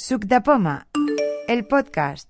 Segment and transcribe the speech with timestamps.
[0.00, 0.88] Suc de Poma,
[1.46, 2.26] el podcast.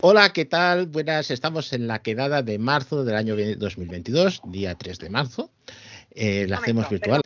[0.00, 0.86] Hola, ¿qué tal?
[0.86, 5.50] Buenas, estamos en la quedada de marzo del año 2022, día 3 de marzo.
[6.12, 7.20] Eh, la hacemos virtual.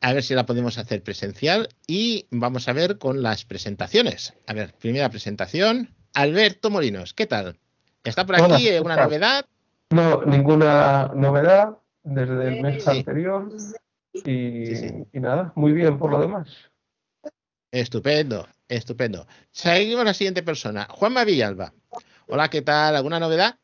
[0.00, 4.34] A ver si la podemos hacer presencial y vamos a ver con las presentaciones.
[4.46, 5.94] A ver, primera presentación.
[6.14, 7.58] Alberto Molinos, ¿qué tal?
[8.04, 9.04] ¿Está por Hola, aquí ¿qué alguna tal?
[9.06, 9.44] novedad?
[9.90, 12.90] No, ninguna novedad desde el mes Sí.
[12.90, 13.50] anterior.
[14.14, 14.94] Y, Sí, sí.
[15.12, 16.48] y nada, muy bien por lo demás.
[17.70, 19.26] Estupendo, estupendo.
[19.50, 21.72] Seguimos a la siguiente persona, Juanma Villalba.
[22.28, 22.96] Hola, ¿qué tal?
[22.96, 23.56] ¿Alguna novedad?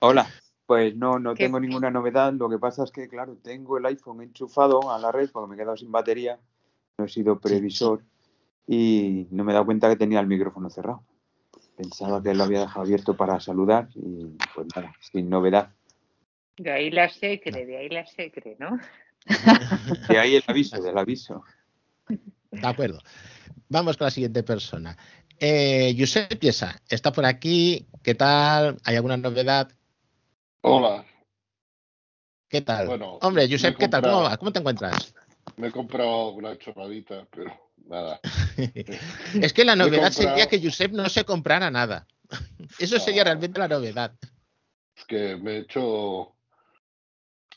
[0.00, 0.28] Hola,
[0.68, 1.44] pues no, no ¿Qué?
[1.44, 2.30] tengo ninguna novedad.
[2.34, 5.54] Lo que pasa es que, claro, tengo el iPhone enchufado a la red porque me
[5.54, 6.38] he quedado sin batería.
[6.98, 8.02] No he sido previsor
[8.66, 11.02] y no me he dado cuenta que tenía el micrófono cerrado.
[11.74, 15.70] Pensaba que lo había dejado abierto para saludar y pues nada, sin novedad.
[16.58, 18.78] De ahí la secre, de ahí la secre, ¿no?
[20.06, 21.44] De ahí el aviso, del aviso.
[22.50, 22.98] De acuerdo.
[23.70, 24.98] Vamos con la siguiente persona.
[25.40, 27.86] Eh, Josep Piesa, está por aquí.
[28.02, 28.76] ¿Qué tal?
[28.84, 29.70] ¿Hay alguna novedad?
[30.62, 31.04] Hola,
[32.48, 32.86] ¿Qué tal?
[32.86, 34.00] Bueno, Hombre, Josep, ¿qué tal?
[34.02, 34.36] ¿Cómo, comprado- va?
[34.38, 35.14] ¿Cómo te encuentras?
[35.56, 37.52] me he comprado una chorradita, pero
[37.86, 38.20] nada.
[39.42, 42.06] es que la novedad comprado- sería que Josep no se comprara nada.
[42.78, 43.26] Eso sería No.
[43.26, 44.12] realmente la novedad.
[44.96, 46.34] Es que me he hecho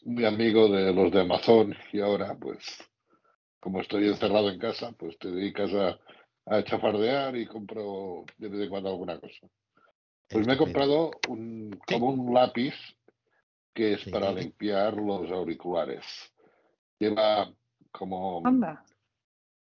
[0.03, 2.63] muy amigo de los de Amazon y ahora, pues,
[3.59, 5.99] como estoy encerrado en casa, pues te dedicas a,
[6.55, 9.47] a chafardear y compro de vez en cuando alguna cosa.
[10.31, 10.57] Pues me he Estupendo.
[10.57, 12.73] comprado un, como un lápiz
[13.73, 14.11] que es Sí.
[14.11, 16.05] para limpiar los auriculares.
[16.99, 17.51] Lleva
[17.91, 18.83] como Anda.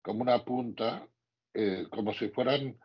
[0.03, 1.07] como una punta,
[1.55, 2.79] eh, como si fueran,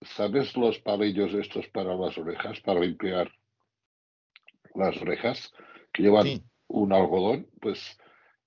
[0.00, 3.30] ¿sabes los palillos estos para las orejas, para limpiar
[4.74, 5.52] las orejas,
[5.92, 6.42] que llevan Sí.
[6.68, 7.48] un algodón?
[7.60, 7.98] Pues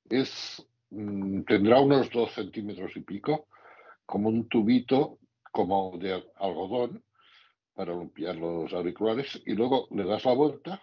[0.09, 3.47] es, mm, tendrá unos dos centímetros y pico,
[4.05, 5.19] como un tubito,
[5.51, 7.03] como de algodón,
[7.75, 10.81] para limpiar los auriculares, y luego le das la vuelta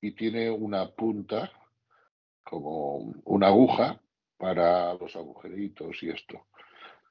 [0.00, 1.50] y tiene una punta,
[2.42, 4.00] como una aguja,
[4.36, 6.46] para los agujeritos y esto.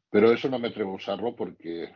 [0.10, 1.94] Pero eso no me atrevo a usarlo porque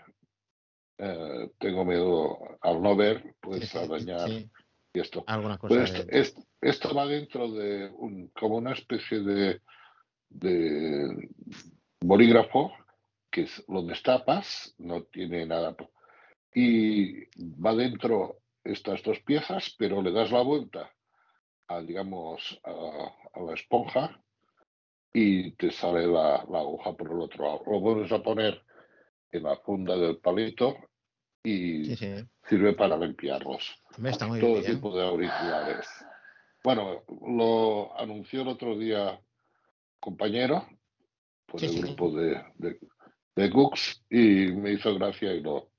[0.97, 4.49] eh, tengo miedo al no ver, pues a dañar sí,
[4.93, 5.23] y esto.
[5.27, 5.75] alguna cosa.
[5.75, 9.61] Pues esto, de- es- esto va dentro de un, como una especie de,
[10.29, 11.29] de
[12.01, 12.73] bolígrafo
[13.29, 15.75] que es, lo destapas, no tiene nada.
[16.53, 17.25] Y
[17.61, 20.91] va dentro estas dos piezas, pero le das la vuelta
[21.67, 22.69] a, digamos, a,
[23.33, 24.21] a la esponja
[25.13, 27.63] y te sale la, la aguja por el otro lado.
[27.65, 28.61] Lo vuelves a poner
[29.31, 30.75] en la funda del palito
[31.43, 32.13] y Sí, sí.
[32.47, 33.75] sirve para limpiarlos
[34.05, 34.65] está muy todo bien.
[34.75, 35.87] tipo de auriculares.
[36.63, 39.19] Bueno, lo anunció el otro día
[39.99, 40.67] compañero
[41.47, 42.79] por Sí, el grupo de, de,
[43.35, 45.70] de Cooks y me hizo gracia y lo,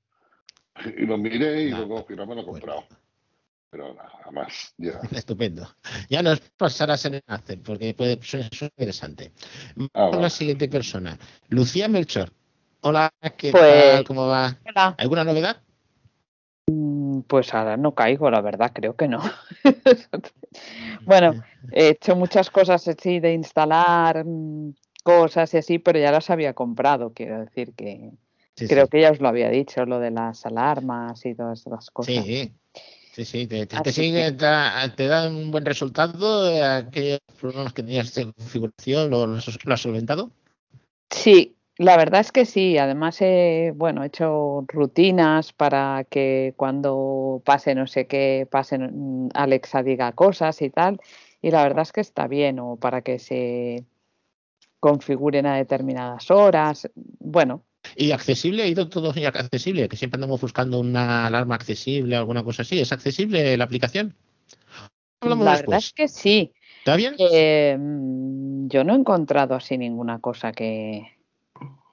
[0.97, 2.59] y lo miré y Nada, luego al final me lo he bueno.
[2.65, 2.83] comprado.
[3.69, 4.99] Pero nada más, ya.
[5.11, 5.67] Estupendo.
[6.09, 9.31] Ya nos pasarás en el enlace porque puede ser interesante.
[9.75, 10.29] Vamos Ah, con la vale.
[10.29, 11.17] siguiente persona.
[11.49, 12.31] Lucía Melchor.
[12.81, 14.03] Hola, ¿qué Pues- tal?
[14.03, 14.57] ¿Cómo va?
[14.67, 14.95] Hola.
[14.97, 15.57] ¿Alguna novedad?
[16.67, 19.21] Mm, Pues ahora no caigo, la verdad, creo que no.
[21.05, 24.73] bueno, he hecho muchas cosas así de instalar mm,
[25.03, 28.11] cosas y así, pero ya las había comprado, quiero decir que
[28.55, 28.89] Sí, creo sí.
[28.91, 32.13] que ya os lo había dicho, lo de las alarmas y todas esas cosas.
[32.13, 32.51] Sí,
[33.13, 36.49] sí, sí, te, te, sigue, que- te da, te da un buen resultado.
[36.51, 40.31] eh, Aquellos problemas que tenías de configuración, ¿lo, lo has lo has solventado?
[41.09, 42.77] Sí, la verdad es que sí.
[42.77, 49.29] Además, he, bueno, he hecho rutinas para que cuando pase no sé qué, pase, mm,
[49.33, 50.99] Alexa diga cosas y tal.
[51.41, 53.83] Y la verdad es que está bien, o para que se
[54.79, 56.89] configuren a determinadas horas.
[56.95, 57.63] Bueno,
[57.95, 62.43] Y accesible, ha ido todo accesible, que siempre andamos buscando una alarma accesible o alguna
[62.43, 62.79] cosa así.
[62.79, 64.15] ¿Es accesible la aplicación?
[65.21, 65.67] Hablamos la después.
[65.67, 66.53] verdad es que sí.
[66.79, 67.15] ¿Está bien?
[67.17, 71.17] Eh, mm, yo no he encontrado así ninguna cosa que.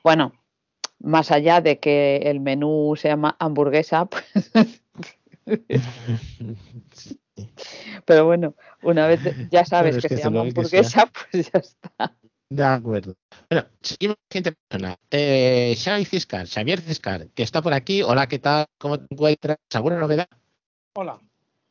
[0.03, 0.33] Bueno,
[0.99, 4.51] más allá de que el menú se llama hamburguesa, pues
[8.05, 9.21] Pero bueno, una vez
[9.51, 12.15] ya sabes es que que se llama hamburguesa, pues ya está.
[12.51, 13.15] De acuerdo.
[13.49, 14.97] Bueno, seguimos siguiente persona.
[15.09, 18.03] Eh, Xavi Ciscar, Xavier Ciscar, que está por aquí.
[18.03, 18.67] Hola, ¿qué tal?
[18.77, 19.59] ¿Cómo te encuentras?
[19.73, 20.27] ¿Alguna novedad?
[20.97, 21.21] Hola,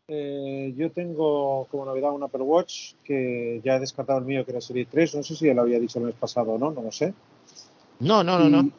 [0.07, 4.51] Eh, yo tengo como novedad un Apple Watch que ya he descartado el mío, que
[4.51, 5.15] era Serie 3.
[5.15, 7.13] No sé si ya lo había dicho el mes pasado o no, no lo sé.
[7.99, 8.71] No, no, no, no.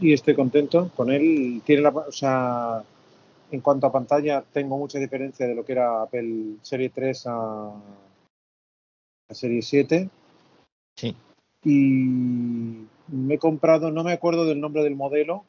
[0.00, 1.60] y estoy contento con él.
[1.66, 2.84] Tiene la, o sea,
[3.50, 7.72] en cuanto a pantalla, tengo mucha diferencia de lo que era Apple Serie 3 a,
[9.28, 10.08] a Serie 7.
[10.96, 11.14] Sí.
[11.64, 11.70] Y
[13.08, 15.44] me he comprado, no me acuerdo del nombre del modelo,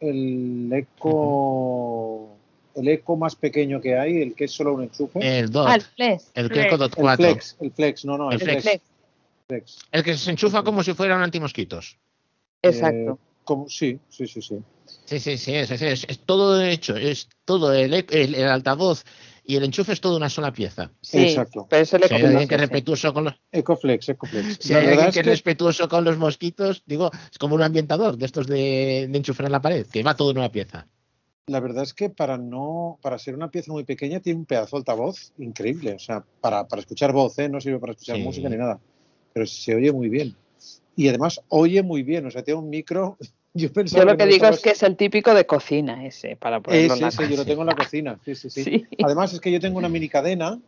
[0.00, 2.36] el Eco,
[2.74, 5.38] el Eco más pequeño que hay, el que es solo un enchufe.
[5.38, 5.66] El Dot.
[5.68, 6.30] Ah, el Flex.
[6.34, 6.66] el Flex.
[6.66, 7.26] Echo Dot el 4.
[7.26, 8.62] Flex, el Flex, no, no, el, El Flex.
[8.62, 8.82] Flex.
[9.48, 9.78] Flex.
[9.92, 11.96] El que se enchufa como si fuera un antimosquitos.
[12.62, 13.12] Exacto.
[13.12, 14.58] Eh, como, sí, sí, sí, sí.
[15.04, 19.04] Sí, sí, sí, es, es- es- es todo hecho, es todo el, el, el altavoz
[19.46, 20.90] y el enchufe es toda una sola pieza.
[21.00, 21.66] Sí, Exacto.
[21.70, 24.58] pero eso le Si hay alguien copias, que es respetuoso con los, Ecoflex, Ecoflex.
[24.60, 27.54] si La hay verdad alguien es que es respetuoso con los mosquitos, digo, es como
[27.54, 30.50] un ambientador de estos de, de enchufar en la pared, que va todo en una
[30.50, 30.86] pieza.
[31.48, 34.74] La verdad es que para no, para ser una pieza muy pequeña tiene un pedazo
[34.76, 35.94] de altavoz increíble.
[35.94, 37.48] O sea, para, para escuchar voz, ¿eh?
[37.48, 38.22] no sirve para escuchar Sí.
[38.22, 38.80] música ni nada.
[39.32, 40.34] Pero se oye muy bien.
[40.96, 42.26] Y además oye muy bien.
[42.26, 43.16] O sea, tiene un micro.
[43.62, 46.60] Yo pensaba Yo lo que digo es que es el típico de cocina ese, para
[46.60, 48.18] ponerlo en Ese, la ese, yo lo tengo en la cocina.
[48.24, 48.64] Sí, sí, sí.
[48.64, 48.86] Sí.
[49.02, 50.58] Además es que yo tengo una mini cadena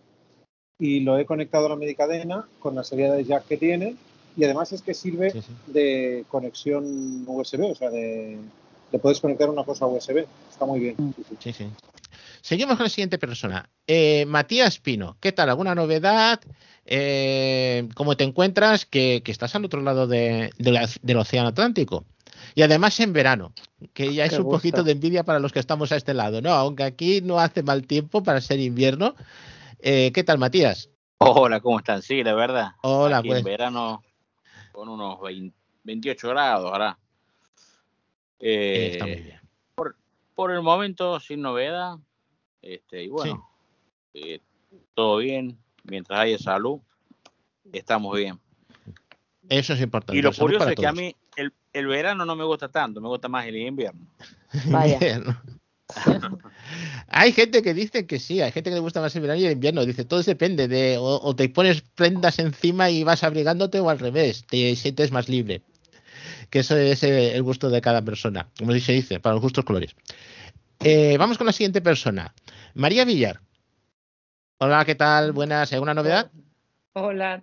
[0.79, 3.96] y lo he conectado a la mini cadena con la salida de jack que tiene.
[4.37, 5.52] Y además es que sirve Sí, sí.
[5.67, 7.73] de conexión USB.
[7.73, 8.38] O sea, de,
[8.93, 10.25] le puedes conectar una cosa USB.
[10.50, 10.96] Está muy bien.
[10.96, 11.37] Sí, sí.
[11.41, 11.67] Sí, sí.
[12.41, 13.69] Seguimos con la siguiente persona.
[13.87, 15.50] Eh, Matías Pino, ¿qué tal?
[15.50, 16.41] ¿Alguna novedad?
[16.87, 18.87] Eh, ¿Cómo te encuentras?
[18.87, 22.05] Que, que estás al otro lado de- de la- del Océano Atlántico.
[22.58, 23.52] Y además en verano,
[23.94, 24.58] que ya es Qué un gusto.
[24.58, 26.50] poquito de envidia para los que estamos a este lado, ¿no?
[26.50, 29.14] Aunque aquí no hace mal tiempo para ser invierno.
[29.78, 30.90] Eh, ¿Qué tal, Matías?
[31.19, 32.02] Hola, ¿cómo están?
[32.02, 32.72] Sí, la verdad.
[32.82, 33.38] Hola, Aquí pues.
[33.38, 34.02] en verano
[34.72, 36.99] con unos 20 28 grados ahora.
[38.40, 39.40] Eh, Eh, está muy bien.
[40.34, 41.94] por el momento sin novedad.
[42.60, 43.49] Este, y bueno,
[44.14, 44.40] eh,
[44.94, 45.56] todo bien.
[45.84, 46.81] Mientras haya salud,
[47.72, 48.40] estamos bien.
[49.49, 50.19] Eso es importante.
[50.19, 51.14] Y lo curioso es que a mí
[51.73, 54.06] el, verano no me gusta tanto, me gusta más el invierno.
[54.67, 54.94] Vaya.
[54.94, 55.41] Invierno.
[57.09, 59.47] hay gente que dice que sí, hay gente que le gusta más el verano y
[59.47, 59.85] el invierno.
[59.85, 63.99] Dice, todo depende de, o, o te pones prendas encima y vas abrigándote o al
[63.99, 65.62] revés, te sientes más libre.
[66.50, 69.94] Que eso es el gusto de cada persona, como se dice, para los gustos colores.
[70.81, 72.35] Eh, vamos con la siguiente persona,
[72.75, 73.41] María Villar.
[74.59, 75.32] Hola, ¿qué tal?
[75.32, 76.31] Buenas, ¿alguna novedad?
[76.93, 77.43] Hola.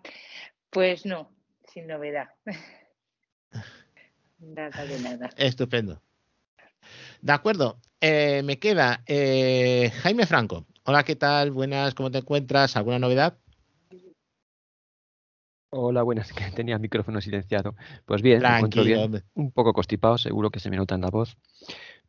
[0.69, 1.29] Pues no,
[1.71, 2.29] sin novedad.
[4.45, 5.29] Nada de nada.
[5.37, 6.01] Estupendo.
[7.21, 10.65] De acuerdo, eh, me queda eh, Jaime Franco.
[10.83, 11.51] Hola, ¿qué tal?
[11.51, 12.75] Buenas, ¿cómo te encuentras?
[12.75, 13.37] ¿Alguna novedad?
[15.71, 17.75] Hola, buenas, que tenía el micrófono silenciado.
[18.05, 21.01] Pues bien, me encuentro Tranquilo, bien, un poco constipado, seguro que se me nota en
[21.01, 21.37] la voz.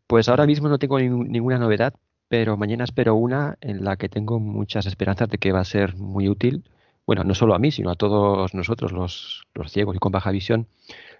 [0.07, 1.95] Pues ahora mismo no tengo ningún- ninguna novedad,
[2.29, 5.97] pero mañana espero una en la que tengo muchas esperanzas de que va a ser
[5.97, 6.69] muy útil.
[7.07, 10.31] Bueno, no solo a mí, sino a todos nosotros, los, los ciegos y con baja
[10.33, 10.67] visión.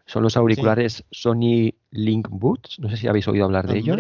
[0.07, 2.79] Son los auriculares Sony Link Boots.
[2.79, 3.99] No sé si habéis oído hablar de ellos.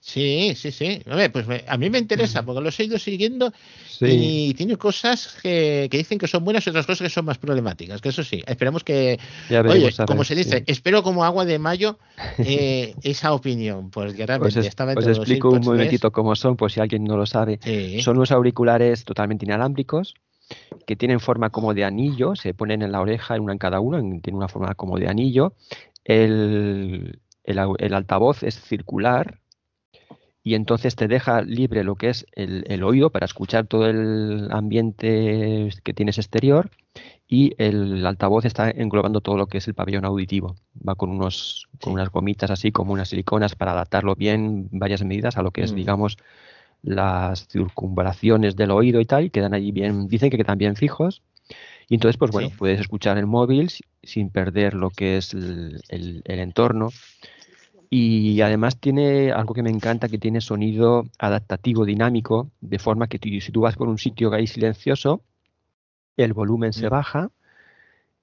[0.00, 1.02] Sí, sí, sí.
[1.10, 3.52] A ver, pues me- a mí me interesa porque los he ido siguiendo
[3.88, 4.06] Sí,
[4.50, 7.38] y tiene cosas que, que dicen que son buenas y otras cosas que son más
[7.38, 8.00] problemáticas.
[8.00, 9.18] Que eso sí, esperemos que.
[9.50, 10.64] ya Oye, como se dice, sí.
[10.68, 11.98] espero como agua de mayo
[12.38, 13.90] eh, esa opinión.
[13.90, 15.76] Pues Os, realmente es- estaba os entre los explico un AirPods 3.
[15.76, 17.58] momentito cómo son, por si alguien no lo sabe.
[17.64, 18.00] Sí.
[18.02, 20.14] Son unos auriculares totalmente inalámbricos
[20.86, 23.80] que tienen forma como de anillo, se ponen en la oreja, en una en cada
[23.80, 25.52] uno, en- tiene una forma como de anillo.
[26.04, 29.40] El, el altavoz es circular
[30.42, 34.48] y entonces te deja libre lo que es el, el oído para escuchar todo el
[34.52, 36.70] ambiente que tienes exterior
[37.28, 40.54] y el altavoz está englobando todo lo que es el pabellón auditivo.
[40.88, 41.94] Va con unos con Sí.
[41.94, 45.72] unas gomitas así como unas siliconas para adaptarlo bien, varias medidas a lo que es,
[45.72, 45.76] Mm.
[45.76, 46.16] digamos,
[46.86, 51.22] las circunvalaciones del oído y tal, y quedan allí bien, dicen que quedan bien fijos.
[51.88, 52.54] Y entonces, pues bueno, Sí.
[52.56, 56.88] puedes escuchar el móvil si- sin perder lo que es el, el- el entorno.
[57.90, 63.18] Y además tiene algo que me encanta, que tiene sonido adaptativo, dinámico, de forma que
[63.40, 65.22] si tú vas por un sitio que hay silencioso,
[66.16, 66.90] el volumen se Mm.
[66.90, 67.30] baja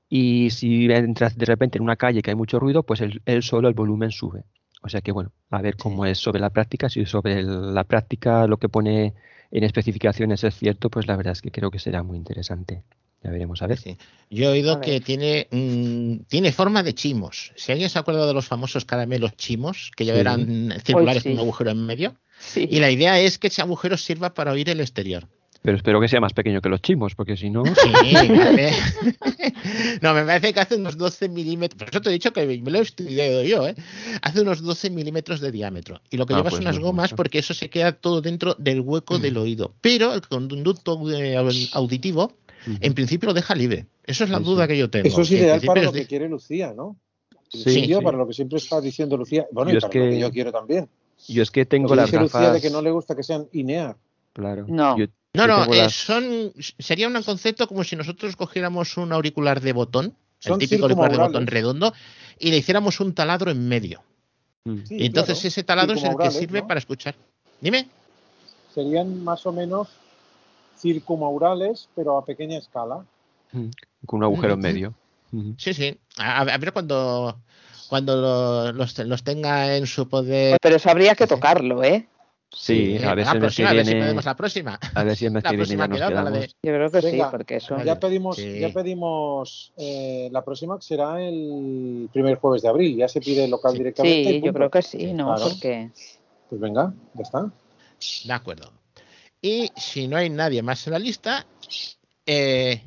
[0.09, 3.41] y si entras de repente en una calle que hay mucho ruido, pues él, él
[3.43, 4.43] solo el volumen sube.
[4.83, 6.89] O sea que bueno, a ver cómo es sobre la práctica.
[6.89, 9.13] Si sobre la práctica lo que pone
[9.51, 12.83] en especificaciones es cierto, pues la verdad es que creo que será muy interesante.
[13.23, 13.77] Ya veremos a ver.
[13.77, 13.97] Sí.
[14.29, 17.53] Yo he oído A que tiene, mm, tiene forma de chimos.
[17.55, 20.19] Si alguien se acuerda de los famosos caramelos chimos, que ya Sí.
[20.19, 21.29] eran circulares sí.
[21.29, 22.67] con un agujero en medio, Sí.
[22.69, 25.29] y la idea es que ese agujero sirva para oír el exterior.
[25.63, 27.71] Pero espero que sea más pequeño que los chimos, porque si no, Sí,
[30.01, 31.79] no, me parece que hace unos 12 milímetros.
[31.79, 33.75] Por eso te he dicho que me lo he estudiado yo, ¿eh?
[34.21, 36.01] Hace unos 12 milímetros de diámetro.
[36.09, 37.15] Y lo que Ah, llevas pues unas no es gomas mucho.
[37.15, 39.73] porque eso se queda todo dentro del hueco del oído.
[39.81, 41.35] Pero el conducto eh,
[41.73, 42.33] auditivo,
[42.81, 43.87] en principio, lo deja libre.
[44.05, 44.67] Eso es la Sí, duda sí.
[44.73, 45.07] que yo tengo.
[45.07, 46.97] Eso es ideal para lo es de- que quiere Lucía, ¿no?
[47.49, 48.03] Sí, yo, sí.
[48.03, 50.31] para lo que siempre está diciendo Lucía, bueno, Yo y es para lo que- yo
[50.31, 50.89] quiero también.
[51.29, 52.53] Yo es que tengo Porque las dice Lucía gafas.
[52.55, 53.95] de que no le gusta que sean INEA.
[54.33, 54.65] Claro.
[54.67, 54.97] No.
[54.97, 59.73] Yo- No, no, eh, son, sería un concepto como si nosotros cogiéramos un auricular de
[59.73, 61.93] botón, Son el típico auricular de botón redondo,
[62.37, 64.03] y le hiciéramos un taladro en medio.
[64.65, 64.77] Mm.
[64.85, 66.67] Sí, y entonces claro, ese taladro es el que sirve ¿no?
[66.67, 67.15] para escuchar.
[67.59, 67.89] Dime.
[68.75, 69.87] Serían más o menos
[70.77, 73.03] circumaurales, pero a pequeña escala.
[73.51, 73.69] Mm.
[74.05, 74.93] Con un agujero en medio.
[75.57, 75.97] Sí, sí.
[76.17, 77.39] A, a ver cuando,
[77.87, 80.57] cuando lo- los, los tenga en su poder.
[80.61, 82.07] Pero eso habría que tocarlo, ¿eh?
[82.55, 84.05] Sí, Eh, a ver si mes próxima, que a ver si viene.
[84.05, 84.79] podemos la próxima.
[84.93, 86.33] A ver si el mes La que viene próxima nos quedamos.
[86.33, 87.73] de- Yo creo que sí, Venga, porque eso.
[87.73, 87.85] Vale.
[87.85, 88.59] Ya pedimos, Sí.
[88.59, 92.95] ya pedimos eh, la próxima que será el primer jueves de abril.
[92.97, 93.77] Ya se pide el local Sí.
[93.79, 94.29] directamente.
[94.29, 95.33] Sí, yo creo que sí, ¿no?
[95.35, 95.49] Claro.
[95.51, 95.89] Porque.
[96.49, 97.51] Pues venga, ya está.
[98.25, 98.71] De acuerdo.
[99.41, 101.45] Y si no hay nadie más en la lista,
[102.25, 102.81] eh,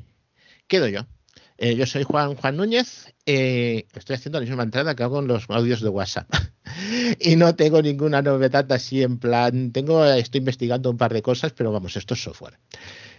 [0.67, 1.01] quedo yo.
[1.59, 3.13] Eh, yo soy Juan Juan Núñez.
[3.25, 6.29] eh, estoy haciendo la misma entrada que hago en los audios de WhatsApp.
[7.19, 9.71] y no tengo ninguna novedad así en plan.
[9.71, 12.59] Tengo, estoy investigando un par de cosas, pero vamos, esto es software.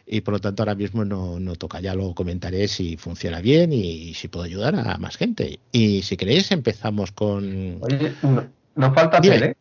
[0.07, 1.81] Y por lo tanto ahora mismo no, no toca.
[1.81, 5.59] Ya lo comentaré si funciona bien y si puedo ayudar a más gente.
[5.73, 7.79] Y si queréis empezamos con...
[7.83, 9.39] Oye, no- nos falta Dime.
[9.39, 9.57] Tere.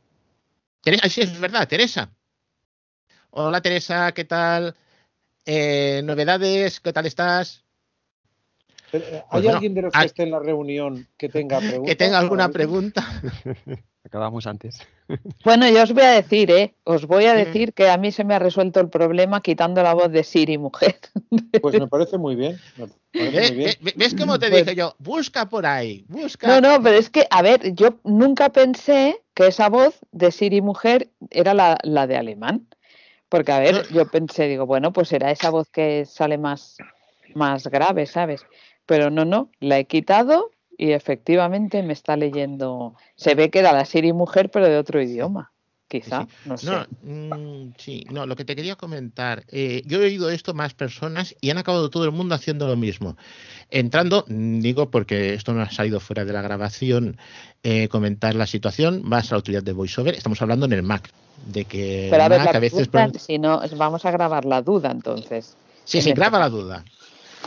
[0.83, 2.11] Teresa, sí, es verdad, Teresa.
[3.31, 4.75] Hola Teresa, ¿qué tal?
[5.45, 7.63] Eh, novedades, ¿qué tal estás?
[8.91, 11.29] Pero, eh, Pues ¿Hay no, alguien de los hay- que esté en la reunión que
[11.29, 11.89] tenga preguntas?
[11.89, 13.05] Que tenga alguna pregunta.
[14.05, 14.79] Acabamos antes.
[15.45, 16.73] Bueno, yo os voy a decir, ¿eh?
[16.83, 19.93] Os voy a decir que a mí se me ha resuelto el problema quitando la
[19.93, 20.97] voz de Siri, mujer.
[21.61, 22.57] Pues me parece muy bien.
[22.77, 23.71] Me parece ¿Ve- muy bien.
[23.81, 24.95] ve- ¿Ves cómo te Pues- dije yo?
[24.99, 26.47] Busca por ahí, busca.
[26.47, 30.61] No, no, pero es que, a ver, yo nunca pensé que esa voz de Siri
[30.61, 32.67] mujer era la, la de alemán.
[33.29, 33.95] Porque, a ver, No.
[33.95, 36.77] yo pensé, digo, bueno, pues será esa voz que sale más,
[37.35, 38.45] más grave, ¿sabes?
[38.87, 42.95] Pero no, no, la he quitado y efectivamente me está leyendo.
[43.15, 45.51] Se ve que era la Siri mujer, pero de otro idioma,
[45.87, 46.49] quizá, sí.
[46.49, 46.67] no sé.
[46.67, 50.73] No, mm, sí, no, lo que te quería comentar, eh, yo he oído esto más
[50.73, 53.17] personas y han acabado todo el mundo haciendo lo mismo.
[53.71, 57.17] Entrando, digo porque esto no ha salido fuera de la grabación,
[57.63, 61.11] eh, comentar la situación, vas a la utilidad de VoiceOver, estamos hablando en el Mac,
[61.47, 62.87] de que Pero a ver, Mac la a veces...
[62.87, 65.57] pregunta, si no, vamos a grabar la duda entonces.
[65.83, 66.83] Sí, sí, graba la duda.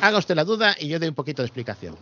[0.00, 1.96] Haga usted la duda y yo doy un poquito de explicación.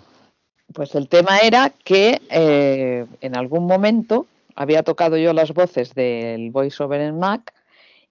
[0.72, 6.50] Pues el tema era que eh, en algún momento había tocado yo las voces del
[6.50, 7.54] voiceover en Mac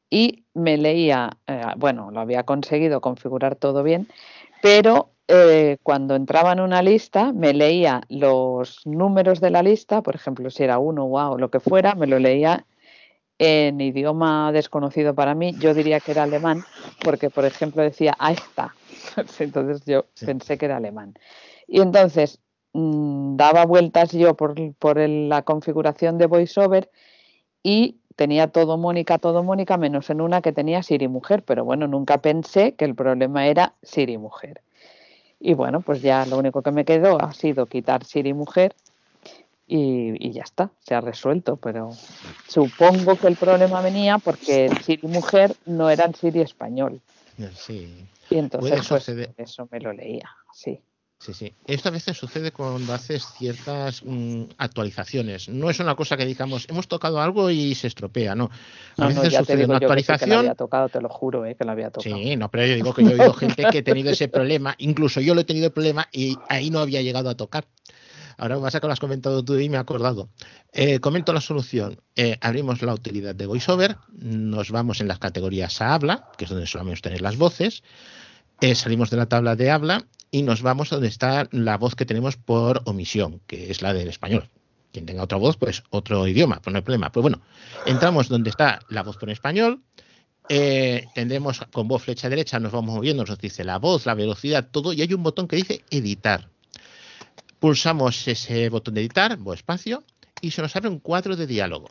[0.09, 4.07] y me leía, eh, bueno, lo había conseguido configurar todo bien,
[4.61, 10.15] pero eh, cuando entraba en una lista me leía los números de la lista, por
[10.15, 12.65] ejemplo, si era uno wow, o lo que fuera, me lo leía
[13.39, 16.63] en idioma desconocido para mí, yo diría que era alemán,
[17.03, 18.75] porque por ejemplo decía, está.
[19.39, 20.25] Entonces yo Sí.
[20.25, 21.13] pensé que era alemán.
[21.67, 22.39] Y entonces
[22.73, 26.89] mm, daba vueltas yo por, por el- la configuración de VoiceOver
[27.63, 31.87] y tenía todo Mónica, todo Mónica, menos en una que tenía Siri Mujer, pero bueno,
[31.87, 34.61] nunca pensé que el problema era Siri Mujer.
[35.39, 38.73] Y bueno, pues ya lo único que me quedó ha sido quitar Siri Mujer
[39.67, 41.89] y, y ya está, se ha resuelto, pero
[42.47, 47.01] supongo que el problema venía porque Siri Mujer no era el Siri español.
[47.55, 47.87] Sí,
[48.29, 50.79] Y entonces pues, eso me lo leía, sí.
[51.19, 51.53] sí, sí.
[51.67, 55.49] Esto a veces sucede cuando haces ciertas mm, actualizaciones.
[55.49, 58.45] No es una cosa que digamos, hemos tocado algo y se estropea, no.
[58.45, 58.49] A
[58.97, 60.39] No, no, veces te sucede digo una yo que sí que la actualización.
[60.39, 62.15] había tocado, te lo juro, eh, que la había tocado.
[62.17, 64.73] Sí, no, pero yo digo que yo he oído gente que ha tenido ese problema,
[64.79, 67.65] incluso yo lo he tenido el problema y ahí no había llegado a tocar.
[68.37, 70.29] Ahora pasa que lo has comentado tú y me he acordado.
[70.71, 71.99] Eh, comento la solución.
[72.15, 76.51] Eh, abrimos la utilidad de VoiceOver, nos vamos en las categorías a habla, que es
[76.51, 77.83] donde solemos tener las voces,
[78.61, 82.05] eh, salimos de la tabla de habla y nos vamos donde está la voz que
[82.05, 84.49] tenemos por omisión, que es la del español.
[84.91, 87.11] Quien tenga otra voz, pues otro idioma, pues no hay problema.
[87.11, 87.41] Pues bueno,
[87.85, 89.81] entramos donde está la voz por español,
[90.49, 94.69] eh, tendremos con voz flecha derecha, nos vamos moviendo, nos dice la voz, la velocidad,
[94.71, 96.49] todo, y hay un botón que dice editar.
[97.59, 100.03] Pulsamos ese botón de editar o espacio
[100.41, 101.89] y se nos abre un cuadro de diálogo.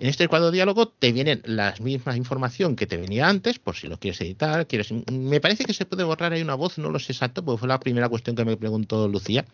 [0.00, 3.76] En este cuadro de diálogo te vienen la misma información que te venía antes, por
[3.76, 4.66] si lo quieres editar.
[4.66, 7.60] Quieres, me parece que se puede borrar ahí una voz, no lo sé exacto, porque
[7.60, 9.44] fue la primera cuestión que me preguntó Lucía.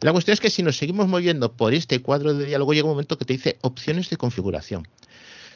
[0.00, 2.92] La cuestión es que si nos seguimos moviendo por este cuadro de diálogo, llega un
[2.92, 4.86] momento que te dice opciones de configuración.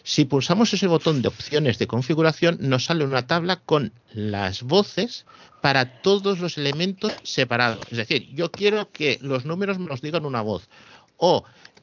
[0.06, 5.26] Si pulsamos ese botón de opciones de configuración, nos sale una tabla con las voces
[5.60, 7.84] para todos los elementos separados.
[7.90, 10.68] Es decir, yo quiero que los números me los digan una voz
[11.16, 11.42] o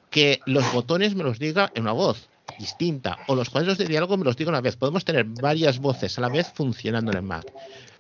[0.10, 4.16] que los botones me los diga en una voz distinta o los cuadros de diálogo
[4.16, 4.78] me los diga una vez.
[4.78, 7.52] Podemos tener varias voces a la vez funcionando en el Mac.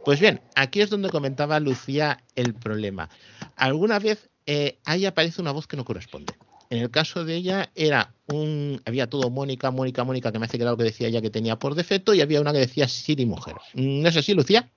[0.05, 3.09] Pues bien, aquí es donde comentaba Lucía el problema.
[3.57, 6.33] Alguna vez eh, ahí aparece una voz que no corresponde.
[6.73, 10.57] En el caso de ella era un, había todo Mónica, Mónica, Mónica, que me hace
[10.57, 13.53] lo que decía ella que tenía por defecto, y había una que decía Siri mujer.
[13.75, 14.71] ¿No es así, Lucía?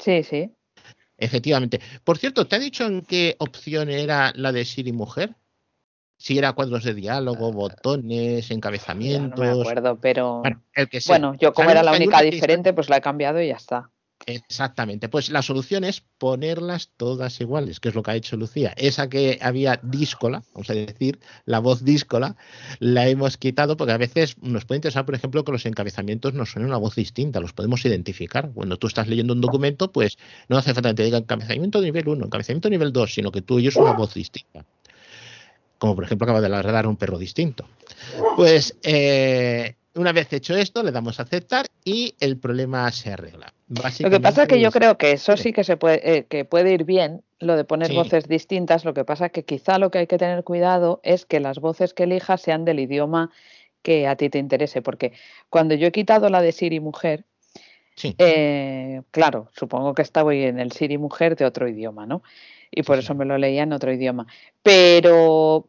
[0.00, 0.50] Sí, sí.
[1.16, 1.80] Efectivamente.
[2.02, 5.36] Por cierto, ¿te ha dicho en qué opción era la de Siri mujer?
[6.16, 9.38] Si era cuadros de diálogo, botones, encabezamientos.
[9.38, 11.12] No me acuerdo, pero Bueno, el que sea.
[11.12, 13.92] bueno, yo como era la única diferente, pues la he cambiado y ya está.
[14.26, 18.74] Exactamente, pues la solución es ponerlas todas iguales, que es lo que ha hecho Lucía.
[18.76, 22.36] Esa que había díscola, vamos a decir, la voz díscola,
[22.78, 26.50] la hemos quitado porque a veces nos puede interesar, por ejemplo, que los encabezamientos nos
[26.50, 28.50] suenen una voz distinta, los podemos identificar.
[28.52, 32.08] Cuando tú estás leyendo un documento, pues no hace falta que te diga encabezamiento nivel
[32.08, 34.66] 1, encabezamiento nivel 2, sino que tú oyes una voz distinta.
[35.78, 37.66] Como por ejemplo acaba de ladrar un perro distinto.
[38.36, 43.52] Pues eh, una vez hecho esto, le damos a aceptar y el problema se arregla.
[43.68, 46.44] Lo que pasa es que yo creo que eso sí que se puede, eh, que
[46.44, 47.94] puede ir bien, lo de poner Sí.
[47.94, 48.84] voces distintas.
[48.84, 51.58] Lo que pasa es que quizá lo que hay que tener cuidado es que las
[51.58, 53.30] voces que elijas sean del idioma
[53.82, 54.82] que a ti te interese.
[54.82, 55.12] Porque
[55.50, 57.24] cuando yo he quitado la de Siri mujer,
[57.94, 58.14] Sí.
[58.18, 62.22] eh, claro, supongo que estaba en el Siri mujer de otro idioma, ¿no?
[62.70, 64.26] Y por Sí, eso me lo leía en otro idioma.
[64.62, 65.68] Pero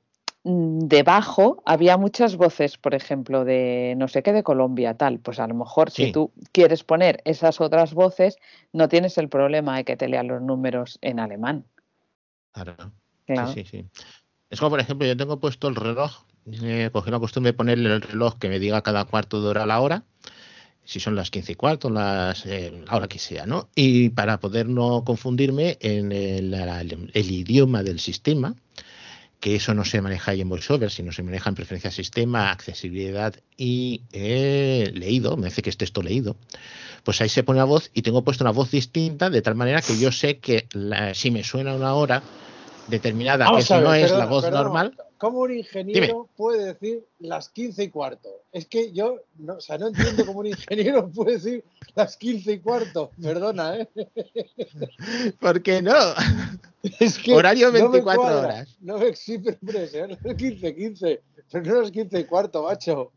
[0.50, 5.20] debajo había muchas voces, por ejemplo, de no sé qué de Colombia, tal.
[5.20, 8.38] Pues a lo mejor si tú quieres poner esas otras voces,
[8.74, 11.66] no tienes el problema de que te lean los números en alemán.
[12.52, 12.76] Claro.
[13.26, 13.54] Claro.
[13.54, 14.04] Sí, sí, sí.
[14.50, 16.24] Es como, por ejemplo, yo tengo puesto el reloj,
[16.64, 19.66] eh, cogí la costumbre de ponerle el reloj que me diga cada cuarto de hora
[19.68, 20.04] la hora,
[20.84, 23.70] si son las 15 y cuarto, las, eh, la hora que sea, ¿no?
[23.76, 28.56] Y para poder no confundirme en el, el- el idioma del sistema,
[29.40, 33.34] que eso no se maneja ahí en VoiceOver, sino se maneja en preferencia sistema, accesibilidad
[33.58, 36.36] y eh, leído, me dice que es texto leído,
[37.04, 39.82] pues ahí se pone la voz y tengo puesto una voz distinta de tal manera
[39.82, 42.22] que yo sé que la- si me suena una hora
[42.90, 44.64] determinada, que Vamos eso a ver, no es perdona, la voz perdona.
[44.64, 48.30] normal, ¿Cómo un ingeniero puede decir las 15 y cuarto?
[48.54, 51.64] Es que yo, no, o sea, no entiendo cómo un ingeniero puede decir
[51.96, 53.12] las 15 y cuarto.
[53.22, 53.90] Perdona, ¿eh?
[55.40, 55.94] ¿por qué no?
[57.00, 58.40] Es que Horario no me 24 cuadra.
[58.40, 58.78] horas.
[58.80, 61.22] No me existe, hombre, sean las 15, 15,
[61.52, 63.12] pero no las 15 y cuarto, macho.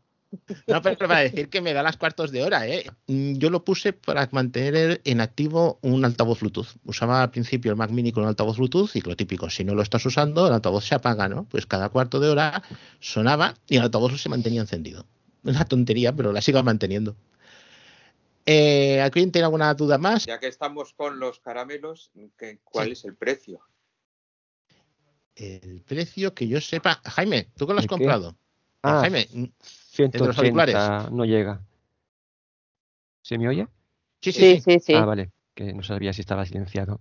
[0.67, 2.89] No, pero para decir que me da las cuartos de hora, ¿eh?
[3.07, 6.67] Mm, Yo lo puse para mantener en activo un altavoz Bluetooth.
[6.85, 9.75] Usaba al principio el Mac Mini con un altavoz Bluetooth y lo típico, si no
[9.75, 11.45] lo estás usando, el altavoz se apaga, ¿no?
[11.45, 12.63] Pues cada cuarto de hora
[12.99, 15.05] sonaba y el altavoz se mantenía encendido.
[15.43, 17.15] Una tontería, pero la sigo manteniendo.
[18.45, 20.25] Eh, ¿Alguien tiene alguna duda más?
[20.25, 22.91] Ya que estamos con los caramelos, ¿qué- ¿cuál Sí.
[22.93, 23.61] es el precio?
[25.35, 27.01] El precio que yo sepa.
[27.05, 28.35] Jaime, ¿tú qué lo has comprado?
[28.83, 29.27] Ah, Jaime?
[29.93, 31.61] 180 no llega.
[33.21, 33.67] ¿Se me oye?
[34.21, 34.79] sí, sí, Sí, sí.
[34.79, 34.93] sí.
[34.95, 36.99] Ah, vale, que no sabía si estaba silenciado.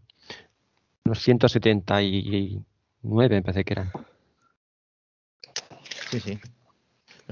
[1.05, 2.65] Unos 179
[3.03, 3.91] me parece que eran.
[6.11, 6.39] Sí, sí.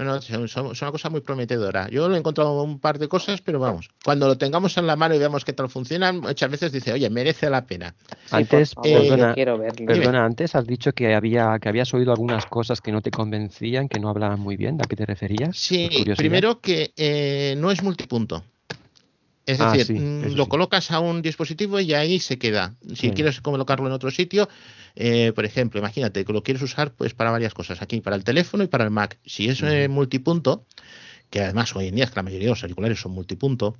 [0.03, 1.87] No, no, son, son- son una cosa muy prometedora.
[1.89, 4.95] Yo lo he encontrado un par de cosas, pero vamos, cuando lo tengamos en la
[4.95, 7.93] mano y veamos qué tal funcionan, muchas veces dice, oye, merece la pena.
[8.25, 9.85] Sí, Antes, favor, yo perdona, quiero verlo.
[9.85, 13.87] perdona, antes has dicho que había que habías oído algunas cosas que no te convencían,
[13.87, 14.81] que no hablaban muy bien.
[14.81, 15.55] ¿A qué te referías?
[15.57, 18.43] Sí, primero que eh, no es multipunto.
[19.45, 20.49] Es Ah, decir, sí, mm, lo sí.
[20.49, 22.75] colocas a un dispositivo y ahí se queda.
[22.93, 24.47] Si quieres colocarlo en otro sitio,
[24.95, 28.23] eh, por ejemplo, imagínate que lo quieres usar pues para varias cosas, aquí para el
[28.23, 29.17] teléfono y para el Mac.
[29.25, 30.65] Si es eh, multipunto,
[31.31, 33.75] que además hoy en día es que la mayoría de los auriculares son multipunto,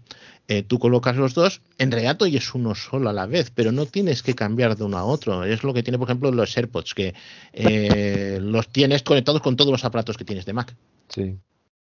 [0.47, 3.85] eh, tú colocas los dos, en realidad oyes uno solo a la vez, pero no
[3.85, 5.43] tienes que cambiar de uno a otro.
[5.43, 7.13] Es lo que tiene, por ejemplo, los AirPods, que
[7.53, 10.75] eh, los tienes conectados con todos los aparatos que tienes de Mac.
[11.09, 11.37] Sí.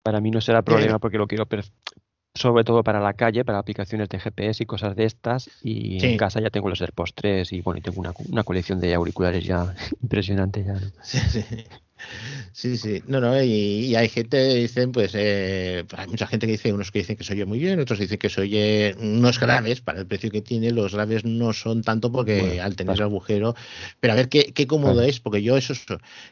[0.03, 1.47] Para mí no será problema porque lo quiero
[2.37, 5.49] sobre todo para la calle, para aplicaciones de GPS y cosas de estas.
[5.61, 6.07] Y Sí.
[6.07, 8.93] en casa ya tengo los AirPods 3 y bueno, y tengo una, una colección de
[8.93, 10.73] auriculares ya impresionante ya.
[10.73, 10.79] ¿no?
[11.03, 11.43] Sí, sí.
[12.53, 13.03] Sí, sí.
[13.07, 13.47] No, no, y,
[13.85, 17.15] y hay gente que dicen, pues, eh, hay mucha gente que dice, unos que dicen
[17.15, 20.07] que se oye muy bien, otros dicen que se oye no es graves, para el
[20.07, 23.55] precio que tiene, los graves no son tanto porque Bueno, al tener el agujero,
[23.99, 25.07] pero a ver qué, qué cómodo Claro.
[25.07, 25.73] es, porque yo eso,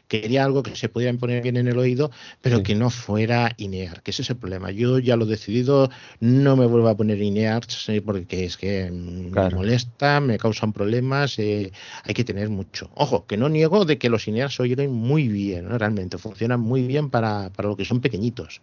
[0.08, 2.10] quería algo que se pudiera poner bien en el oído,
[2.42, 2.62] pero Sí.
[2.62, 4.70] que no fuera INEAR, que ese es el problema.
[4.70, 8.90] Yo ya lo he decidido, no me vuelvo a poner INEARs eh, porque es que
[9.32, 9.50] Claro.
[9.50, 11.72] me molesta, me causan problemas, eh,
[12.04, 12.90] hay que tener mucho.
[12.94, 15.76] Ojo, que no niego de que los INEARs se oyen muy bien, ¿no?
[15.78, 18.60] realmente funcionan muy bien para, para lo que son pequeñitos.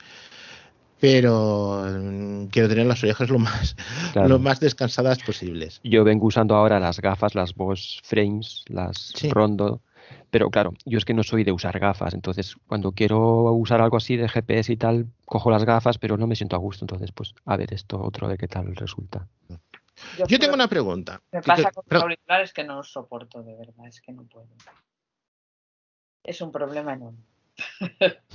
[0.99, 3.75] Pero mm, quiero tener las orejas lo más,
[4.13, 4.29] Claro.
[4.29, 5.81] lo más descansadas posibles.
[5.83, 9.29] Yo vengo usando ahora las gafas, las Bosch Frames, las Sí.
[9.29, 9.81] Rondo,
[10.31, 13.97] pero claro, yo es que no soy de usar gafas, entonces cuando quiero usar algo
[13.97, 17.11] así de GPS y tal, cojo las gafas, pero no me siento a gusto, entonces
[17.11, 19.27] pues a ver esto otro, a ver qué tal resulta.
[20.17, 21.21] Yo tengo una pregunta.
[21.31, 24.47] Me Que- pasa con los auriculares que no soporto, de verdad, es que no puedo.
[26.23, 27.19] Es un problema enorme.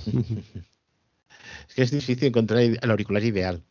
[1.67, 3.61] Es que es difícil encontrar el auricular ideal.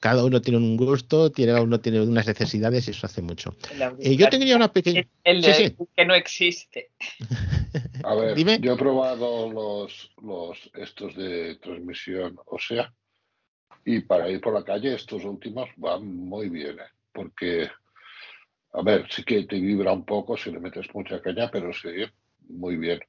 [0.00, 3.54] Cada uno tiene un gusto, tiene, cada uno tiene unas necesidades y eso hace mucho.
[4.00, 5.06] Eh, yo tenía una pequeña...
[5.24, 5.76] el Sí, de- sí.
[5.96, 6.90] que no existe.
[8.02, 8.58] A ver, Dime.
[8.60, 12.92] yo he probado los, los estos de transmisión ósea
[13.84, 16.90] y para ir por la calle estos últimos van muy bien, ¿eh?
[17.12, 17.70] porque,
[18.72, 21.88] a ver, sí que te vibra un poco si le metes mucha caña, pero sí,
[22.48, 23.00] muy bien.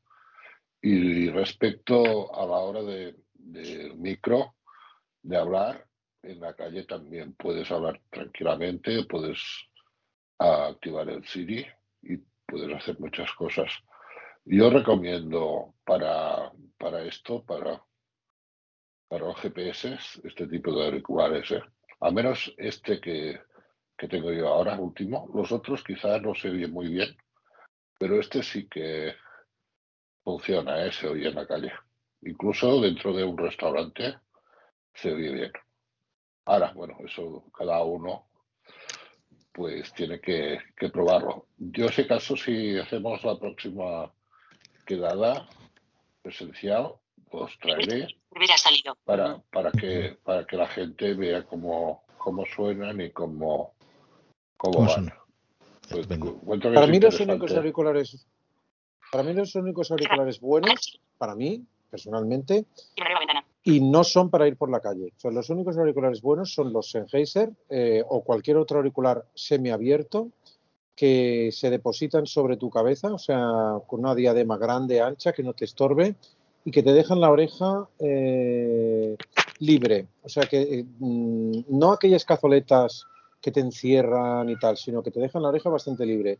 [0.81, 4.55] Y respecto a la hora de, del micro,
[5.21, 5.87] de hablar,
[6.23, 9.39] en la calle también puedes hablar tranquilamente, puedes
[10.39, 11.65] ah, activar el Siri
[12.01, 13.71] y puedes hacer muchas cosas.
[14.45, 17.83] Yo recomiendo para, para esto, para,
[19.07, 21.51] para los GPS, este tipo de auriculares.
[21.51, 21.61] ¿eh?
[21.99, 23.39] Al menos este que,
[23.97, 25.29] que tengo yo ahora, último.
[25.33, 27.17] Los otros quizás no se oyen muy bien,
[27.99, 29.15] pero este sí que
[30.27, 30.91] funciona, ¿eh?
[30.91, 31.71] se oye en la calle.
[32.23, 34.17] Incluso dentro de un restaurante
[34.93, 35.51] se oye bien.
[36.43, 38.25] Ahora, bueno, eso cada uno
[39.53, 41.45] pues tiene que, que probarlo.
[41.57, 44.11] Yo, si caso, si hacemos la próxima
[44.85, 45.47] quedada
[46.21, 46.95] presencial,
[47.31, 48.07] os traeré
[49.05, 53.75] para, para, que, para que la gente vea cómo, cómo suenan y cómo,
[54.57, 55.13] cómo ¿Cómo van.
[55.89, 58.27] Pues, Para mí los únicos auriculares,
[59.11, 62.65] para mí los únicos auriculares buenos, para mí, personalmente,
[63.63, 65.11] Y no son para ir por la calle.
[65.17, 70.29] O sea, los únicos auriculares buenos son los Sennheiser eh, o cualquier otro auricular semiabierto
[70.95, 75.53] que se depositan sobre tu cabeza, o sea, con una diadema grande, ancha, que no
[75.53, 76.15] te estorbe
[76.65, 79.15] y que te dejan la oreja eh,
[79.59, 80.07] libre.
[80.23, 83.05] O sea, que eh, mm, no aquellas cazoletas
[83.41, 86.39] que te encierran y tal, sino que te dejan la oreja bastante libre.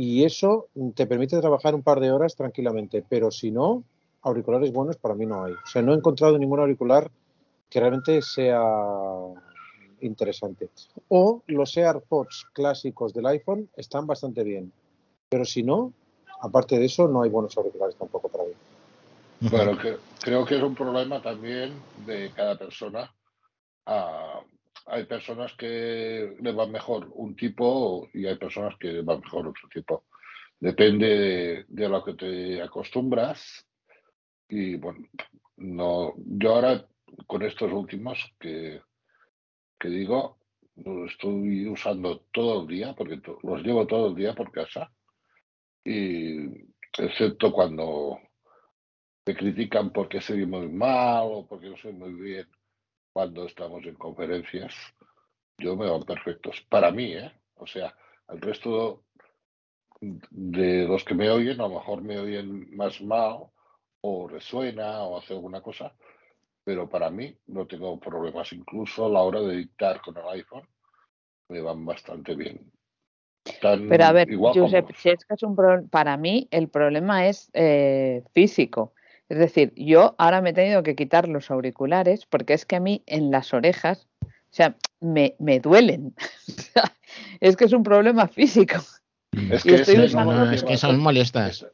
[0.00, 3.82] Y eso te permite trabajar un par de horas tranquilamente, pero si no,
[4.22, 5.54] auriculares buenos para mí no hay.
[5.54, 7.10] O sea, no he encontrado ningún auricular
[7.68, 8.62] que realmente sea
[10.00, 10.68] interesante.
[11.08, 14.72] O los AirPods clásicos del iPhone están bastante bien,
[15.28, 15.92] pero si no,
[16.42, 18.52] aparte de eso, no hay buenos auriculares tampoco para mí.
[19.50, 19.76] Bueno,
[20.20, 21.72] creo que es un problema también
[22.06, 23.12] de cada persona.
[23.84, 24.42] Ah,
[24.88, 29.48] hay personas que le va mejor un tipo y hay personas que le va mejor
[29.48, 30.04] otro tipo.
[30.60, 33.66] Depende de, de lo que te acostumbras.
[34.48, 35.06] Y bueno,
[35.58, 36.86] no, yo ahora
[37.26, 38.80] con estos últimos que,
[39.78, 40.38] que digo,
[40.76, 44.92] los estoy usando todo el día, porque to- los llevo todo el día por casa.
[45.84, 46.48] Y
[46.98, 48.18] excepto cuando
[49.26, 52.46] me critican porque soy muy mal o porque no soy muy bien
[53.18, 54.72] cuando estamos en conferencias,
[55.58, 56.64] yo me van perfectos.
[56.68, 57.32] Para mí, ¿eh?
[57.56, 57.92] O sea,
[58.28, 59.02] el resto
[60.00, 63.38] de los que me oyen, a lo mejor me oyen más mal
[64.02, 65.92] o resuena o hace alguna cosa,
[66.62, 68.52] pero para mí no tengo problemas.
[68.52, 70.68] Incluso a la hora de dictar con el iPhone,
[71.48, 72.70] me van bastante bien.
[73.88, 74.28] Pero a ver,
[74.62, 78.92] Josep, si es que es un pro- para mí el problema es eh, físico.
[79.28, 82.80] Es decir, yo ahora me he tenido que quitar los auriculares porque es que a
[82.80, 86.14] mí en las orejas, o sea, me, me duelen.
[87.40, 88.76] Es que es un problema físico.
[89.32, 91.66] Es Y que estoy usando- no es que son molestas.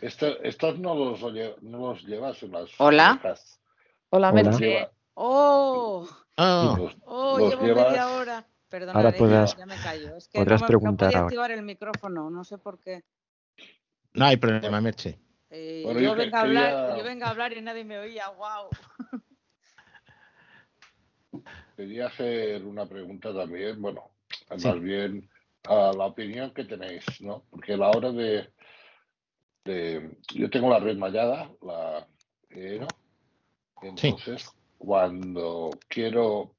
[0.00, 3.12] estos no los, lle- no los llevas en las Hola.
[3.12, 3.60] orejas.
[4.10, 4.88] Hola, Merche.
[5.14, 6.06] ¡Oh!
[6.36, 7.38] Los- ¡Oh!
[7.38, 8.46] los llevo llevas- media hora.
[8.68, 10.16] Perdonad, Ahora podrás- ya me callo.
[10.16, 11.26] Es que podrás no preguntar podía ahora.
[11.28, 13.04] activar el micrófono, no sé por qué.
[14.14, 15.18] no hay problema, Merche.
[15.56, 18.28] Eh, Bueno, yo, yo venga a hablar, yo venga a hablar y nadie me oía,
[18.30, 18.68] wow.
[21.76, 24.10] Quería hacer una pregunta también, bueno,
[24.56, 24.66] Sí.
[24.66, 25.30] más bien
[25.68, 27.44] a la opinión que tenéis, ¿no?
[27.50, 28.50] Porque a la hora de,
[29.64, 32.04] de- yo tengo la red mallada, la
[32.50, 32.88] Eero,
[33.82, 36.56] entonces cuando quiero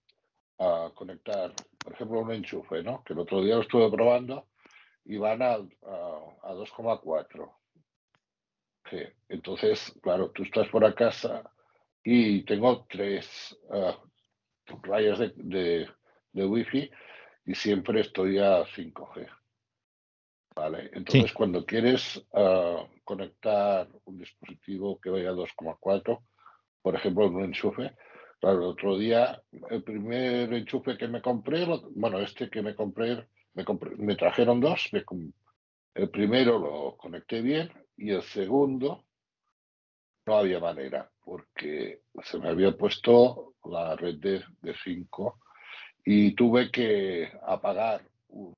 [0.59, 1.51] ah, conectar,
[1.83, 3.03] por ejemplo, un enchufe, ¿no?
[3.03, 4.47] Que el otro día lo estuve probando
[5.03, 5.59] y van a, a,
[6.43, 7.51] a 2,4.
[9.29, 11.49] Entonces, claro, tú estás por la casa
[12.03, 13.97] y tengo tres ah,
[14.83, 15.89] rayas de, de,
[16.33, 16.89] de wifi
[17.45, 19.27] y siempre estoy a 5G.
[20.55, 20.89] ¿Vale?
[20.93, 26.21] Entonces, cuando quieres ah, conectar un dispositivo que vaya a 2,4,
[26.81, 27.95] por ejemplo, en un enchufe,
[28.39, 33.27] claro, el otro día, el primer enchufe que me compré, bueno, este que me compré,
[33.53, 35.03] me, compré- me trajeron dos, me
[35.95, 39.05] el primero lo conecté bien y el segundo
[40.27, 45.39] no había manera porque se me había puesto la red de 5
[46.03, 48.53] y tuve que apagar un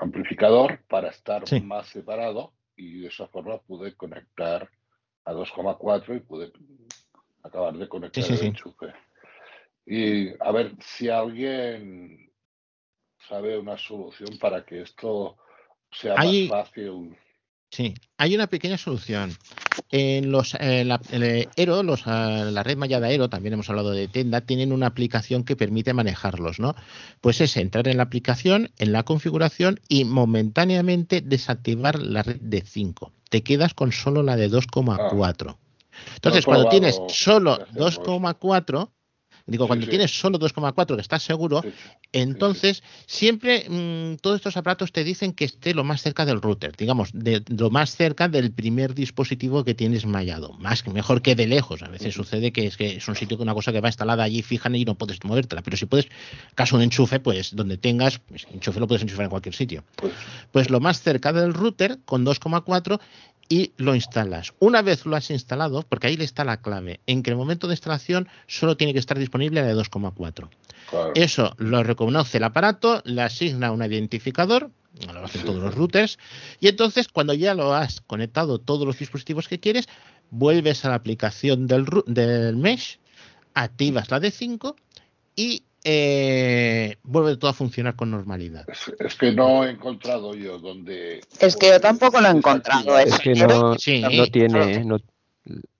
[0.00, 1.60] amplificador para estar Sí.
[1.60, 4.70] más separado y de esa forma pude conectar
[5.24, 6.52] a 2,4 y pude
[7.42, 8.92] acabar de conectar sí, el enchufe.
[9.84, 12.25] Y a ver si alguien
[13.28, 15.36] sabe una solución para que esto
[15.90, 17.16] sea Hay- más fácil.
[17.70, 19.32] Sí, hay una pequeña solución.
[19.90, 23.90] En los en la, en Aero, los, ah, la red mallada Aero, también hemos hablado
[23.90, 26.74] de Tenda, tienen una aplicación que permite manejarlos, ¿no?
[27.20, 32.62] Pues es entrar en la aplicación, en la configuración y momentáneamente desactivar la red de
[32.62, 33.12] 5.
[33.28, 35.58] Te quedas con solo la de 2,4.
[36.14, 37.90] Entonces, he cuando tienes solo de hacerlo.
[37.90, 38.90] 2,4,
[39.46, 41.62] digo, cuando tienes solo 2,4 que estás seguro,
[42.12, 46.74] entonces, siempre mm, todos estos aparatos te dicen que esté lo más cerca del router,
[46.76, 51.34] digamos, de lo más cerca del primer dispositivo que tienes mallado, más que mejor que
[51.34, 51.82] de lejos.
[51.82, 54.24] A veces sucede que es que es un sitio que una cosa que va instalada
[54.24, 56.08] allí fija y no puedes movértela, pero si puedes,
[56.54, 59.84] caso un enchufe, pues donde tengas, pues, enchufe lo puedes enchufar en cualquier sitio.
[59.96, 60.12] Pues,
[60.52, 63.00] Pues lo más cerca del router con 2,4
[63.48, 64.52] y lo instalas.
[64.58, 67.66] Una vez lo has instalado, porque ahí le está la clave, en que el momento
[67.66, 70.48] de instalación solo tiene que estar disponible la de 2,4.
[70.90, 71.12] claro.
[71.14, 74.70] Eso lo reconoce el aparato, le asigna un identificador,
[75.12, 76.18] lo hacen todos los routers,
[76.60, 79.88] y entonces cuando ya lo has conectado todos los dispositivos que quieres,
[80.30, 82.98] vuelves a la aplicación del, del mesh,
[83.54, 84.76] activas la de 5
[85.34, 88.68] y eh, vuelve todo a funcionar con normalidad.
[88.68, 91.20] Es, es que no he encontrado yo donde.
[91.38, 92.98] Es que yo tampoco lo he encontrado.
[92.98, 94.84] Es que no, Sí, no tiene.
[94.84, 94.98] No,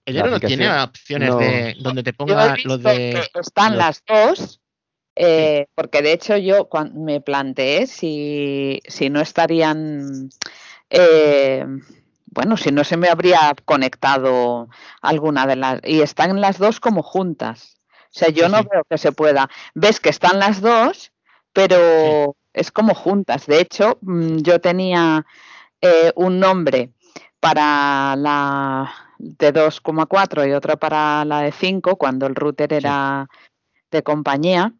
[0.05, 3.21] El no tiene opciones no- de donde te ponga lo de...
[3.37, 4.61] están lo- las dos,
[5.17, 10.29] eh, porque de hecho yo cuando me planteé si, si no estarían,
[10.89, 11.65] eh,
[12.27, 14.69] bueno, si no se me habría conectado
[15.01, 17.76] alguna de las, y están las dos como juntas.
[18.07, 18.67] O sea, yo Sí, no sí.
[18.71, 19.49] veo que se pueda.
[19.75, 21.11] Ves que están las dos,
[21.53, 23.45] pero es como juntas.
[23.45, 25.25] De hecho, mm, yo tenía
[25.81, 26.91] eh, un nombre
[27.39, 33.27] para la de 2,4 y otro para la de 5 cuando el router era
[33.91, 34.73] de compañía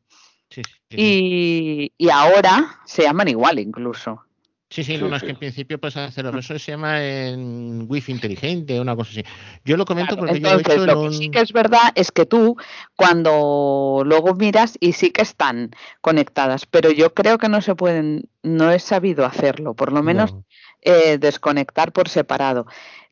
[0.89, 4.26] y ahora se llaman igual incluso.
[4.69, 5.25] Sí, sí, Sí, no, no, es sí.
[5.25, 6.37] que en principio puedes hacerlo.
[6.37, 9.23] Eso se llama en wifi inteligente, una cosa así.
[9.63, 11.13] Yo lo comento Claro, porque yo lo he entonces, hecho en lo que un...
[11.13, 12.57] sí que es verdad es que tú
[12.95, 18.29] cuando luego miras y sí que están conectadas, pero yo creo que no se pueden,
[18.43, 20.45] no he sabido hacerlo, por lo menos no.
[20.81, 22.65] eh, desconectar por separado.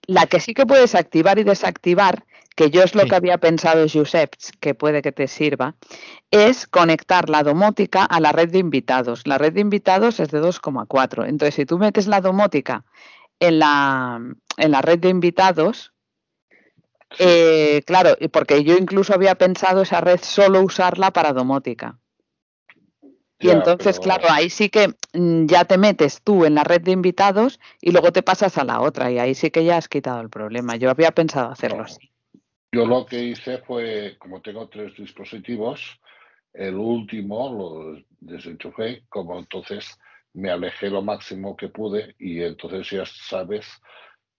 [0.08, 3.10] La que sí que puedes activar y desactivar, que yo es lo Sí.
[3.10, 5.76] que había pensado, Josep, que puede que te sirva,
[6.32, 9.28] es conectar la domótica a la red de invitados.
[9.28, 11.26] La red de invitados es de 2,4.
[11.26, 12.86] Entonces, si tú metes la domótica
[13.39, 14.22] en la,
[14.58, 15.91] en la red de invitados,
[17.20, 22.00] eh, claro, porque yo incluso había pensado esa red solo usarla para domótica.
[23.39, 26.82] Y entonces, pero- claro, ahí sí que mm, ya te metes tú en la red
[26.82, 29.89] de invitados y luego te pasas a la otra y ahí sí que ya has
[29.89, 30.76] quitado el problema.
[30.78, 31.84] Yo había pensado hacerlo No.
[31.84, 32.12] así.
[32.71, 36.00] Yo lo que hice fue, como tengo tres dispositivos,
[36.54, 39.98] el último lo desenchufé, como entonces
[40.34, 43.65] me alejé lo máximo que pude y entonces ya sabes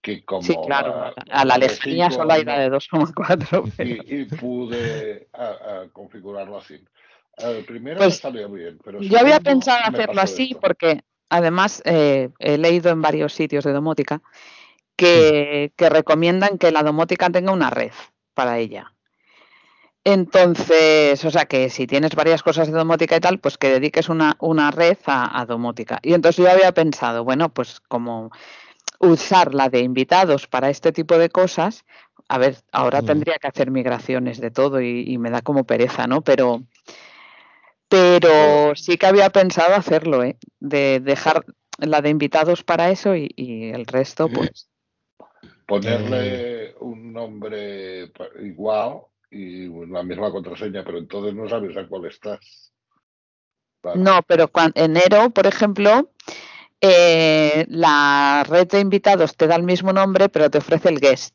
[0.03, 3.65] que como Sí, claro, la- a la- a la de lejanía solo hay de 2,4.
[3.77, 6.79] pero- y, y pude a- a configurarlo así.
[7.67, 10.61] Primero Pues, me salió bien, pero Yo había pensado hacerlo así esto.
[10.61, 14.23] porque además eh, he leído en varios sitios de domótica
[14.97, 17.93] que, que recomiendan que la domótica tenga una red
[18.35, 18.93] para ella.
[20.05, 24.09] Entonces, o sea que si tienes varias cosas de domótica y tal, pues que dediques
[24.09, 25.99] una, una red a, a domótica.
[26.03, 28.31] Y entonces yo había pensado, bueno, pues como
[29.01, 31.85] usar la de invitados para este tipo de cosas,
[32.29, 36.07] a ver, ahora tendría que hacer migraciones de todo y, y me da como pereza,
[36.07, 36.23] ¿no?
[36.23, 36.63] Pero,
[37.97, 40.39] pero sí que había pensado hacerlo, ¿eh?
[40.61, 41.45] De dejar
[41.79, 44.69] la de invitados para eso y, y el resto, pues.
[45.67, 52.73] Ponerle un nombre igual y la misma contraseña, pero entonces no sabes a cuál estás.
[53.95, 56.11] No, pero cuan- enero, por ejemplo,
[56.81, 61.35] eh, la red de invitados te da el mismo nombre, pero te ofrece el guest.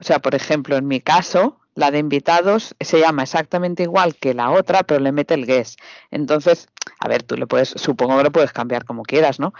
[0.00, 4.34] O sea, por ejemplo, en mi caso, la de invitados se llama exactamente igual que
[4.34, 5.78] la otra, pero le mete el guest.
[6.10, 9.52] Entonces, a ver, tú le puedes, supongo que lo puedes cambiar como quieras, ¿no?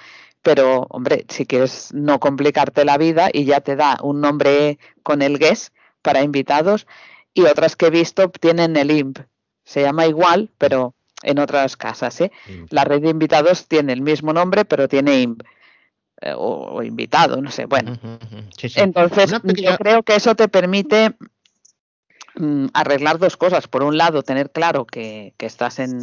[0.42, 5.22] Pero, hombre, si quieres no complicarte la vida y ya te da un nombre con
[5.22, 6.87] el guest para invitados
[7.35, 9.18] y otras que he visto tienen el imp.
[9.64, 12.33] Se llama igual, pero en otras casas, ¿eh?
[12.70, 15.42] La red de invitados tiene el mismo nombre, pero tiene imp.
[16.22, 17.66] eh, o, o invitado, no sé.
[17.66, 17.98] Bueno.
[18.57, 18.81] Sí, sí.
[18.81, 21.14] entonces pequeña- yo creo que eso te permite
[22.37, 23.68] mm, arreglar dos cosas.
[23.68, 26.01] Por un lado, tener claro que, que estás en,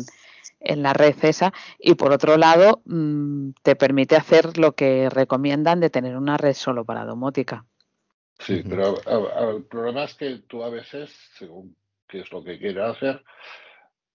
[0.60, 5.80] en la red esa y por otro lado mm, te permite hacer lo que recomiendan
[5.80, 7.66] de tener una red solo para domótica.
[8.40, 11.76] Sí, pero a- a- el problema es que tú a veces, según
[12.08, 13.24] qué es lo que quieras hacer,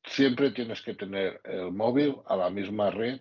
[0.05, 3.21] siempre tienes que tener el móvil a la misma red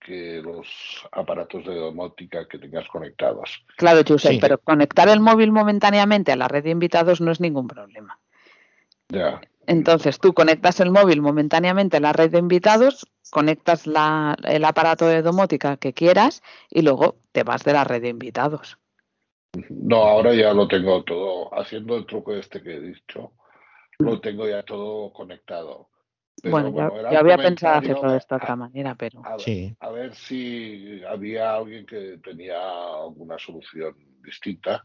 [0.00, 0.66] que los
[1.12, 3.64] aparatos de domótica que tengas conectados.
[3.76, 4.38] Claro, Josep, Sí.
[4.40, 8.18] pero conectar el móvil momentáneamente a la red de invitados no es ningún problema.
[9.12, 9.40] Ya.
[9.66, 15.06] Entonces tú conectas el móvil momentáneamente a la red de invitados, conectas la- el aparato
[15.06, 18.78] de domótica que quieras y luego te vas de la red de invitados.
[19.68, 23.32] No, ahora ya lo tengo todo, haciendo el truco este que he dicho,
[23.98, 25.90] lo tengo ya todo conectado.
[26.42, 29.76] Pero bueno, yo, había pensado hacerlo de esta a- otra manera, pero A Sí.
[29.80, 32.58] a ver si había alguien que tenía
[33.02, 34.82] alguna solución distinta,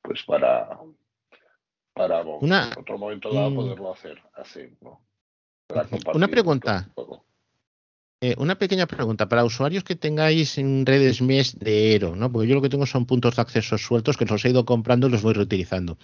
[0.00, 0.78] pues para,
[1.98, 4.60] para mo- Una- en otro momento dado poderlo hacer así,
[6.14, 6.88] Una pregunta.
[8.20, 12.32] Eh, una pequeña pregunta para usuarios que tengáis en redes mesh de Ero, ¿no?
[12.32, 15.06] Porque yo lo que tengo son puntos de acceso sueltos que los he ido comprando
[15.06, 15.98] y los voy reutilizando.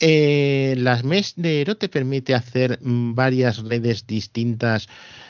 [0.00, 4.88] Eh, las mesh de Ero te permite hacer mm, varias redes distintas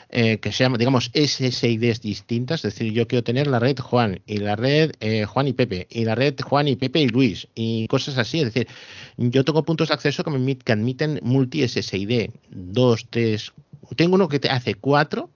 [0.09, 2.63] eh, que sean, digamos, SSIDs distintas.
[2.63, 5.87] Es decir, yo quiero tener la red Juan y la red eh, Juan y Pepe
[5.89, 8.39] y la red Juan y Pepe y Luis y cosas así.
[8.39, 8.67] Es decir,
[9.17, 13.51] yo tengo puntos de acceso que me que admiten multi-SSID, dos, tres.
[13.95, 15.29] Tengo uno que te hace cuatro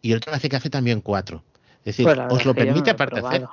[0.00, 1.42] y el otro hace que hace también cuatro.
[1.80, 3.46] Es decir, pues os lo que no permite aparte hacer.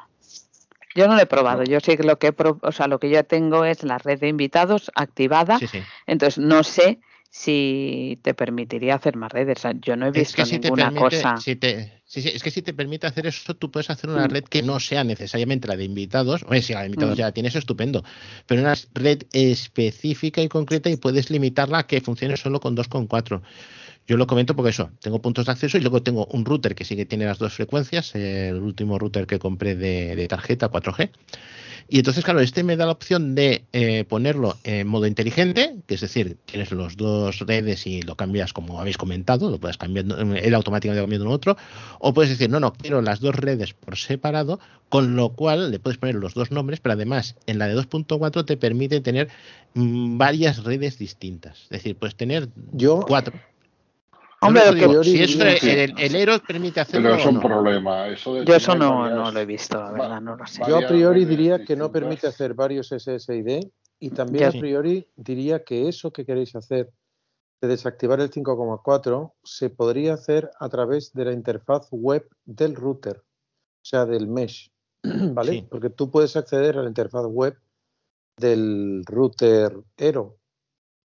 [0.95, 2.99] Yo no lo he probado, yo sí que lo que he pro- o sea, lo
[2.99, 5.79] que yo tengo es la red de invitados activada, Sí, sí.
[6.07, 6.99] entonces no sé
[7.33, 9.59] si te permitiría hacer más redes.
[9.59, 11.37] O sea, yo no he Es visto que si te ninguna permite, cosa.
[11.37, 14.31] si te, sí, es que si te permite hacer eso, tú puedes hacer una Mm.
[14.31, 16.43] red que no sea necesariamente la de invitados.
[16.49, 17.19] Oye, si la de invitados Mm.
[17.19, 18.03] ya la tienes, estupendo.
[18.47, 23.41] Pero una red específica y concreta y puedes limitarla a que funcione solo con 2,4.
[24.11, 26.83] Yo lo comento porque eso, tengo puntos de acceso y luego tengo un router que
[26.83, 31.11] sí que tiene las dos frecuencias, el último router que compré de, de tarjeta 4G.
[31.87, 35.95] Y entonces, claro, este me da la opción de eh, ponerlo en modo inteligente, que
[35.95, 40.17] es decir, tienes los dos redes y lo cambias como habéis comentado, lo puedes cambiando,
[40.17, 41.55] él automáticamente cambiando en otro,
[41.99, 45.79] o puedes decir, no, no, quiero las dos redes por separado, con lo cual le
[45.79, 49.29] puedes poner los dos nombres, pero además en la de 2.4 te permite tener
[49.73, 51.63] mm, varias redes distintas.
[51.63, 53.39] Es decir, puedes tener Yo, cuatro.
[54.43, 55.69] Hombre, lo digo, que- si eso Sí.
[55.69, 57.41] el, el Eero permite hacerlo Pero es o un no.
[57.41, 58.07] problema.
[58.07, 60.61] Eso de Yo eso no, varias- no lo he visto, la verdad, no lo sé.
[60.67, 64.57] yo a priori diría que no permite hacer varios SSID y también Ya.
[64.57, 66.91] a priori diría que eso que queréis hacer
[67.61, 73.17] de desactivar el 5,4 se podría hacer a través de la interfaz web del router,
[73.17, 74.71] o sea, del mesh,
[75.03, 75.51] ¿vale?
[75.51, 75.67] Sí.
[75.69, 77.55] Porque tú puedes acceder a la interfaz web
[78.37, 80.37] del router Ero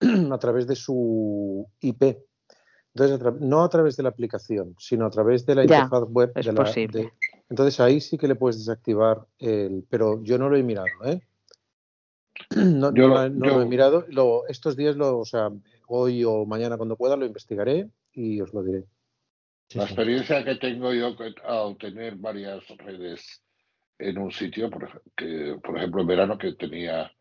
[0.32, 2.16] a través de su IP.
[2.98, 6.32] Entonces, no a través de la aplicación, sino a través de la Ya, interfaz web
[6.34, 6.64] es de la.
[6.64, 7.02] posible.
[7.02, 7.12] de-
[7.50, 9.84] entonces ahí sí que le puedes desactivar el.
[9.90, 11.20] Pero yo no lo he mirado, ¿eh?
[12.56, 14.06] No, Yo no lo- he mirado.
[14.08, 15.50] Lo- estos días, lo, o sea,
[15.88, 18.84] hoy o mañana cuando pueda, lo investigaré y os lo diré.
[19.68, 19.92] Sí, La sí.
[19.92, 23.42] experiencia que tengo yo que- al tener varias redes
[23.98, 27.12] en un sitio, por, que, por ejemplo en verano que tenía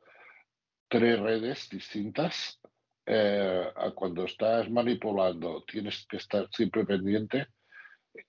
[0.87, 2.59] tres redes distintas,
[3.05, 7.47] eh, cuando estás manipulando tienes que estar siempre pendiente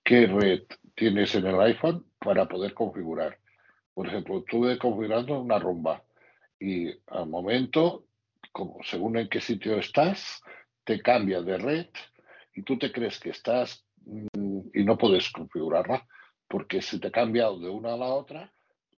[0.03, 0.63] qué red
[0.95, 3.37] tienes en el iPhone para poder configurar.
[3.93, 6.03] Por ejemplo, estuve configurando una rumba
[6.59, 8.05] y al momento,
[8.51, 10.41] como según en qué sitio estás,
[10.83, 11.87] te cambia de red
[12.53, 16.05] y tú te crees que estás mm, y no puedes configurarla
[16.47, 18.51] porque se te ha cambiado de una a la otra,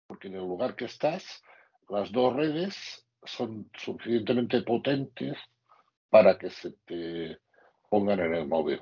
[0.07, 1.43] porque en el lugar que estás,
[1.89, 5.37] las dos redes son suficientemente potentes
[6.11, 7.39] para que se te
[7.89, 8.81] pongan en el móvil.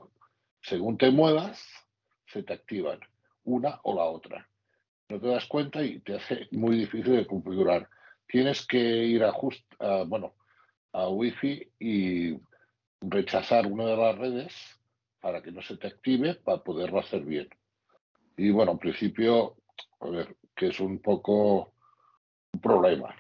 [0.63, 1.65] Según te muevas,
[2.27, 3.01] se te activan
[3.45, 4.49] una o la otra.
[5.09, 7.89] No te das cuenta y te hace muy difícil de configurar.
[8.27, 10.35] Tienes que ir a, just, a, bueno,
[10.93, 12.41] a Wi-Fi y
[13.01, 14.81] rechazar una de las redes
[15.21, 17.49] para que no se te active para poderlo hacer bien.
[18.37, 19.57] Y bueno, en principio,
[20.01, 21.73] a ver, que es un poco
[22.53, 23.15] un problema.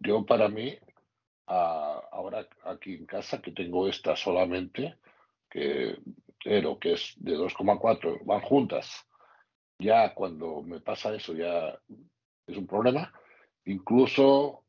[0.00, 0.76] Yo para mí,
[1.52, 4.96] a- ahora aquí en casa que tengo esta solamente,
[5.50, 5.98] que
[6.44, 9.06] Ero, que es de 2,4, van juntas.
[9.78, 11.78] Ya cuando me pasa eso ya
[12.46, 13.12] es un problema.
[13.66, 14.64] Incluso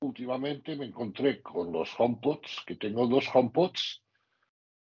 [0.00, 4.02] últimamente me encontré con los HomePods, que tengo dos HomePods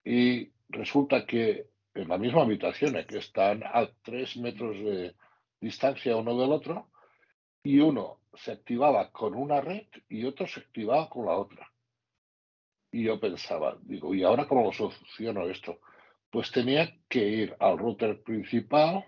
[0.03, 5.15] y resulta que en la misma habitación, que están a tres metros de
[5.59, 6.91] distancia uno del otro,
[7.67, 11.71] y uno se activaba con una red y otro se activaba con la otra.
[12.91, 15.79] Y yo pensaba, digo, ¿y ahora cómo lo soluciono esto?
[16.29, 19.05] pues tenía que ir al router principal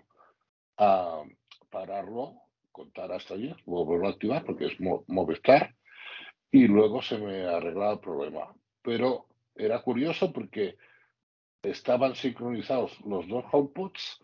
[0.78, 1.22] a
[1.70, 2.34] pararlo,
[2.72, 5.74] contar hasta allí, volverlo a activar porque es Mo- Movistar
[6.50, 8.54] y luego se me arreglaba el problema.
[8.82, 10.76] Pero era curioso porque
[11.62, 14.20] estaban sincronizados los dos HomePods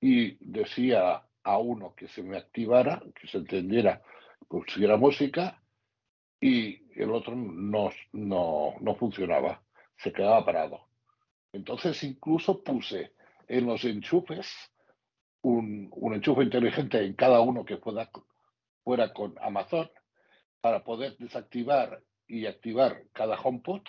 [0.00, 4.02] y decía a uno que se me activara, que se entendiera,
[4.48, 5.62] pusiera música
[6.40, 9.62] y el otro no, no, no funcionaba,
[9.96, 10.88] se quedaba parado.
[11.52, 13.12] Entonces incluso puse
[13.46, 14.52] en los enchufes
[15.42, 19.88] un, un enchufe inteligente en cada uno que fuera, con Amazon
[20.60, 23.82] para poder desactivar y activar cada HomePod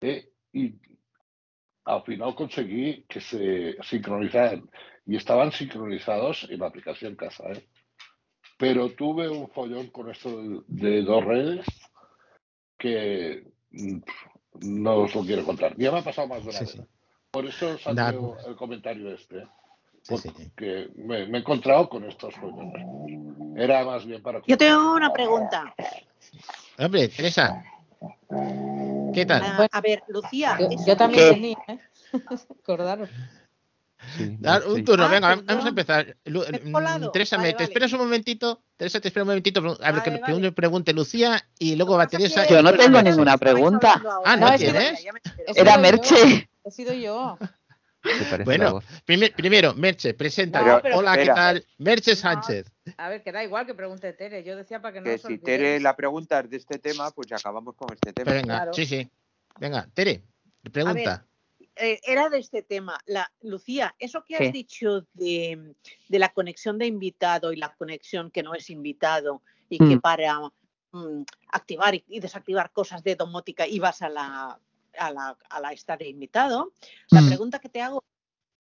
[0.00, 0.74] eh, y
[1.84, 4.68] al final conseguí que se sincronizaran
[5.06, 7.44] y estaban sincronizados en la aplicación casa.
[7.52, 7.66] ¿eh?
[8.58, 11.66] Pero tuve un follón con esto de, de dos redes
[12.78, 13.98] que mm,
[14.62, 15.74] no os lo quiero contar.
[15.76, 16.72] Ya me ha pasado más de una Sí, vez.
[16.74, 16.80] sí.
[17.30, 19.38] Por eso salió el comentario este.
[19.38, 19.48] ¿eh?
[20.02, 20.28] Sí, sí.
[20.30, 22.86] Porque me, me he encontrado con estos follones.
[23.56, 24.40] Era más bien para...
[24.46, 25.74] Yo tengo una pregunta.
[26.78, 27.64] Hombre, Teresa.
[29.12, 29.42] ¿Qué tal?
[29.44, 30.58] Ah, a ver, Lucía.
[30.86, 31.78] Yo, también que- tenía, ¿eh?
[32.62, 33.10] Acordaros.
[34.16, 34.68] Sí, Dar sí.
[34.68, 35.46] un turno, Ah, venga, perdón.
[35.46, 36.16] vamos a empezar.
[36.24, 37.10] Mm.
[37.12, 37.64] Teresa, Vale, te vale.
[37.64, 38.62] esperas un momentito.
[38.76, 39.60] Teresa, te espera un momentito.
[39.60, 40.52] A ver, Vale, que vale.
[40.52, 42.46] pregunte, Lucía y luego va Teresa.
[42.46, 44.02] que- Yo no tengo ninguna pregunta.
[44.24, 45.04] Ah, ¿no me tienes?
[45.54, 46.48] Era Merche.
[46.64, 47.38] He sido yo.
[48.02, 48.80] ¿Te parece Bueno?
[49.04, 50.62] Primer- primero, Merche, presenta.
[50.62, 51.66] No, pero- Hola, ¿qué tal?
[51.78, 52.70] Merche Sánchez.
[52.98, 54.44] A ver, que da igual que pregunte Tere.
[54.44, 55.38] Yo decía para que no Que si.
[55.38, 58.26] Tere la pregunta es de este tema, pues ya acabamos con este tema.
[58.30, 58.74] Pero venga, Claro.
[58.74, 59.10] sí, sí.
[59.58, 60.22] Venga, Tere,
[60.70, 61.24] pregunta.
[61.76, 62.98] Eh, era de este tema.
[63.06, 64.50] La, Lucía, eso que has Sí.
[64.52, 65.74] dicho de,
[66.08, 70.00] de la conexión de invitado y la conexión que no es invitado y que Mm.
[70.00, 70.40] para
[70.92, 74.58] mm, activar y, y desactivar cosas de domótica ibas a la,
[74.98, 76.72] a la, a la esta de invitado,
[77.10, 77.26] la Mm.
[77.28, 78.02] pregunta que te hago,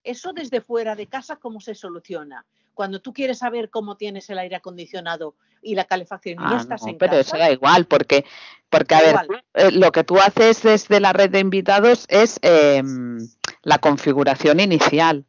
[0.03, 2.45] ¿eso desde fuera de casa cómo se soluciona?
[2.74, 6.82] Cuando tú quieres saber cómo tienes el aire acondicionado y la calefacción y Ah, estás
[6.84, 8.26] no, en pero eso da igual, porque,
[8.69, 9.15] porque a ver,
[9.53, 13.19] eh, lo que tú haces desde la red de invitados es em,
[13.61, 15.26] la configuración inicial.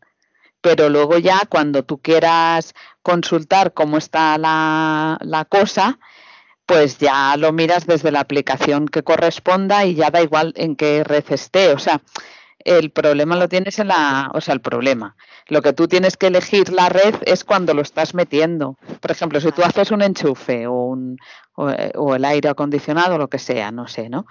[0.61, 5.99] Pero luego ya cuando tú quieras consultar cómo está la, la cosa,
[6.67, 11.05] pues ya lo miras desde la aplicación que corresponda y ya da igual en qué
[11.05, 11.73] red esté.
[11.75, 12.01] O sea,
[12.65, 15.17] el problema lo tienes en la, o sea, el problema.
[15.47, 18.77] Lo que tú tienes que elegir la red es cuando lo estás metiendo.
[19.01, 21.19] Por ejemplo, si tú haces un enchufe o, un,
[21.55, 24.27] o, o el aire acondicionado, lo que sea, no sé, ¿no?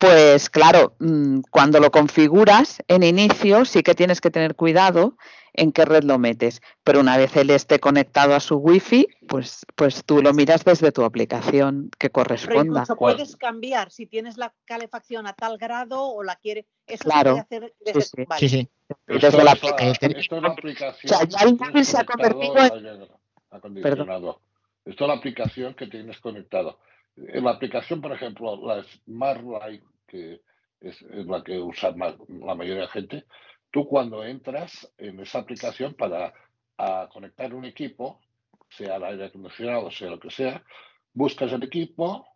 [0.00, 5.18] Pues claro, mm, cuando lo configuras en inicio sí que tienes que tener cuidado
[5.52, 9.64] en qué red lo metes, pero una vez él esté conectado a su wifi, pues,
[9.76, 12.62] pues tú lo miras desde tu aplicación que pero corresponda.
[12.80, 13.16] incluso ¿Cuál?
[13.16, 16.66] puedes cambiar si tienes la calefacción a tal grado o la quiere.
[16.86, 17.36] Eso Claro.
[17.36, 18.24] se puede hacer desde sí.
[18.28, 18.40] vale.
[18.40, 18.68] Sí, sí.
[19.06, 20.16] Desde Esto la es la- aplicación.
[20.16, 21.08] esto es la O aplicación.
[21.08, 23.08] sea, ya el que móvil se ha tienes convertido conectado en...
[23.50, 24.40] acondicionado.
[24.84, 26.78] Esto es la aplicación que tienes conectado.
[27.16, 30.40] En la aplicación, por ejemplo, la Smart Light, que
[30.80, 33.24] es, es la que usa más- la mayoría de gente,
[33.70, 36.32] tú cuando entras en esa aplicación para
[36.76, 38.20] a conectar un equipo,
[38.68, 40.64] sea el aire acondicionado, sea lo que sea,
[41.12, 42.26] buscas el equipo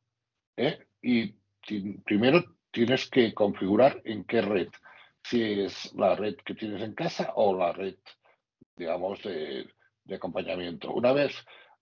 [0.56, 0.86] ¿eh?
[1.00, 1.34] y
[2.04, 4.68] primero tienes que configurar en qué red,
[5.22, 7.96] si es la red que tienes en casa o la red,
[8.76, 9.66] digamos, de,
[10.04, 10.92] de acompañamiento.
[10.92, 11.32] Una vez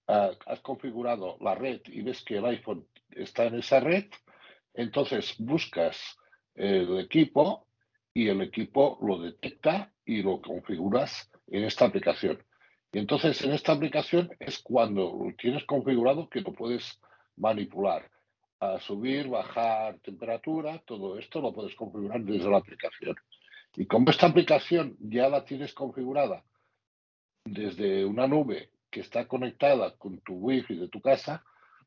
[0.07, 4.07] ah, has configurado la red y ves que el iPhone está en esa red,
[4.75, 6.17] entonces buscas
[6.55, 7.67] el equipo
[8.15, 12.43] y el equipo lo detecta y lo configuras en esta aplicación.
[12.93, 17.01] Y entonces en esta aplicación es cuando lo tienes configurado que lo puedes
[17.37, 18.11] manipular.
[18.61, 23.17] A subir, bajar temperatura, todo esto lo puedes configurar desde la aplicación.
[23.75, 26.45] Y como esta aplicación ya la tienes configurada
[27.45, 31.43] desde una nube que está conectada con tu wifi de tu casa,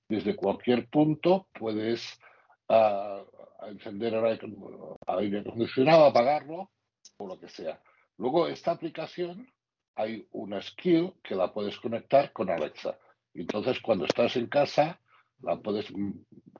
[0.09, 2.19] desde cualquier punto puedes
[2.69, 3.23] ah,
[3.67, 4.47] encender el aire
[5.07, 6.71] aire acondicionado, apagarlo
[7.17, 7.81] o lo que sea.
[8.17, 9.47] Luego esta aplicación
[9.95, 12.97] hay una skill que la puedes conectar con Alexa.
[13.33, 14.99] Entonces cuando estás en casa
[15.41, 15.91] la puedes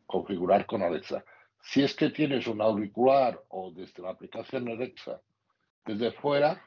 [0.05, 1.23] configurar con Alexa.
[1.61, 5.21] Si es que tienes un auricular o desde la aplicación Alexa
[5.85, 6.61] desde fuera,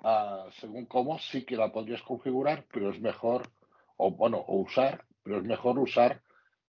[0.00, 3.50] ah, según cómo, sí que la podrías configurar, pero es mejor,
[3.96, 6.22] o bueno, o usar, pero es mejor usar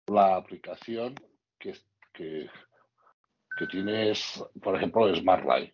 [0.07, 1.15] la aplicación
[1.59, 1.73] que,
[2.13, 2.49] que,
[3.57, 5.73] que tienes, por ejemplo, Smart Light.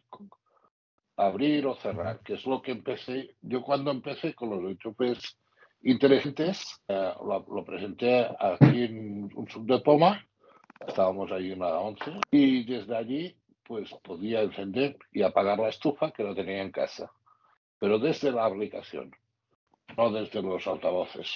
[1.17, 3.35] Abrir o cerrar, que es lo que empecé.
[3.41, 5.37] Yo cuando empecé con los enchufes
[5.85, 10.27] inteligentes, eh, lo, presenté aquí en un sub de Poma,
[10.85, 16.11] estábamos ahí en la 11, y desde allí pues podía encender y apagar la estufa
[16.11, 17.11] que la tenía en casa,
[17.79, 19.11] pero desde la aplicación,
[19.97, 21.31] no desde los altavoces.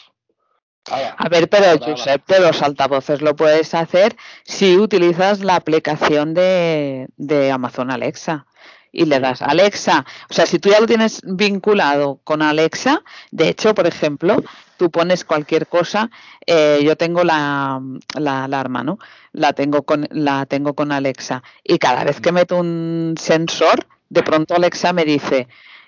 [0.91, 7.07] A ver, pero Josep, de los altavoces lo puedes hacer si utilizas la aplicación de,
[7.17, 8.45] de Amazon Alexa
[8.91, 10.05] y le das Alexa.
[10.29, 14.43] O sea, si tú ya lo tienes vinculado con Alexa, de hecho, por ejemplo,
[14.77, 16.09] tú pones cualquier cosa,
[16.45, 17.81] eh, yo tengo la,
[18.17, 18.97] la alarma, ¿no?
[19.31, 24.23] La tengo con, la tengo con Alexa y cada vez que meto un sensor, de
[24.23, 25.47] pronto Alexa me dice,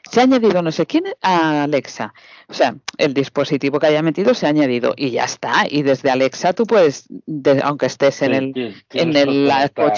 [0.10, 2.14] se ha añadido no sé quién a Alexa.
[2.47, 5.66] O sea, el dispositivo que haya metido se ha añadido y ya está.
[5.70, 9.93] Y desde Alexa tú puedes, de- aunque estés en Sí, el, en el la conectar.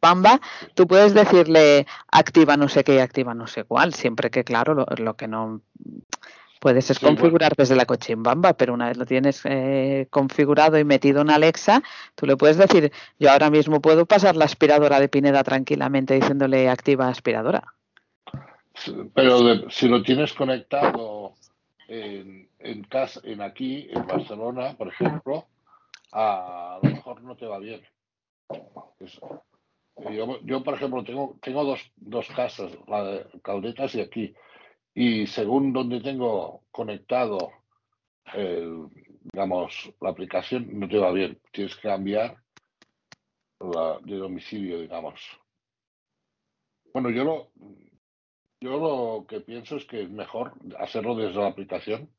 [0.00, 0.40] Pamba,
[0.74, 4.74] tú puedes decirle activa no sé qué y activa no sé cuál, siempre que claro,
[4.74, 5.60] lo, lo que no
[6.60, 7.18] puedes es Sí, bueno.
[7.18, 11.82] configurar desde la cochimbamba, pero una vez lo tienes eh, configurado y metido en Alexa,
[12.14, 16.68] tú le puedes decir, yo ahora mismo puedo pasar la aspiradora de Pineda tranquilamente diciéndole
[16.68, 17.74] activa aspiradora.
[19.14, 21.34] Pero de- si lo tienes conectado
[21.88, 25.46] en, en casa, en aquí, en Barcelona, por ejemplo,
[26.12, 27.82] a, lo mejor no te va bien.
[30.10, 34.34] Yo, yo, por ejemplo, tengo, tengo dos, dos casas, la de Caldetas y aquí,
[34.94, 37.52] y según donde tengo conectado
[38.34, 38.86] el,
[39.32, 41.38] digamos, la aplicación, no te va bien.
[41.52, 42.36] Tienes que cambiar
[43.60, 45.20] la, de domicilio, digamos.
[46.92, 47.50] Bueno, yo lo,
[48.60, 52.10] yo lo que pienso es que es mejor hacerlo desde la aplicación.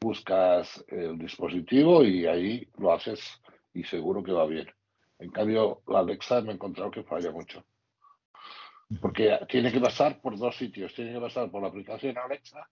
[0.00, 3.40] Buscas el dispositivo y ahí lo haces
[3.72, 4.68] y seguro que va bien.
[5.18, 7.64] En cambio, la Alexa me he encontrado que falla mucho.
[9.00, 10.92] Porque tiene que pasar por dos sitios.
[10.94, 12.68] Tiene que pasar por la aplicación Alexa,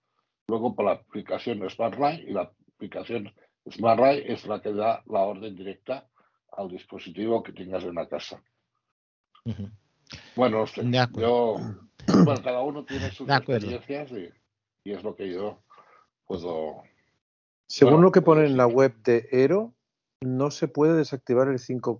[0.48, 3.32] luego por la aplicación SmartRay y la aplicación
[3.70, 6.08] SmartRay es la que da la orden directa
[6.52, 8.42] al dispositivo que tengas en la casa.
[10.34, 10.82] Bueno, no sé,
[11.14, 11.56] yo,
[12.24, 14.30] bueno, cada uno tiene sus experiencias y,
[14.84, 15.58] y es lo que yo
[16.26, 16.82] puedo.
[17.66, 18.72] Según Bueno, lo que pone pues en la sí.
[18.72, 19.74] web de Ero,
[20.20, 21.98] no se puede desactivar el 5,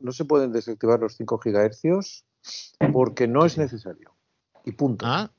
[0.00, 2.24] no se pueden desactivar los 5 gigahercios
[2.92, 4.14] porque no es necesario.
[4.64, 5.04] Y punto.
[5.06, 5.30] Ah,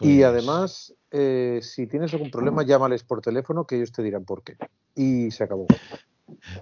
[0.00, 4.24] y pues- además, eh, si tienes algún problema, llámales por teléfono que ellos te dirán
[4.24, 4.56] por qué.
[4.94, 5.66] Y se acabó.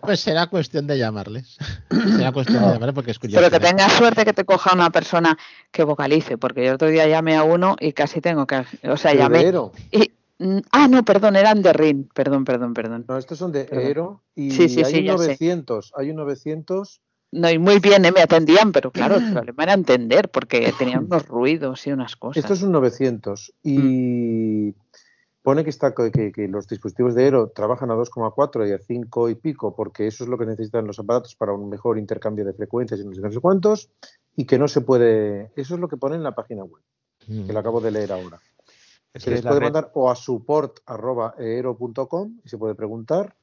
[0.02, 1.56] Pues será cuestión de llamarles.
[2.16, 3.40] será cuestión de llamarles porque es curioso.
[3.40, 3.70] Pero que ¿eh?
[3.70, 5.36] tengas suerte que te coja una persona
[5.70, 8.96] que vocalice, porque yo el otro día llamé a uno y casi tengo que, o
[8.96, 9.52] sea, llamé
[9.90, 13.04] y mm, ah, no, perdón, eran de RIN, perdón, perdón, perdón.
[13.08, 13.86] No, estos son de Perdón.
[13.86, 15.24] Ero y Sí, sí, hay sí, un ya sé.
[15.24, 15.92] 900.
[15.96, 17.00] Hay un 900.
[17.32, 21.04] No, y muy bien, eh, me atendían, pero claro, el problema era entender, porque tenían
[21.06, 22.44] unos ruidos y unas cosas.
[22.44, 24.74] Esto es un 900 y Mm.
[25.44, 29.28] Pone que, está, que, que los dispositivos de Aero trabajan a 2,4 y a 5
[29.28, 32.54] y pico porque eso es lo que necesitan los aparatos para un mejor intercambio de
[32.54, 33.90] frecuencias y no sé, no sé cuántos
[34.34, 35.52] y que no se puede...
[35.54, 36.82] Eso es lo que pone en la página web,
[37.28, 37.46] Mm.
[37.46, 38.38] que lo acabo de leer ahora.
[39.14, 43.34] Es Se les puede red- mandar o a support.eero.com y se puede preguntar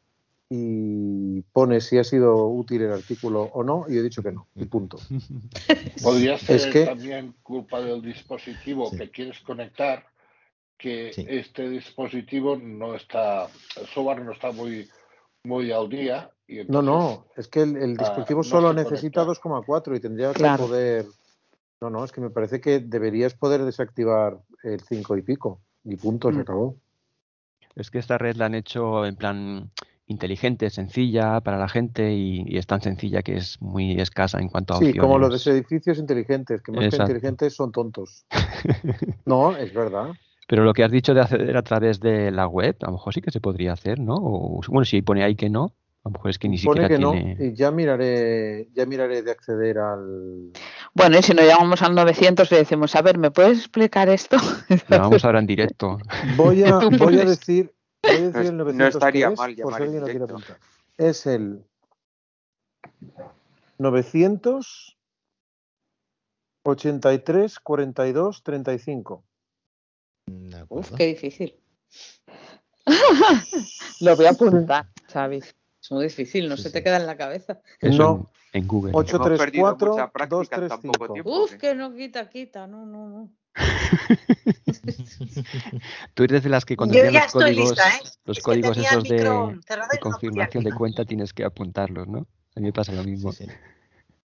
[0.49, 4.47] y pone si ha sido útil el artículo o no y he dicho que no
[4.55, 4.97] y punto.
[6.03, 8.97] Podría ser Es que- también culpa del dispositivo Sí.
[8.97, 10.03] que quieres conectar,
[10.81, 11.25] que Sí.
[11.27, 13.45] este dispositivo no está,
[13.79, 14.89] el software no está muy,
[15.43, 16.29] muy al día.
[16.47, 19.41] Y No, entonces, no, es que el, el ah, dispositivo no solo se necesita conecta.
[19.49, 20.63] 2,4 y tendría Claro.
[20.63, 21.05] que poder.
[21.81, 25.61] No, no, es que me parece que deberías poder desactivar el 5 y pico.
[25.83, 26.41] Y punto, se Mm.
[26.41, 26.75] acabó.
[27.75, 29.71] Es que esta red la han hecho en plan
[30.07, 34.49] inteligente, sencilla para la gente y, y es tan sencilla que es muy escasa en
[34.49, 37.05] cuanto a Sí, como los de edificios inteligentes, que más Exacto.
[37.05, 38.25] que inteligentes son tontos.
[39.25, 40.09] No, es verdad.
[40.51, 43.13] Pero lo que has dicho de acceder a través de la web, a lo mejor
[43.13, 44.15] sí que se podría hacer, ¿no?
[44.15, 45.73] O, bueno, si pone ahí que no,
[46.03, 47.35] a lo mejor es que ni Pone siquiera que tiene.
[47.35, 50.51] no, y ya miraré, ya miraré de acceder al.
[50.93, 54.35] Bueno, y si no llamamos al 900 le decimos, a ver, ¿me puedes explicar esto?
[54.89, 55.99] Lo vamos ahora en directo.
[56.35, 57.73] Voy a, voy a decir,
[58.03, 59.81] voy a decir No el es- 900 no estaría que es, mal por si llamar
[59.81, 60.53] en alguien lo quiere directo.
[60.97, 61.63] Es el
[63.79, 64.97] 900
[66.63, 69.23] 83 42 35.
[70.69, 71.55] Uf, qué difícil.
[74.01, 75.55] Lo voy a apuntar, ¿sabes?
[75.81, 76.73] Es muy difícil, no Sí, se sí.
[76.73, 77.61] te queda en la cabeza.
[77.79, 78.31] Eso No.
[78.53, 78.91] en, en Google.
[78.93, 81.13] Ocho- Hemos perdido 834 mucha práctica en tan poco 235.
[81.13, 81.43] tiempo.
[81.43, 81.57] Uf, ¿eh?
[81.57, 83.29] que no quita, quita, no, no, no.
[86.13, 87.99] Tú eres de las que cuando envían los códigos, lista, ¿eh?
[88.25, 92.19] los Es códigos esos de, de confirmación de cuenta tienes que apuntarlos, ¿no?
[92.55, 93.31] A mí me pasa lo mismo.
[93.31, 93.51] Sí, sí.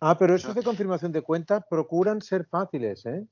[0.01, 3.27] Ah, pero esos de confirmación de cuenta procuran ser fáciles, ¿eh?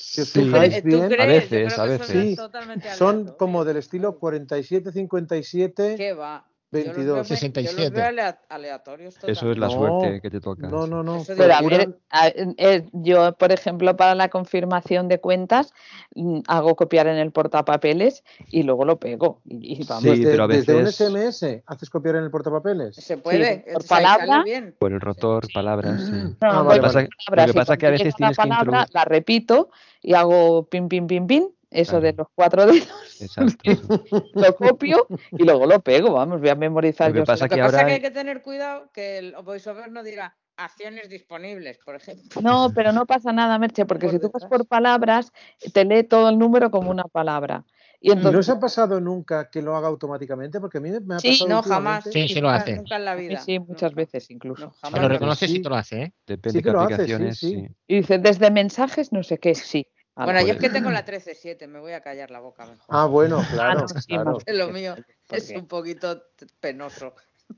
[0.00, 0.44] Si os Sí.
[0.44, 1.20] fijáis ¿Tú bien, crees?
[1.20, 2.06] A veces, a que veces.
[2.06, 6.44] son Sí, son como del estilo 4757 ¿Qué va?
[6.70, 6.98] Yo los veo 22.
[6.98, 7.90] me- Yo los 67.
[7.96, 10.68] veo alea- aleatorios Eso es la No, suerte que te toca.
[10.68, 10.90] No, sí.
[10.90, 11.22] no, no.
[11.26, 15.72] Pero a ver, a- eh, yo, por ejemplo, para la confirmación de cuentas,
[16.14, 19.40] mm, hago copiar en el portapapeles y luego lo pego.
[19.46, 22.30] Y, y vamos, Sí, desde, pero a desde un veces- SMS haces copiar en el
[22.30, 22.96] portapapeles.
[22.96, 24.44] Se puede, por y sale palabra.
[24.78, 26.02] Por el rotor, palabras.
[26.04, 26.12] sí.
[26.12, 27.08] no, Ah, vale, por vale.
[27.30, 29.70] Lo que pasa es que a veces tienes que palabra, introducir- la repito
[30.02, 32.02] y hago pin, pin, pin, pin, eso Claro.
[32.06, 33.58] de los cuatro dedos, Exacto.
[34.34, 37.48] lo copio y luego lo pego, vamos, voy a memorizar Lo que yo pasa Lo
[37.50, 41.08] que que pasa ahora- que hay que tener cuidado que el voiceover no diga acciones
[41.08, 42.40] disponibles, por ejemplo.
[42.42, 44.50] No, pero no pasa nada, Merche, porque Por si tú vas detrás.
[44.50, 45.32] por palabras,
[45.72, 47.64] te lee todo el número como una palabra.
[48.00, 50.60] Y ¿Y no os ha pasado nunca que lo haga automáticamente?
[50.60, 52.04] Porque a mí me ha Sí, pasado No, jamás.
[52.04, 52.76] Sí, sí lo Nunca- hace.
[52.76, 53.40] Nunca en la vida.
[53.40, 54.60] sí, muchas No, veces incluso.
[54.62, 54.92] no, Lo jamás.
[55.00, 55.54] Bueno, reconoce sí.
[55.56, 56.14] si te lo hace, ¿eh?
[56.26, 57.38] Depende Sí de qué hace, sí, aplicaciones.
[57.38, 57.50] sí.
[57.54, 57.68] sí.
[57.88, 59.86] Y dice, desde mensajes, no sé qué, sí.
[60.14, 62.86] Bueno, yo es que tengo la 13.7, me voy a callar la boca mejor.
[62.88, 63.38] Ah, bueno,
[63.84, 64.38] claro, sí, claro.
[64.46, 64.96] Lo mío
[65.30, 66.22] es un poquito
[66.60, 67.14] penoso.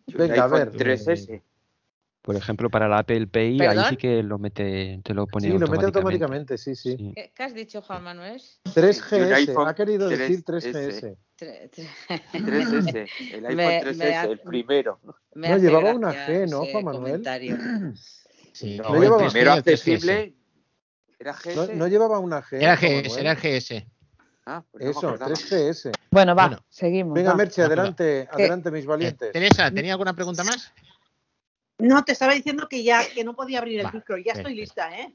[0.06, 0.70] Venga, a ver.
[0.72, 1.42] 3S.
[2.22, 5.58] Por ejemplo, para la Apple Pay, ahí sí que lo mete, te lo pone Sí,
[5.58, 6.58] lo mete automáticamente.
[6.58, 6.96] sí, sí.
[6.96, 7.12] Sí.
[7.14, 8.40] ¿Qué, qué has dicho, Juan Manuel?
[8.64, 10.70] 3GS, iPhone ha querido decir 3S.
[10.72, 11.16] 3GS.
[11.38, 11.88] Tre- tre-
[12.32, 13.08] 3S.
[13.32, 15.00] El iPhone Me- 3S, me ha- el primero.
[15.34, 17.02] Me No, llevaba una G, ¿no, Juan Manuel?
[17.24, 17.56] comentario.
[18.52, 20.34] Sí, No, No el llevaba- primero 3G, accesible
[21.18, 21.74] era No, GS.
[21.76, 22.56] no llevaba una G.
[22.60, 23.86] Era GS, era GS.
[24.44, 25.32] Ah, pues Eso, acordaba.
[25.32, 25.92] 3GS.
[26.10, 26.62] Bueno, va, Bueno.
[26.68, 27.14] seguimos.
[27.14, 27.36] Venga, va.
[27.36, 29.32] Merche, adelante, adelante, mis Eh, valientes.
[29.32, 30.72] Teresa, ¿tenía alguna pregunta más?
[31.80, 34.18] No, te estaba diciendo que ya que no podía abrir el Vale, micro.
[34.18, 35.12] Ya estoy lista, ¿eh?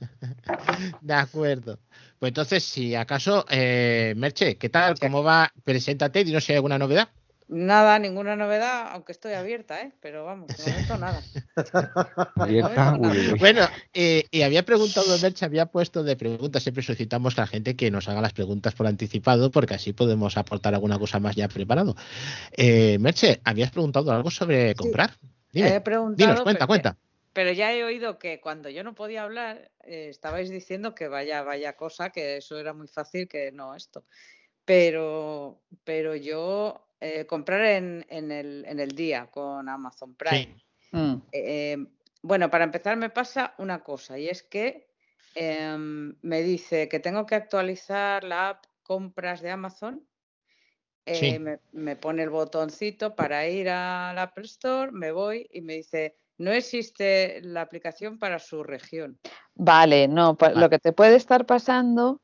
[1.00, 1.78] De acuerdo.
[2.18, 4.98] Pues entonces, si acaso, eh, Merche, ¿qué tal?
[4.98, 5.52] ¿Cómo va?
[5.64, 7.08] Preséntate, dinos si hay alguna novedad.
[7.48, 9.92] Nada, ninguna novedad, aunque estoy abierta, ¿eh?
[10.00, 11.22] Pero vamos, de momento nada.
[12.34, 12.98] Abierta.
[13.38, 17.76] Bueno, eh, y había preguntado, Merche, había puesto de preguntas, siempre solicitamos a la gente
[17.76, 21.46] que nos haga las preguntas por anticipado, porque así podemos aportar alguna cosa más ya
[21.46, 21.94] preparado.
[22.50, 25.12] Eh, Merche, habías preguntado algo sobre comprar.
[25.56, 26.96] Dime, He preguntado, dinos, cuenta, pero- cuenta.
[27.32, 31.42] Pero ya he oído que cuando yo no podía hablar, eh, estabais diciendo que vaya,
[31.42, 34.04] vaya cosa, que eso era muy fácil, que no esto.
[34.64, 40.56] Pero, pero yo eh, comprar en, en el, en el día con Amazon Prime.
[40.90, 40.96] Sí.
[40.96, 41.22] Mm.
[41.32, 41.86] Eh,
[42.22, 44.88] bueno, para empezar me pasa una cosa y es que
[45.34, 50.02] em, me dice que tengo que actualizar la app compras de Amazon.
[51.06, 55.74] Eh, me, me pone el botoncito para ir al Apple Store, me voy y me
[55.74, 59.18] dice, no existe la aplicación para su región.
[59.54, 60.60] Vale, no, pa- Vale.
[60.60, 62.20] lo que te puede estar pasando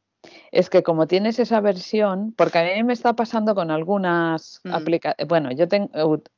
[0.50, 4.72] es que como tienes esa versión, porque a mí me está pasando con algunas Mm.
[4.74, 6.28] aplicaciones, bueno, yo tengo ut-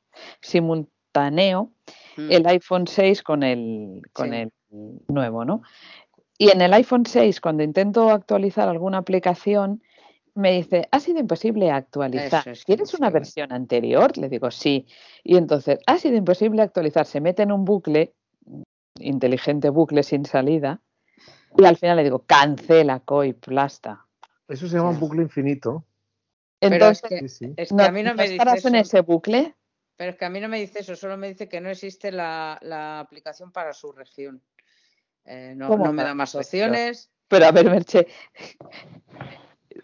[0.40, 1.70] simultáneo
[2.16, 2.30] Mm.
[2.30, 4.36] el iPhone 6 con el, con Sí.
[4.36, 4.52] el
[5.08, 5.62] nuevo, ¿no?
[6.38, 9.82] Y en el iPhone 6, cuando intento actualizar alguna aplicación,
[10.34, 12.40] me dice, ha sido imposible actualizar.
[12.40, 14.16] Eso es ¿Quieres no una versión anterior?
[14.18, 14.86] Le digo, sí.
[15.22, 17.06] Y entonces, ha sido imposible actualizar.
[17.06, 18.14] Se mete en un bucle,
[18.98, 20.80] inteligente bucle sin salida,
[21.56, 24.06] y al final le digo, cancela, coi, plasta.
[24.48, 25.84] Eso se llama un bucle infinito.
[26.58, 27.54] Pero Entonces, es que, Sí, sí.
[27.56, 28.96] es que no, a mí no ¿no me dice estarás en eso.
[28.96, 29.54] ese bucle?
[29.96, 32.10] Pero es que a mí no me dice eso, solo me dice que no existe
[32.10, 34.42] la, la aplicación para su región.
[35.24, 37.10] Eh, no, ¿Cómo no me da más opciones.
[37.28, 38.06] Pero a ver, Merche,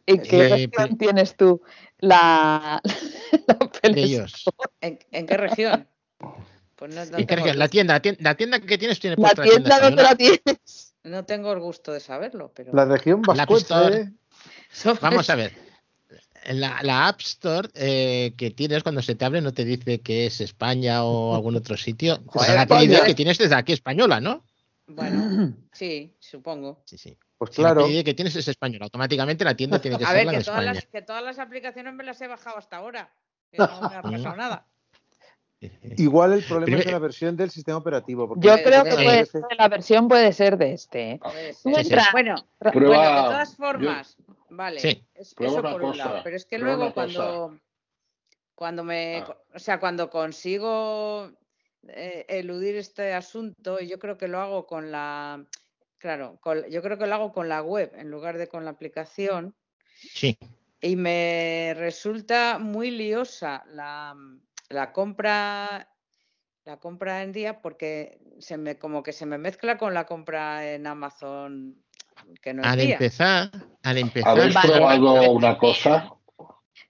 [0.07, 1.63] ¿en qué Eh, región pe- tienes tú
[1.99, 2.81] la,
[3.83, 4.45] la De ellos.
[4.81, 5.89] ¿En, en qué región?
[6.77, 7.59] Pues no, no ¿En qué región?
[7.59, 10.09] La tienda, la tienda, la tienda que tienes tiene La tienda tienda donde española.
[10.11, 10.95] la tienes.
[11.05, 13.37] no tengo el gusto de saberlo, pero La región Store.
[14.73, 15.01] vascuence.
[15.01, 15.53] Vamos a ver.
[16.47, 20.25] La, la App Store eh, que tienes cuando se te abre no te dice que
[20.25, 22.19] es España o algún otro sitio.
[22.33, 24.45] O sea, la tienda que tienes desde aquí española, ¿no?
[24.87, 26.83] bueno, sí, supongo.
[26.87, 27.17] Sí, sí.
[27.41, 27.87] Pues Si la claro.
[28.05, 30.45] Que tienes es española, automáticamente la tienda tiene que A ser ver, la que de
[30.45, 30.75] todas, España.
[30.75, 33.11] las, que todas las aplicaciones me las he bajado hasta ahora.
[33.51, 34.67] que no me ha pasado nada.
[35.97, 38.29] Igual el problema es de la versión del sistema operativo.
[38.29, 41.13] porque Yo creo que puede ser, la versión puede ser de este.
[41.13, 41.21] ¿eh?
[41.55, 41.95] Sí, sí.
[42.13, 44.17] Bueno, Prueba- bueno, de todas formas,
[44.51, 45.03] vale, Sí.
[45.15, 47.59] es- Prueba eso por un lado, pero es que luego cuando,
[48.55, 49.37] cuando me, Ah.
[49.55, 51.31] o sea, cuando consigo
[51.89, 55.43] eh, eludir este asunto, yo creo que lo hago con la,
[56.01, 58.73] claro, con- yo creo que lo hago con la web en lugar de con la
[58.73, 59.55] aplicación
[59.95, 60.37] Sí,
[60.81, 64.17] y me resulta muy liosa la,
[64.71, 65.87] la compra
[66.65, 70.73] la compra en día porque se me como que se me mezcla con la compra
[70.73, 71.77] en Amazon
[72.43, 72.93] que no es al día.
[72.95, 73.51] empezar,
[73.83, 74.39] al empezar.
[74.39, 74.73] ¿Habéis Vale.
[74.73, 76.11] probado una cosa?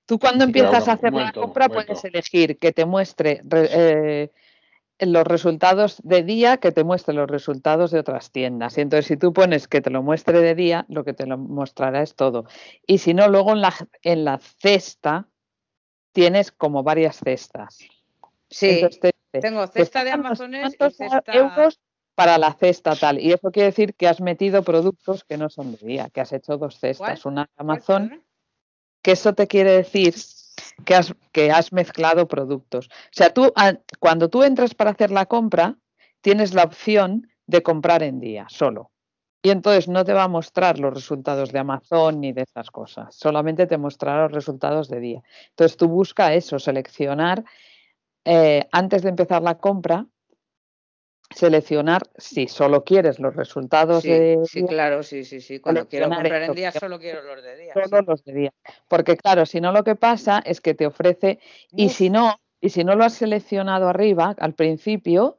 [0.06, 4.30] Tú cuando empiezas a hacer momento, la compra puedes elegir que te muestre re- eh,
[5.00, 8.76] los resultados de día, que te muestre los resultados de otras tiendas.
[8.78, 11.38] Y entonces si tú pones que te lo muestre de día, lo que te lo
[11.38, 12.46] mostrará es todo.
[12.86, 15.28] Y si no, luego en la, en la cesta
[16.12, 17.78] tienes como varias cestas.
[18.48, 21.22] Sí, Entonces, te dice, tengo te cesta de Amazones y cesta...
[21.32, 21.80] euros
[22.14, 23.18] para la cesta tal.
[23.18, 26.32] Y eso quiere decir que has metido productos que no son de día, que has
[26.32, 27.32] hecho dos cestas, ¿Cuál?
[27.32, 28.24] una de ¿Cuál, Amazon,
[29.02, 30.14] que eso te quiere decir
[30.84, 32.86] que has, que has mezclado productos.
[32.88, 35.76] O sea, tú a- cuando tú entras para hacer la compra,
[36.20, 38.90] tienes la opción de comprar en día solo.
[39.42, 43.14] Y entonces no te va a mostrar los resultados de Amazon ni de esas cosas,
[43.14, 45.22] solamente te mostrará los resultados de día.
[45.50, 47.42] Entonces tú busca eso, seleccionar
[48.26, 50.06] eh, antes de empezar la compra,
[51.30, 55.60] seleccionar si solo quieres los resultados Sí, de sí, día, claro, sí, sí, sí.
[55.60, 57.72] Cuando quiero comprar en día solo quiero los de día.
[57.74, 58.04] solo sí.
[58.06, 58.54] los de día.
[58.88, 61.38] Porque claro, si no lo que pasa es que te ofrece,
[61.72, 61.92] y Uf.
[61.92, 65.38] si no, y si no lo has seleccionado arriba al principio,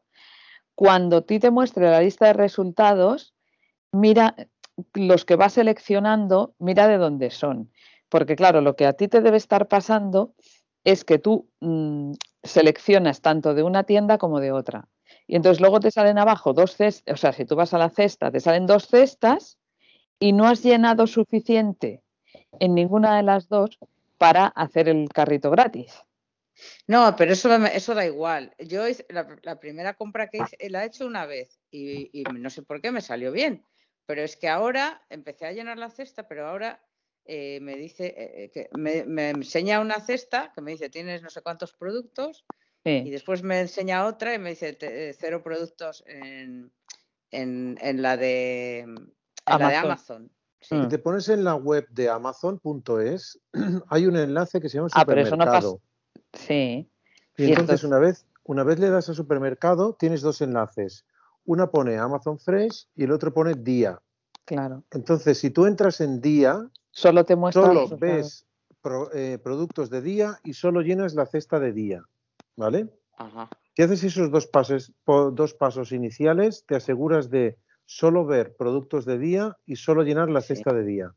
[0.75, 3.35] cuando a ti te muestre la lista de resultados,
[3.91, 4.35] mira
[4.93, 7.71] los que vas seleccionando, mira de dónde son.
[8.09, 10.33] Porque claro, lo que a ti te debe estar pasando
[10.83, 12.13] es que tú mm,
[12.43, 14.87] seleccionas tanto de una tienda como de otra.
[15.31, 17.89] Y entonces luego te salen abajo dos cestas, o sea, si tú vas a la
[17.89, 19.57] cesta, te salen dos cestas
[20.19, 22.03] y no has llenado suficiente
[22.59, 23.79] en ninguna de las dos
[24.17, 25.93] para hacer el carrito gratis.
[26.85, 28.53] No, pero eso, eso da igual.
[28.59, 32.81] Yo la, primera compra que hice la he hecho una vez y, no sé por
[32.81, 33.65] qué me salió bien.
[34.05, 36.83] Pero es que ahora empecé a llenar la cesta, pero ahora
[37.23, 41.29] eh, me dice eh, eh, que me enseña una cesta que me dice tienes no
[41.29, 42.43] sé cuántos productos
[42.83, 46.71] y después me enseña otra y me dice te- eh, cero productos en,
[47.31, 48.95] en, en la de en
[49.45, 49.85] la de Amazon.
[49.85, 50.31] Amazon.
[50.61, 50.75] Sí.
[50.75, 50.81] Mm.
[50.83, 53.39] Si te pones en la web de amazon.es,
[53.89, 55.61] hay un enlace que se llama Ah, pero eso no pasa.
[55.61, 55.81] supermercado.
[56.33, 56.87] sí.
[57.37, 61.05] Y Y entonces entonces- una vez, una vez le das a supermercado, tienes dos enlaces.
[61.45, 63.99] Una pone Amazon Fresh y el otro pone día.
[64.45, 64.83] Claro.
[64.91, 68.45] Entonces, si tú entras en día, Solo te muestra solo ves
[68.81, 72.03] pro- eh, productos de día y solo llenas la cesta de día.
[72.55, 72.87] ¿Vale?
[73.17, 73.49] Ajá.
[73.75, 79.05] Si haces esos dos pasos, po- dos pasos iniciales, te aseguras de solo ver productos
[79.05, 80.47] de día y solo llenar la Sí.
[80.55, 81.13] cesta de día.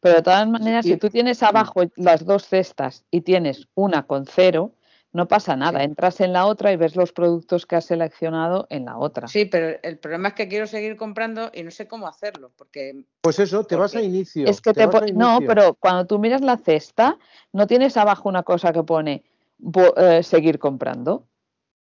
[0.00, 4.24] Pero de todas maneras, si tú tienes abajo las dos cestas y tienes una con
[4.26, 4.72] cero,
[5.12, 5.82] no pasa nada.
[5.82, 9.26] Entras en la otra y ves los productos que has seleccionado en la otra.
[9.26, 13.04] Sí, pero el problema es que quiero seguir comprando y no sé cómo hacerlo, porque
[13.22, 14.46] Pues eso, te vas a inicio.
[14.48, 15.46] Es que te po- a no, inicio.
[15.46, 17.18] pero cuando tú miras la cesta,
[17.52, 19.24] no tienes abajo una cosa que pone
[19.96, 21.26] eh, seguir comprando.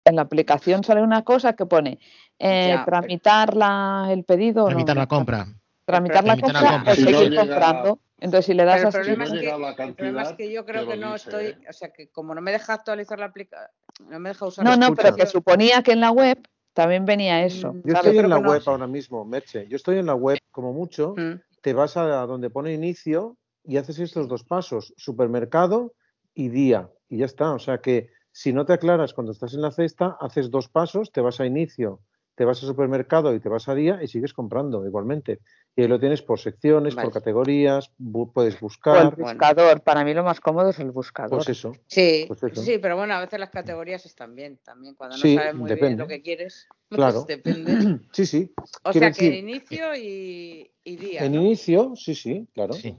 [0.05, 1.99] En la aplicación sale una cosa que pone
[2.39, 4.65] eh, Ya, pero- tramitar la, el pedido.
[4.67, 5.47] Tramitar no, la compra.
[5.85, 7.99] Tramitar la Tramitar la compra o Si no seguir llega- comprando.
[8.23, 9.41] Entonces, si le das Pero el a problema, Si no es
[9.77, 11.59] que, el problema es que yo creo que no dice, estoy, ¿eh?
[11.69, 13.71] o sea, que como no me deja actualizar la aplicación,
[14.09, 16.39] no me deja usar No, no, pero que suponía que en la web
[16.75, 17.73] también venía eso.
[17.73, 18.07] Mm, Yo ¿sabes?
[18.09, 19.67] estoy en la web ahora mismo, Merche.
[19.69, 21.41] Yo estoy en la web, como mucho, Mm.
[21.63, 25.95] te vas a donde pone inicio y haces estos dos pasos, supermercado
[26.35, 27.53] y día, y ya está.
[27.53, 31.13] O sea que si no te aclaras cuando estás en la cesta, haces dos pasos,
[31.13, 32.01] te vas a inicio,
[32.37, 35.41] te vas a supermercado y te vas a día y sigues comprando igualmente.
[35.77, 37.07] Y ahí lo tienes por secciones, Vale.
[37.07, 39.33] por categorías, bu- puedes O el buscar, Bueno.
[39.33, 39.83] buscador.
[39.83, 41.31] Para mí lo más cómodo es el buscador.
[41.39, 41.73] pues eso.
[41.87, 42.63] Sí, Pues eso.
[42.63, 44.95] sí, pero bueno, a veces las categorías están bien también.
[44.95, 46.03] Cuando no Sí, sabes muy bien depende.
[46.05, 47.25] lo que quieres, pues Claro.
[47.27, 48.01] depende.
[48.13, 48.53] Sí, sí.
[48.85, 51.25] O Quiero sea que decir, inicio y, y día.
[51.25, 51.43] En ¿no?
[51.43, 52.73] inicio, sí, sí, claro.
[52.73, 52.97] Sí.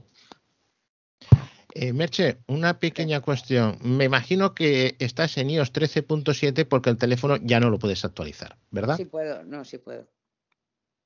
[1.74, 3.78] Eh, Merche, una pequeña cuestión.
[3.80, 8.58] Me imagino que estás en iOS 13.7 porque el teléfono ya no lo puedes actualizar,
[8.70, 8.96] ¿verdad?
[8.98, 10.06] Sí puedo, no, sí puedo.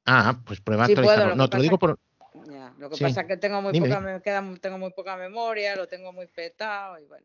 [0.06, 1.28] Ah, pues prueba a Sí actualizarlo.
[1.30, 1.98] lo no, te lo digo por.
[2.50, 3.04] Ya, Lo que Sí.
[3.04, 4.12] pasa es que tengo muy Dime, poca, dime.
[4.14, 7.24] me queda, muy- tengo muy poca memoria, lo tengo muy petado y bueno.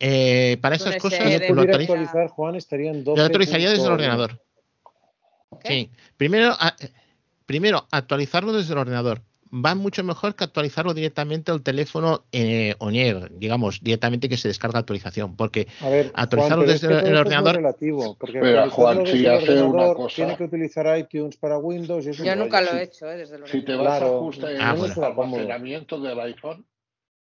[0.00, 3.16] Eh, para esas cosas, de lo actualizar, Juan, estaría en 12.
[3.16, 4.42] Yo lo actualizaría desde el ordenador.
[5.62, 5.68] ¿Qué?
[5.68, 5.90] Sí.
[6.16, 6.74] Primero, a-
[7.46, 9.22] primero, actualizarlo desde el ordenador.
[9.52, 14.78] Va mucho mejor que actualizarlo directamente al teléfono eh, Oñer, digamos, directamente que se descarga
[14.78, 15.34] actualización.
[15.34, 17.56] Porque A ver, Actualizarlo Juan, pero desde es que el es ordenador.
[17.56, 22.06] relativo, porque Mira, actualizarlo Juan, si hace una cosa- tiene que utilizar iTunes para Windows
[22.06, 23.16] y eso Yo nunca lo he hecho, ¿eh?
[23.16, 24.94] desde el Si te vas a Claro, ajustes Ah, en bueno.
[24.96, 26.64] el almacenamiento del iPhone,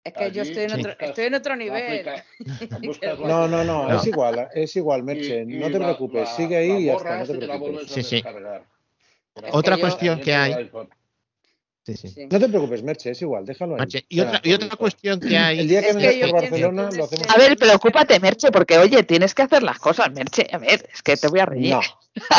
[0.04, 2.06] Es que yo estoy en otro, buscas estoy en otro la nivel.
[3.02, 3.96] la No, no, no, No.
[3.96, 6.86] es igual, es igual, Merche, y- no te la- preocupes, la- sigue ahí la y
[6.86, 7.92] ya está, no te la preocupes.
[7.92, 8.24] a Sí, sí.
[9.52, 10.54] Otra cuestión que hay.
[10.54, 10.90] iPhone.
[11.84, 12.10] Sí, sí.
[12.10, 12.28] Sí.
[12.30, 13.80] No te preocupes, Merche, es igual, déjalo ahí.
[13.80, 15.68] Mache, Y otra, y otra cuestión que el hay.
[15.68, 17.28] día que vengas por Barcelona lo hacemos.
[17.36, 20.46] A ver, preocúpate, Merche, porque oye, tienes que hacer las cosas, Merche.
[20.52, 21.72] A ver, es que te voy a reír.
[21.74, 21.82] No,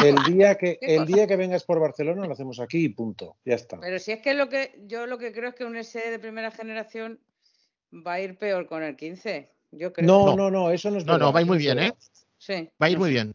[0.05, 3.36] el día que ¿Qué el día que vengas por Barcelona lo hacemos aquí y punto,
[3.45, 3.80] ya está.
[3.80, 6.18] Pero si es que lo que yo lo que creo es que un SE de
[6.20, 7.18] primera generación
[7.93, 9.51] va a ir peor con el 15.
[9.72, 10.07] Yo creo.
[10.07, 10.36] No, No.
[10.36, 11.26] no, no, eso no es No, verdad.
[11.26, 11.78] no, va a ir muy bien.
[11.80, 11.93] ¿eh?
[12.38, 12.70] Sí.
[12.80, 13.34] Va a ir muy bien.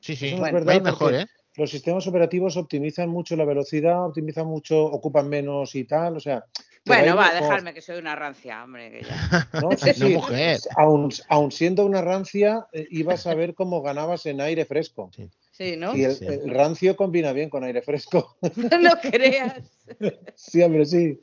[0.00, 0.28] Sí, sí.
[0.28, 1.26] Eso no es va a ir mejor, porque ¿eh?
[1.56, 6.16] Los sistemas operativos optimizan mucho la velocidad, optimizan mucho, ocupan menos y tal.
[6.16, 6.44] O sea,
[6.84, 8.90] Bueno, va dejarme que soy una rancia, hombre.
[8.90, 9.48] Que ya.
[9.62, 10.14] No, sí, No, sí.
[10.14, 10.58] mujer.
[10.76, 15.10] Aun, aun siendo una rancia, eh, ibas a ver cómo ganabas en aire fresco.
[15.50, 15.96] Sí, ¿no?
[15.96, 16.26] Y el, Sí.
[16.26, 18.36] el rancio combina bien con aire fresco.
[18.80, 19.62] No creas.
[20.34, 21.20] sí, hombre, sí.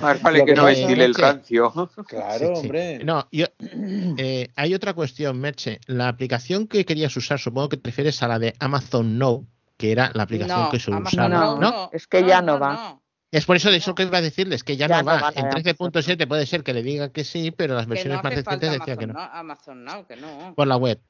[0.00, 1.22] Más vale Lo que que no ventile el Sí.
[1.22, 1.72] rancio.
[2.08, 2.60] Claro, Sí, sí.
[2.60, 3.04] hombre.
[3.04, 3.46] No, yo,
[4.18, 5.78] eh, hay otra cuestión, Merche.
[5.86, 9.46] La aplicación que querías usar, supongo que te refieres a la de Amazon Now,
[9.82, 11.60] que era la aplicación No, que se usaba, No, ¿no?
[11.60, 12.72] no, es que no, ya no va.
[12.74, 13.02] no.
[13.32, 15.32] Es por eso de eso que iba a decirles, que ya, Ya no no va.
[15.34, 18.32] en de 13.7 puede ser que le diga que sí, pero las versiones no más
[18.32, 19.14] recientes decían que no.
[19.14, 19.20] no.
[19.20, 20.54] Amazon Now, que no.
[20.54, 21.00] Por la web.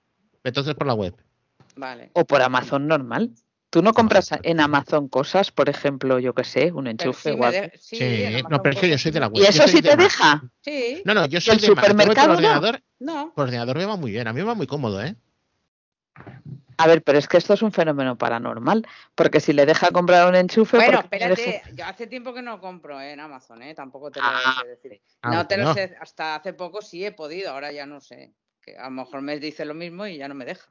[0.43, 1.15] Entonces por la web.
[1.77, 2.11] Vale.
[2.15, 3.33] O por Amazon normal.
[3.69, 7.69] ¿Tú no compras en Amazon cosas, por ejemplo, yo qué sé, un enchufe o algo?
[7.79, 7.99] sí,
[8.49, 9.43] no, pero es que yo soy de la web.
[9.43, 10.43] ¿Y eso sí te deja?
[10.63, 11.03] Sí.
[11.05, 12.35] No, no, yo soy el de supermercado no?
[12.35, 13.33] ordenador, No.
[13.35, 14.29] por ordenador me va muy bien.
[14.29, 15.15] A mí me va muy cómodo, ¿eh?
[16.79, 20.29] A ver, pero es que esto es un fenómeno paranormal, porque si le deja comprar
[20.29, 20.77] un enchufe...
[20.77, 23.63] Bueno, ¿por qué no le deja- espérate, yo hace tiempo que no compro en Amazon,
[23.63, 23.75] ¿eh?
[23.75, 25.01] Tampoco te lo Ah, sé decir.
[25.23, 28.33] Ah, no te lo sé, hasta hace poco sí he podido, ahora ya no sé.
[28.61, 30.71] Que a lo mejor me dice lo mismo y ya no me deja.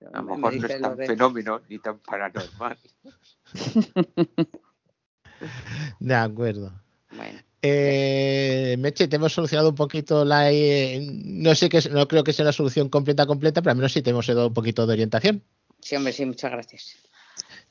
[0.00, 2.78] A lo Me- me mejor no es tan de- fenómeno ni tan paranormal.
[6.00, 6.72] De acuerdo.
[7.10, 10.52] Bueno, Eh, Meche, te hemos solucionado un poquito la.
[10.52, 13.76] eh, no sé que es- no creo que sea la solución completa, completa, pero al
[13.78, 15.42] menos sí te hemos dado un poquito de orientación.
[15.80, 16.94] sí, hombre, sí, muchas gracias.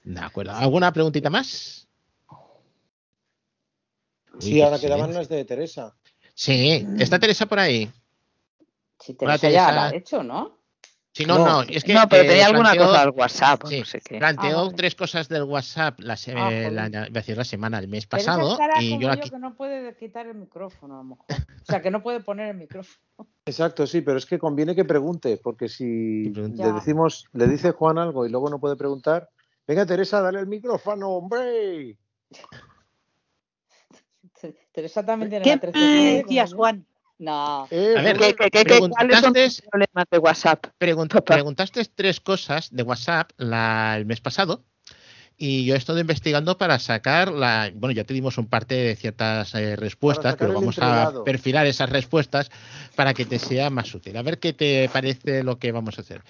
[0.04, 0.52] De acuerdo.
[0.54, 1.88] ¿Alguna preguntita más?
[4.34, 5.20] Uy, Sí, qué ahora quedaban silencio.
[5.20, 5.96] las de Teresa.
[6.34, 7.88] Sí, está Teresa por ahí.
[9.00, 10.58] Si Hola, Teresa ya la ha hecho, ¿no?
[11.16, 11.46] Sí, no, No.
[11.46, 11.94] no, es que.
[11.94, 14.18] no, pero eh, tenía alguna planteó- cosa al WhatsApp, sí, no sé qué.
[14.18, 14.74] Planteó Ah, vale.
[14.76, 18.58] tres cosas del WhatsApp la, se- Ah, la, a decir la semana, el mes pasado,
[18.80, 19.30] y yo yo, aquí.
[19.30, 21.26] que no puede quitar el micrófono, a lo mejor.
[21.30, 22.98] O sea, que no puede poner el micrófono.
[23.46, 28.00] Exacto, sí, pero es que conviene que pregunte, porque si le decimos, le dice Juan
[28.00, 29.30] algo y luego no puede preguntar,
[29.68, 31.96] venga Teresa, dale el micrófono, hombre.
[34.72, 36.88] Teresa también tiene ¿Qué la 13 me decías, Juan?
[37.20, 37.68] No.
[37.72, 40.66] Eh, A ver, ¿Qué- qué- qué- qué- ¿Cuáles son preguntaste- los problemas de WhatsApp?
[40.80, 41.36] Pregun- Papá.
[41.36, 44.64] preguntaste tres cosas de WhatsApp la- el mes pasado
[45.38, 47.72] y yo he estado investigando para sacar la.
[47.74, 51.90] Bueno, ya te dimos un parte de ciertas eh, respuestas, pero vamos a perfilar esas
[51.90, 52.50] respuestas
[52.96, 54.18] para que te sea más útil.
[54.18, 56.22] A ver qué te parece lo que vamos a hacer.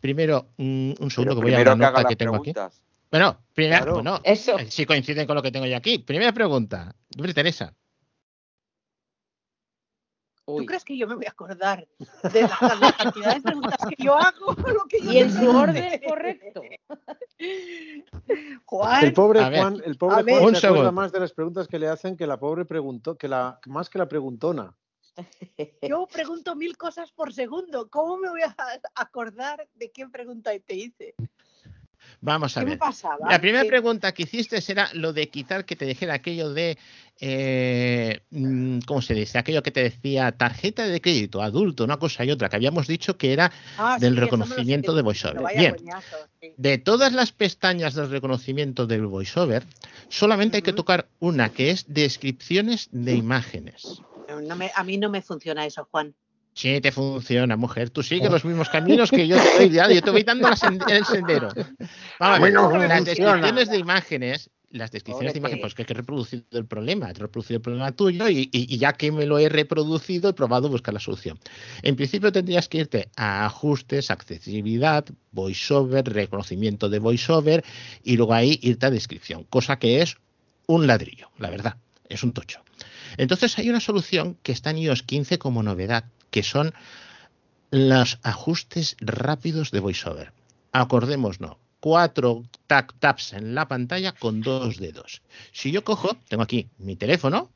[0.00, 2.16] Primero, mm, un segundo Pero que voy a primero la que haga nota las que
[2.16, 2.52] tengo aquí.
[3.10, 3.94] Bueno, Claro.
[3.94, 4.58] bueno, Eso.
[4.58, 5.98] eh, si coinciden con lo que tengo yo aquí.
[5.98, 6.94] Primera pregunta.
[7.16, 7.72] Hombre, Teresa.
[7.74, 7.81] ¿Tú
[10.44, 10.66] Uy.
[10.66, 11.86] crees que yo me voy a acordar
[12.32, 14.54] de la, la cantidad de preguntas que yo hago?
[14.74, 16.62] Lo que yo Y en su orden correcto.
[18.64, 19.60] Juan, El pobre ver.
[19.60, 20.40] Juan, el pobre ver.
[20.40, 20.92] Juan se acuerda segundo.
[20.92, 23.98] más de las preguntas que le hacen que la pobre preguntó, que la, más que
[23.98, 24.74] la preguntona.
[25.82, 27.88] yo pregunto mil cosas por segundo.
[27.90, 28.56] ¿Cómo me voy a
[28.94, 31.14] acordar de qué pregunta te hice?
[32.20, 32.74] Vamos a ¿Qué ver.
[32.74, 33.30] me pasaba?
[33.30, 36.76] La primera Que- pregunta que hiciste era lo de quitar que te dijera aquello de,
[37.20, 39.38] eh, mm, ¿cómo se dice?
[39.38, 43.16] Aquello que te decía tarjeta de crédito, adulto, una cosa y otra, que habíamos dicho
[43.16, 45.56] que era Ah, del sí, reconocimiento de VoiceOver.
[45.56, 46.52] Bien, coñazo, sí.
[46.56, 49.64] de todas las pestañas del reconocimiento del VoiceOver,
[50.08, 54.00] solamente hay que tocar una, que es descripciones de imágenes.
[54.28, 56.14] No, no me- a mí no me funciona eso, Juan.
[56.54, 57.88] Sí, te funciona, mujer.
[57.88, 61.48] Tú sigues los mismos caminos que yo te ya, yo te voy dando el sendero.
[62.18, 65.94] Vamos Bueno, las descripciones de imágenes, las descripciones de Pobre que- pues que hay que
[65.94, 69.38] reproducir el problema, he reproducido el problema tuyo y, y- y ya que me lo
[69.38, 71.38] he reproducido, he probado buscar la solución.
[71.82, 77.64] En principio tendrías que irte a ajustes, accesibilidad, voiceover, reconocimiento de voiceover
[78.02, 80.16] y luego ahí irte a descripción, cosa que es
[80.66, 81.76] un ladrillo, la verdad,
[82.08, 82.60] es un tocho.
[83.18, 86.72] Entonces hay una solución que está en iOS 15 como novedad, que son
[87.70, 90.32] los ajustes rápidos de VoiceOver.
[90.72, 91.40] Acordémonos,
[91.82, 95.20] cuatro tac taps en la pantalla con dos dedos.
[95.50, 97.50] Si yo cojo, tengo aquí mi teléfono,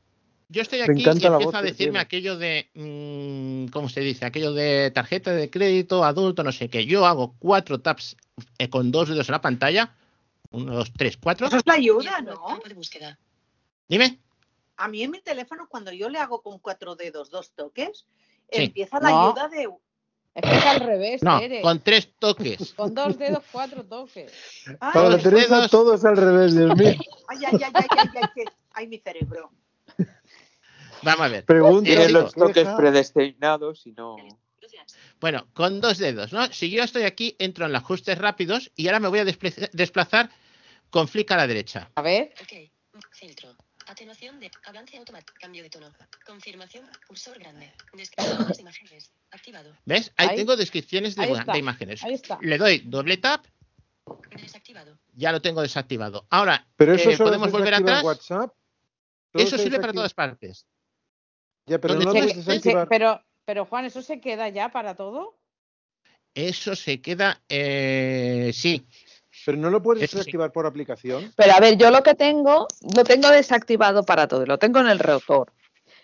[0.49, 4.25] yo estoy aquí y voz a decirme aquello de, mm, ¿cómo se dice?
[4.25, 6.85] Aquello de tarjeta de crédito, adulto, no sé qué.
[6.85, 8.17] Yo hago cuatro taps
[8.57, 9.95] eh, con dos dedos en la pantalla.
[10.51, 11.47] Uno, dos, tres, cuatro.
[11.47, 12.59] Eso es la ayuda, ¿no?
[13.87, 14.19] Dime.
[14.75, 18.05] A mí en mi teléfono, cuando yo le hago con cuatro dedos dos toques,
[18.51, 18.63] Sí.
[18.63, 19.27] empieza la No.
[19.29, 19.69] ayuda de.
[20.37, 21.61] Es que es al revés, No, Tere.
[21.61, 22.73] con tres toques.
[22.75, 24.31] Con dos dedos, cuatro toques.
[24.67, 25.71] Ay, Para la Teresa dedos.
[25.71, 26.93] todo es al revés, Dios mío.
[27.27, 29.51] ay, ay, ay, ay, ay, ay, que- ay, mi cerebro.
[31.01, 31.45] Vamos a ver.
[31.47, 34.15] Eh, digo, los toques predestinados y no.
[35.19, 36.45] Bueno, con dos dedos, ¿no?
[36.53, 40.29] Si yo estoy aquí, entro en los ajustes rápidos y ahora me voy a desplazar
[40.91, 41.89] con flick a la derecha.
[41.95, 42.33] A ver.
[42.41, 42.71] Ok.
[43.11, 43.55] Filtro.
[43.87, 45.33] Atenuación de avance automático.
[45.39, 45.91] Cambio de tono.
[46.25, 46.85] Confirmación.
[47.07, 47.71] Cursor grande.
[47.93, 49.11] Descripciones de imágenes.
[49.31, 49.73] Activado.
[49.85, 50.11] ¿Ves?
[50.17, 50.35] Ahí, Ahí.
[50.37, 52.03] tengo descripciones de, Ahí ima- está, de imágenes.
[52.03, 52.37] ahí está.
[52.41, 53.45] Le doy doble tap,
[54.41, 54.97] Desactivado.
[55.13, 56.25] ya lo tengo desactivado.
[56.29, 58.03] Ahora, Pero eso eh, solo podemos se volver atrás.
[58.03, 58.53] WhatsApp.
[59.33, 60.65] Eso sirve para todas partes.
[61.65, 62.87] Ya, pero no estés- desactivar.
[62.87, 65.37] pero, pero Juan, ¿eso se queda ya para todo?
[66.33, 68.85] Eso se queda, eh, sí.
[69.47, 70.17] Pero no lo puedes Eso sí.
[70.17, 71.31] desactivar por aplicación.
[71.37, 74.89] Pero a ver, yo lo que tengo, lo tengo desactivado para todo, lo tengo en
[74.89, 75.53] el rotor.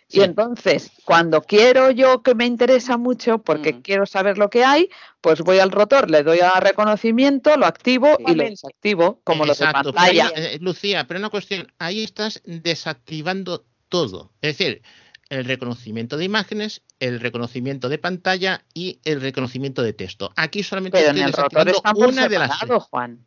[0.08, 3.82] Y entonces, cuando quiero yo que me interesa mucho, porque Mm.
[3.82, 4.88] quiero saber lo que hay,
[5.20, 9.54] pues voy al rotor, le doy a reconocimiento, lo activo y lo desactivo, como lo
[9.54, 10.32] de Exacto, pero pantalla.
[10.38, 14.32] eh, Lucía, pero una cuestión, ahí estás desactivando todo.
[14.40, 14.84] Es decir,
[15.28, 20.32] el reconocimiento de imágenes, el reconocimiento de pantalla y el reconocimiento de texto.
[20.38, 22.84] Aquí solamente Pero en estoy el rotor por una de las tres.
[22.84, 23.26] Juan.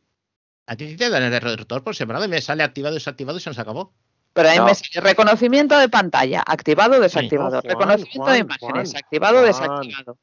[0.66, 3.50] A ti te dan el rotor por separado y me sale activado, desactivado y se
[3.50, 3.92] nos acabó.
[4.32, 4.64] Pero ahí No.
[4.66, 7.60] me sale reconocimiento de pantalla, activado, desactivado.
[7.62, 9.46] Juan, reconocimiento Juan, de imágenes, Juan, activado, Juan.
[9.46, 10.18] desactivado.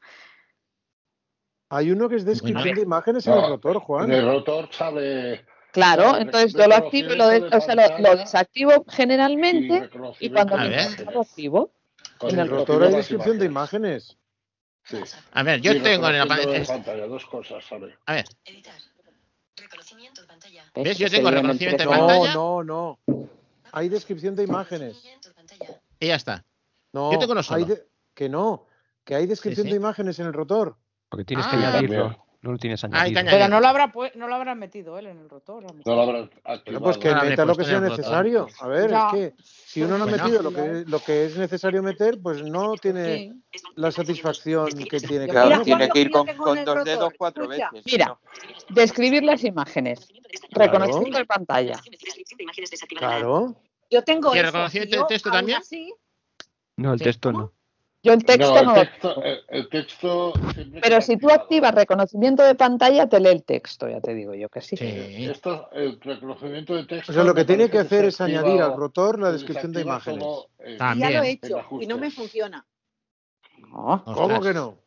[1.70, 2.76] Hay uno que es descripción Bueno.
[2.76, 4.12] de imágenes en No, el rotor, Juan.
[4.12, 7.62] En el rotor sale Claro, entonces yo lo activo y lo, de- reconocimiento de o
[7.62, 11.72] sea, lo- lo, pantalla desactivo y generalmente y reconocimiento cuando me lo activo.
[12.20, 14.18] Con en el rotor hay descripción de imágenes.
[14.84, 15.00] Sí.
[15.32, 16.66] A ver, yo Y tengo en la pantalla.
[16.66, 17.98] pantalla, dos cosas sale.
[18.06, 18.76] A ver, Editar.
[19.74, 20.64] Reconocimiento de pantalla.
[20.76, 20.98] ¿Ves?
[20.98, 22.14] Yo tengo reconocimiento de interesante.
[22.14, 22.34] pantalla.
[22.36, 23.30] No, no, no.
[23.72, 25.04] Hay descripción de imágenes.
[26.00, 26.46] Y ya está.
[26.94, 28.68] No, Yo tengo uno hay de- que no,
[29.04, 29.72] que hay descripción sí.
[29.72, 30.78] de imágenes en el rotor.
[31.10, 32.23] Porque tienes que Ah, añadirlo.
[32.44, 33.20] No lo tienes que añadido.
[33.22, 33.40] añadir.
[33.40, 35.64] Pero no lo habrá pu- no lo habrán metido él en el rotor.
[35.86, 36.84] No lo habrán activado.
[36.84, 38.48] pues que he meta lo que sea necesario.
[38.60, 39.08] A ver, Ya.
[39.08, 40.24] es que si uno no ha Bueno.
[40.26, 43.44] metido lo que, lo que es necesario meter, pues no tiene Sí.
[43.76, 45.56] la satisfacción que tiene que Claro, tener.
[45.56, 47.70] Juan, tiene que ir que con, dos dedos cuatro Escucha.
[47.72, 47.92] veces.
[47.92, 48.20] Mira,
[48.70, 50.06] describir las imágenes,
[50.52, 51.80] reconocimiento de pantalla.
[52.98, 53.56] Claro.
[53.90, 55.60] Yo tengo ¿Y el reconocimiento de texto también?
[55.60, 55.94] así,
[56.76, 57.54] No, el texto no.
[58.06, 59.24] Yo en texto No, no, el texto, tengo.
[59.26, 63.88] el, el texto siempre Pero si tú activas reconocimiento de pantalla, te lee el texto,
[63.88, 64.76] ya te digo yo que sí.
[64.76, 65.26] Sí.
[65.30, 67.14] Esto, el reconocimiento de texto.
[67.14, 70.20] O sea, lo que tiene que hacer es añadir al rotor la descripción de imágenes.
[70.20, 71.12] todo en- y También.
[71.12, 72.66] ya lo he hecho y no me funciona.
[73.60, 74.04] No.
[74.06, 74.78] ¿Cómo que no?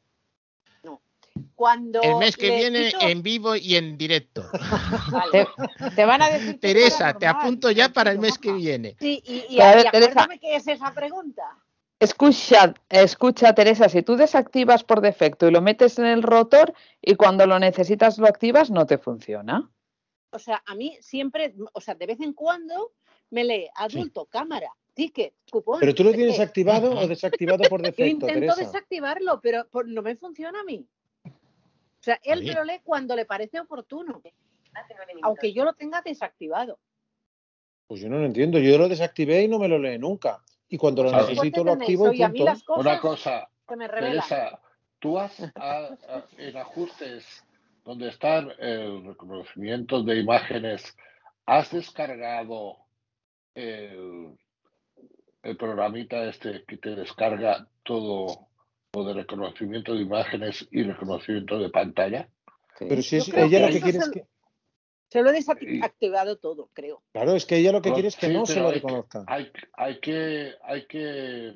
[1.55, 4.43] Cuando El mes que viene quito- en vivo y en directo.
[5.11, 5.47] Vale.
[5.79, 8.53] Te, te van a decir que es Teresa, te apunto ya para el mes que
[8.53, 8.95] viene.
[9.01, 10.11] Sí, y, y, Pero a ver, y Teresa.
[10.11, 11.43] acuérdame qué es esa pregunta.
[11.99, 17.15] Escucha, escucha, Teresa, si tú desactivas por defecto y lo metes en el rotor y
[17.15, 19.71] cuando lo necesitas lo activas, no te funciona.
[20.31, 22.93] O sea, a mí siempre, o sea, de vez en cuando
[23.31, 25.81] me lee adulto, cámara, ticket, cupón.
[25.81, 28.57] ¿Pero tú lo tienes activado o desactivado por Yo defecto, intento Teresa?
[28.57, 30.87] desactivarlo, pero por- no me funciona a mí.
[31.25, 34.23] O sea, él me lo lee cuando le parece oportuno,
[35.23, 36.79] aunque yo lo tenga desactivado.
[37.89, 38.59] Pues yo no lo entiendo.
[38.59, 40.43] Yo lo desactivé y no me lo lee nunca.
[40.69, 42.53] Y cuando lo necesito lo activo y oye, a mí punto.
[42.53, 44.13] las cosas Una cosa, se me revelan.
[44.29, 44.61] Teresa,
[44.99, 47.45] tú has a- a- en ajustes
[47.85, 50.97] donde está el reconocimiento de imágenes,
[51.47, 52.79] ¿has descargado
[53.55, 54.37] el,
[55.43, 58.49] el programita este que te descarga todo
[58.93, 62.29] lo de reconocimiento de imágenes y reconocimiento de pantalla?
[62.79, 64.27] Pero si es, ella lo que quiere es que...
[65.09, 67.03] Se lo he Y- desactivado todo, creo.
[67.13, 69.25] Claro, es que ella lo que No, quiere es que sí, no se lo reconozca.
[69.29, 71.55] Hay, hay, que, hay que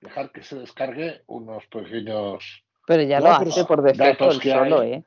[0.00, 4.92] dejar que se descargue unos pequeños Pero ya lo hace por defecto que solo, hay.
[4.92, 5.04] ¿eh?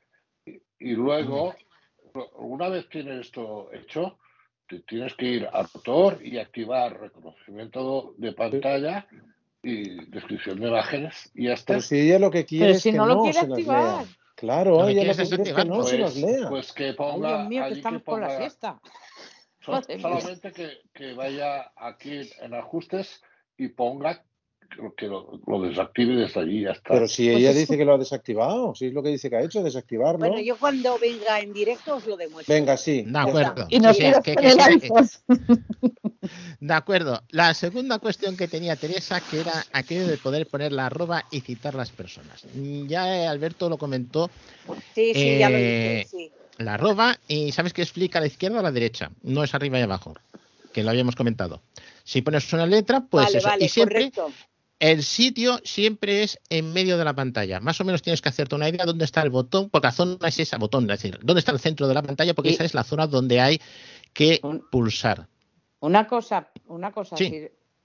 [0.79, 1.55] y luego,
[2.37, 4.17] una vez tienes esto hecho,
[4.67, 9.07] te tienes que ir al motor y activar reconocimiento de pantalla
[9.63, 11.73] y descripción de imágenes y ya está.
[11.73, 14.05] Pero si ella lo que quiere Pero es si que no no, lo quiere activar.
[14.41, 15.83] Claro, que quiere lo es que que no desactivarlo.
[15.83, 16.49] se las Pues, lea.
[16.49, 17.37] pues que Ay, ponga.
[17.37, 18.81] Dios mío, que estamos con la ponga- siesta.
[19.63, 20.01] so- Madre mía.
[20.01, 23.21] solamente que, que vaya aquí en ajustes
[23.57, 24.25] y ponga
[24.75, 26.93] que, que lo, lo desactive desde allí ya está.
[26.93, 29.35] Pero si Pues ella dice que lo ha desactivado, si es lo que dice que
[29.37, 30.19] ha hecho, desactivarlo.
[30.19, 32.53] Bueno, yo cuando venga en directo os lo demuestro.
[32.53, 33.03] Venga, sí.
[33.03, 33.65] De acuerdo.
[33.69, 34.69] Y nos Sí, es que- que sea-.
[36.59, 37.21] De acuerdo.
[37.29, 41.41] La segunda cuestión que tenía Teresa, que era aquello de poder poner la arroba y
[41.41, 42.43] citar las personas.
[42.53, 44.29] Mm, Ya eh, Alberto lo comentó,
[44.93, 46.31] Sí, sí, ya lo Eh, dije, sí.
[46.59, 49.53] la arroba, y sabes que explica a la izquierda o a la derecha, no es
[49.55, 50.13] arriba y abajo,
[50.71, 51.61] que lo habíamos comentado.
[52.03, 53.47] Si pones una letra, pues vale, eso.
[53.47, 54.31] vale, y siempre correcto.
[54.81, 57.59] El sitio siempre es en medio de la pantalla.
[57.59, 60.27] Más o menos tienes que hacerte una idea dónde está el botón, porque la zona
[60.27, 62.65] es esa botón, es decir, dónde está el centro de la pantalla, porque Y- esa
[62.65, 63.61] es la zona donde hay
[64.11, 65.27] que Un- pulsar.
[65.81, 67.31] Una cosa, una cosa, Sí.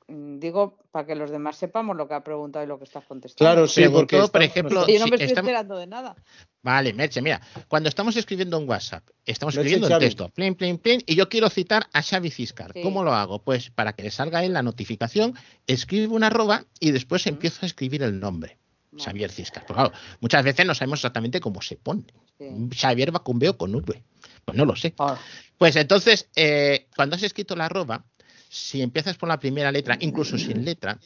[0.09, 3.39] Digo, para que los demás sepamos lo que ha preguntado y lo que estás contestando.
[3.53, 6.17] Claro, sí, porque por estamos- ejemplo, Yo no me estoy estamos- enterando de nada.
[6.63, 10.05] Vale, Merche, mira, cuando estamos escribiendo en WhatsApp, estamos Merche, escribiendo en Xavi.
[10.05, 12.73] texto, plin, plin, plin, y yo quiero citar a Xavi Ciscar.
[12.73, 12.83] Sí.
[12.83, 13.41] ¿Cómo lo hago?
[13.43, 15.35] Pues para que le salga él la notificación,
[15.67, 18.59] escribo una arroba y después empiezo a escribir el nombre.
[18.99, 19.67] Xavier Ciscar.
[19.67, 22.05] Pues claro, muchas veces no sabemos exactamente cómo se pone.
[22.39, 22.47] Sí.
[22.75, 24.03] Xavier va con B o con V.
[24.45, 24.95] Pues no lo sé.
[24.99, 25.17] Oh,
[25.59, 28.05] Pues entonces, eh, cuando has escrito la arroba,
[28.49, 30.99] si empiezas por la primera letra, incluso sin letra,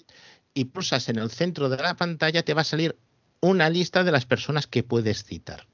[0.54, 2.96] y pulsas en el centro de la pantalla, te va a salir
[3.40, 5.66] una lista de las personas que puedes citar.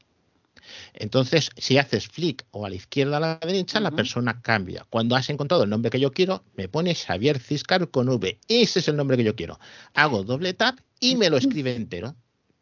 [0.95, 4.87] Entonces, si haces flick o a la izquierda o a la derecha, la persona cambia.
[4.91, 8.39] Cuando has encontrado el nombre que yo quiero, me pone Xavier Ciscar con V.
[8.49, 9.59] Ese es el nombre que yo quiero.
[9.95, 12.17] Hago doble tap y me lo escribe entero.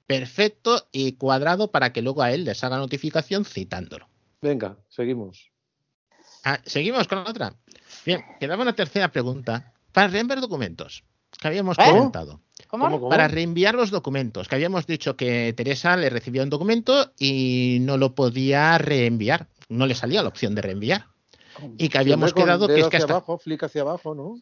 [0.06, 4.08] Perfecto y cuadrado para que luego a él les haga notificación citándolo.
[4.42, 5.50] Venga, seguimos.
[6.44, 7.56] Ah, seguimos con la otra.
[8.04, 9.72] Bien, quedaba una tercera pregunta.
[9.92, 11.04] Para reenviar documentos,
[11.40, 11.82] que habíamos ¿Eh?
[11.86, 12.40] comentado.
[12.68, 12.84] ¿Cómo?
[12.86, 13.10] ¿Cómo, cómo?
[13.10, 17.96] Para reenviar los documentos, que habíamos dicho que Teresa le recibió un documento y no
[17.96, 19.48] lo podía reenviar.
[19.68, 21.06] No le salía la opción de reenviar.
[21.78, 24.34] Y que habíamos Siempre quedado que es que hacia hasta abajo, flick hacia abajo, ¿no?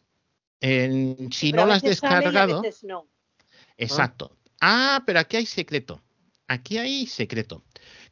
[0.59, 2.61] en- si Pero no lo has descargado.
[2.83, 3.07] no.
[3.77, 4.35] Exacto.
[4.61, 6.01] Ah, pero aquí hay secreto.
[6.47, 7.63] Aquí hay secreto.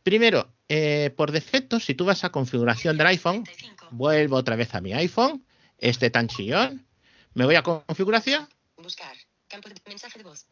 [0.04, 3.88] Primero, eh, por defecto, si tú vas a configuración del iPhone, 35.
[3.91, 5.45] vuelvo otra vez a mi iPhone,
[5.78, 6.86] este tan chillón,
[7.34, 8.47] me voy a configuración,
[8.82, 9.16] Buscar.
[9.47, 10.47] Campo de mensaje de voz.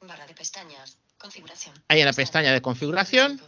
[0.00, 0.98] Barra de pestañas.
[1.16, 1.74] Configuración.
[1.88, 3.40] ahí en la pestaña de configuración,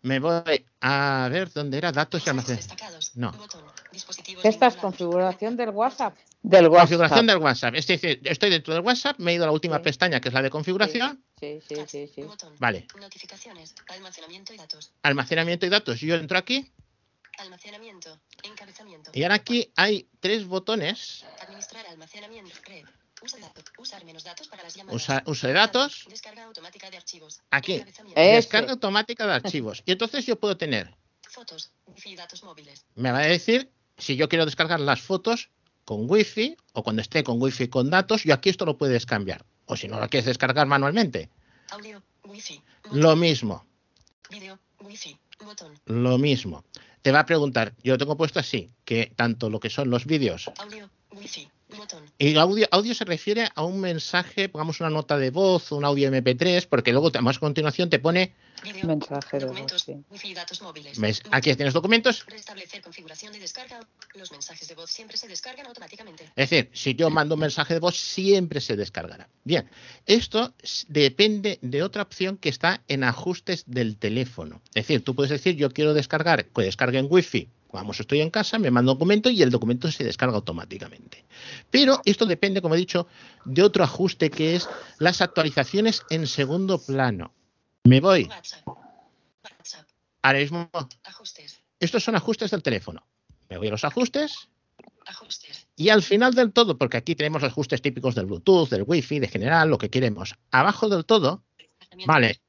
[0.00, 3.14] me voy a ver dónde era datos y destacados.
[3.14, 3.32] No.
[3.32, 3.64] Botón.
[3.92, 4.74] Dispositivos ¿Qué estás?
[4.74, 4.98] vinculados.
[4.98, 6.16] ¿Configuración del WhatsApp?
[6.44, 6.80] Del WhatsApp.
[6.88, 7.74] Configuración del WhatsApp.
[7.76, 9.82] Es decir, estoy dentro del WhatsApp, me he ido a la última Sí.
[9.84, 11.24] pestaña que es la de configuración.
[11.38, 12.22] Sí, sí, sí, sí.
[12.22, 12.54] Botón.
[12.58, 12.86] Vale.
[13.00, 13.74] Notificaciones.
[13.88, 14.92] Almacenamiento y datos.
[15.02, 16.00] Almacenamiento y datos.
[16.00, 16.72] Yo entro aquí
[17.38, 18.20] Almacenamiento.
[18.42, 19.10] Encabezamiento.
[19.14, 21.24] y ahora aquí hay tres botones.
[21.40, 22.50] Administrar almacenamiento.
[22.66, 22.84] Red.
[23.22, 23.64] Usa datos.
[23.78, 24.96] Usar menos datos para las llamadas.
[25.00, 26.06] Usa- uso de datos.
[26.10, 27.40] Descarga automática de archivos.
[27.50, 27.82] Aquí.
[28.16, 29.82] Descarga automática de archivos.
[29.86, 30.92] Y entonces yo puedo tener,
[31.30, 31.70] Fotos.
[31.86, 32.84] Wifi y datos móviles.
[32.96, 35.48] me va a decir si yo quiero descargar las fotos
[35.84, 39.44] con wifi o cuando esté con wifi con datos, yo aquí esto lo puedes cambiar.
[39.66, 41.30] O si no lo quieres descargar manualmente,
[41.70, 42.02] Audio.
[42.24, 42.60] Wifi.
[42.84, 43.00] Botón.
[43.00, 43.64] lo mismo,
[44.30, 44.58] Video.
[44.80, 45.18] Wifi.
[45.40, 45.78] Botón.
[45.86, 46.64] lo mismo.
[47.02, 50.06] Te va a preguntar, yo lo tengo puesto así, que tanto lo que son los
[50.06, 50.50] vídeos
[52.18, 56.10] Y audio, audio se refiere a un mensaje, pongamos una nota de voz, un audio
[56.10, 58.86] MP3, porque luego más a continuación te pone, Video.
[58.86, 59.82] Mensaje de voz, Documentos.
[59.82, 60.04] sí.
[60.10, 61.22] Wifi y datos móviles.
[61.32, 62.24] aquí tienes documentos.
[62.26, 63.80] Restablecer configuración de descarga.
[64.14, 66.24] Los mensajes de voz siempre se descargan automáticamente.
[66.36, 69.28] Es decir, si yo mando un mensaje de voz, siempre se descargará.
[69.42, 69.68] Bien,
[70.06, 70.54] esto
[70.88, 74.60] depende de otra opción que está en ajustes del teléfono.
[74.74, 77.48] Es decir, tú puedes decir, yo quiero descargar, que descargue en Wi-Fi.
[77.72, 81.24] Vamos, estoy en casa, me mando un documento y el documento se descarga automáticamente.
[81.70, 83.06] Pero esto depende, como he dicho,
[83.44, 84.68] de otro ajuste que es
[84.98, 87.32] las actualizaciones en segundo plano.
[87.84, 88.68] Me voy WhatsApp.
[89.42, 89.88] WhatsApp.
[90.22, 90.70] ahora mismo.
[91.04, 91.62] Ajustes.
[91.80, 93.04] Estos son ajustes del teléfono.
[93.48, 94.48] Me voy a los ajustes
[95.06, 95.66] Ajustes.
[95.76, 99.20] Y al final del todo, porque aquí tenemos los ajustes típicos del Bluetooth, del Wi-Fi,
[99.20, 100.36] de general, lo que queremos.
[100.50, 101.42] Abajo del todo.
[102.06, 102.40] Vale.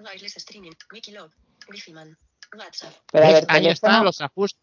[0.00, 1.30] Wireless Streaming, Wikilog,
[1.70, 2.16] Wi-Fi Man,
[2.56, 2.92] WhatsApp.
[3.12, 4.60] Pero a ver, ahí están los ajustes.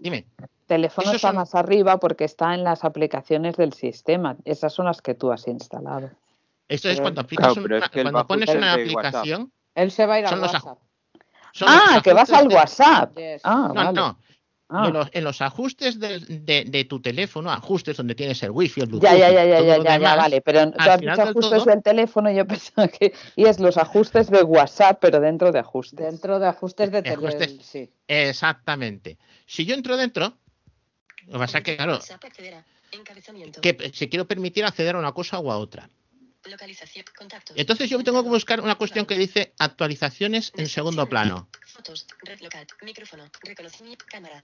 [0.00, 0.26] Dime,
[0.66, 4.36] teléfono está son- más arriba porque está en las aplicaciones del sistema.
[4.44, 6.10] Esas son las que tú has instalado.
[6.68, 9.52] esto es Pero- cuando aplicas Claro, una- es que cuando pones una aplicación.
[9.74, 10.78] Él se va a ir a Son los aj- WhatsApp.
[11.66, 13.16] Ah, que vas al de- WhatsApp.
[13.18, 13.42] Yes.
[13.44, 13.92] Ah, No, vale.
[13.92, 14.18] no.
[14.68, 14.86] Ah.
[14.88, 18.86] En, los, en los ajustes de, de tu teléfono, ajustes donde tienes el Wi-Fi, el
[18.86, 19.10] Bluetooth.
[19.10, 20.40] Ya, ya, ya, ya, ya, ya, vale.
[20.40, 23.12] Pero tú has dicho ajustes todo- del teléfono y yo pensaba que.
[23.36, 25.98] Y es los ajustes de WhatsApp, pero dentro de ajustes.
[26.04, 27.58] Dentro de ajustes de.
[27.62, 27.90] Sí.
[28.08, 29.18] Exactamente.
[29.46, 30.32] Si yo entro dentro,
[31.26, 31.98] lo que pasa es que, claro,
[33.60, 35.88] que si quiero permitir acceder a una cosa o a otra.
[36.46, 37.04] Localización.
[37.16, 37.56] Contactos.
[37.56, 41.48] Entonces yo tengo que buscar una cuestión que dice actualizaciones en segundo plano.
[41.66, 42.06] Fotos.
[42.22, 42.66] Red local.
[42.82, 43.24] Micrófono.
[43.42, 44.04] Reconocimiento.
[44.08, 44.42] Cámara.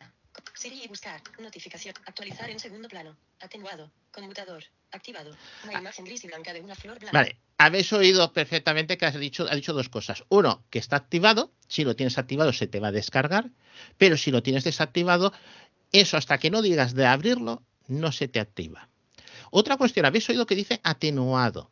[0.54, 1.20] Siri y buscar.
[1.38, 1.94] Notificación.
[2.06, 3.16] Actualizar en segundo plano.
[3.40, 3.90] Atenuado.
[4.10, 4.64] Conmutador.
[4.92, 5.36] Activado.
[5.64, 7.16] Una imagen gris y blanca de una flor blanca.
[7.16, 10.24] Vale, habéis oído perfectamente que has dicho, ha dicho dos cosas.
[10.28, 11.52] Uno, que está activado.
[11.68, 13.50] Si lo tienes activado se te va a descargar.
[13.98, 15.32] Pero si lo tienes desactivado,
[15.92, 18.88] eso hasta que no digas de abrirlo, no se te activa.
[19.50, 21.70] Otra cuestión, habéis oído que dice atenuado.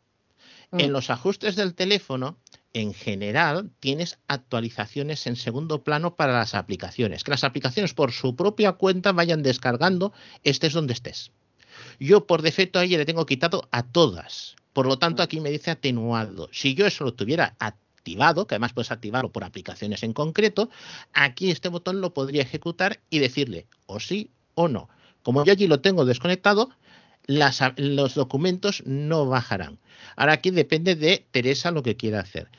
[0.71, 0.93] En Mm.
[0.93, 2.37] los ajustes del teléfono,
[2.73, 7.23] en general, tienes actualizaciones en segundo plano para las aplicaciones.
[7.23, 10.13] Que las aplicaciones por su propia cuenta vayan descargando,
[10.43, 11.31] estés donde estés.
[11.99, 14.55] Yo por defecto ahí le tengo quitado a todas.
[14.73, 16.49] Por lo tanto, aquí me dice atenuado.
[16.51, 20.69] Si yo eso lo tuviera activado, que además puedes activarlo por aplicaciones en concreto,
[21.13, 24.89] aquí este botón lo podría ejecutar y decirle o sí o no.
[25.23, 26.69] Como yo allí lo tengo desconectado,
[27.29, 29.77] las los documentos no bajarán.
[30.15, 32.49] Ahora aquí depende de Teresa lo que quiera hacer.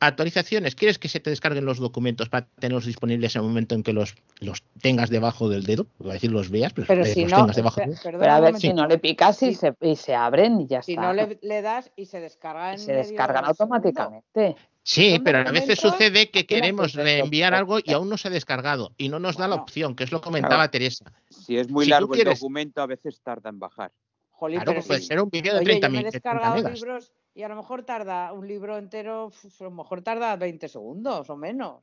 [0.00, 3.82] Actualizaciones, ¿quieres que se te descarguen los documentos para tenerlos disponibles en el momento en
[3.82, 5.86] que los, los tengas debajo del dedo?
[5.98, 7.80] Voy a decir los veas, pero, Pero eh, si los no, tengas debajo.
[8.04, 9.54] Pero a ver, si no le picas y Sí.
[9.54, 11.02] se, y se abren y ya Si está.
[11.02, 13.48] no le, le das y se descarga Y se descargan segundo.
[13.64, 14.54] automáticamente.
[14.84, 18.92] Sí, pero a veces sucede que queremos reenviar algo y aún no se ha descargado
[18.98, 21.12] y no nos da la opción, que es lo que comentaba Teresa.
[21.30, 23.90] Si es muy Si largo quieres- el documento, a veces tarda en bajar.
[24.38, 25.06] Jolín, Claro, puede sí.
[25.06, 27.42] ser un vídeo de Oye, 30 yo me he mil- de 30 descargado libros y
[27.42, 31.72] a lo mejor tarda un libro entero, a lo mejor tarda 20 segundos o menos.
[31.78, 31.82] O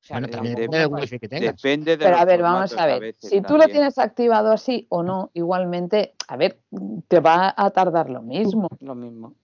[0.00, 1.56] sea, Bueno, también depende del wifi que tengas.
[1.60, 3.00] Depende de Pero a ver, vamos a ver.
[3.00, 3.70] veces si tú lo también.
[3.72, 6.60] tienes activado así o no, igualmente, a ver,
[7.08, 8.68] te va a tardar lo mismo.
[8.78, 9.34] Lo mismo.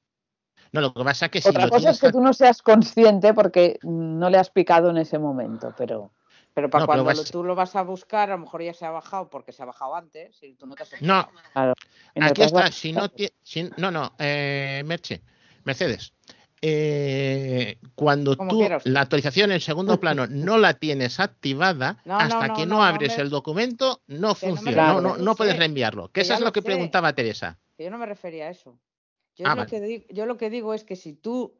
[0.70, 2.32] No, lo que pasa es que si Otra lo cosa tienes es que tú no
[2.32, 6.12] seas consciente porque no le has picado en ese momento, pero
[6.54, 8.74] Pero para No, pero cuando vas- tú lo vas a buscar, a lo mejor ya
[8.74, 11.72] se ha bajado porque se ha bajado antes y tú no te has No, claro.
[12.20, 12.70] Aquí está.
[12.70, 13.08] Si no,
[13.42, 15.22] si- no, no, eh, Merche,
[15.64, 16.12] Mercedes.
[16.64, 22.48] eh, cuando Como tú la actualización en segundo plano no la tienes activada, No, hasta
[22.48, 25.00] no, que no, abres el documento, no funciona.
[25.00, 26.08] No, no, puedes reenviarlo.
[26.08, 26.66] Que que eso es lo lo que sé.
[26.66, 27.58] preguntaba Teresa.
[27.76, 28.78] Que yo no me refería a eso.
[29.34, 29.70] Yo, Ah, lo, vale.
[29.70, 31.54] que di- yo lo que digo es que si tú,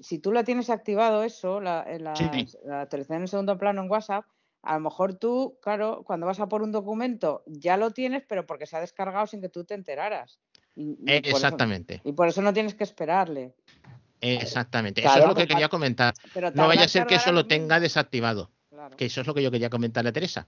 [0.00, 2.28] si tú la tienes activado eso, la, en la, Sí.
[2.64, 4.24] la actualización en segundo plano en WhatsApp,
[4.62, 8.46] a lo mejor tú, claro, cuando vas a por un documento ya lo tienes, pero
[8.46, 10.38] porque se ha descargado sin que tú te enteraras.
[10.74, 13.54] Y, y Eh, por eso- exactamente, y por eso no tienes que esperarle.
[14.20, 15.02] exactamente.
[15.02, 16.14] Claro, eso es lo que quería tar- comentar.
[16.32, 18.50] Pero No vaya a ser que eso lo tenga desactivado.
[18.70, 18.96] Claro.
[18.96, 20.46] Que eso es lo que yo quería comentarle a Teresa.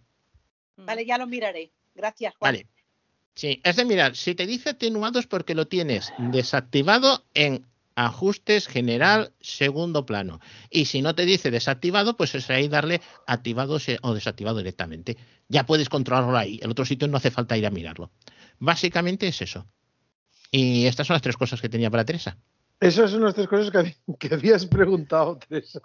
[0.77, 1.71] Vale, ya lo miraré.
[1.95, 2.55] Gracias, Juan.
[2.55, 2.67] Vale.
[3.35, 7.67] Sí, es de mirar, si te dice atenuado es porque lo tienes desactivado en
[7.97, 10.39] ajustes general segundo plano.
[10.71, 15.17] Y si no te dice desactivado, pues es ahí darle activado o desactivado directamente.
[15.49, 16.61] Ya puedes controlarlo ahí.
[16.63, 18.13] En otro sitio no hace falta ir a mirarlo.
[18.59, 19.67] Básicamente es eso.
[20.51, 22.39] Y estas son las tres cosas que tenía para Teresa.
[22.79, 25.81] Esas son las tres cosas que, que habías preguntado, Teresa.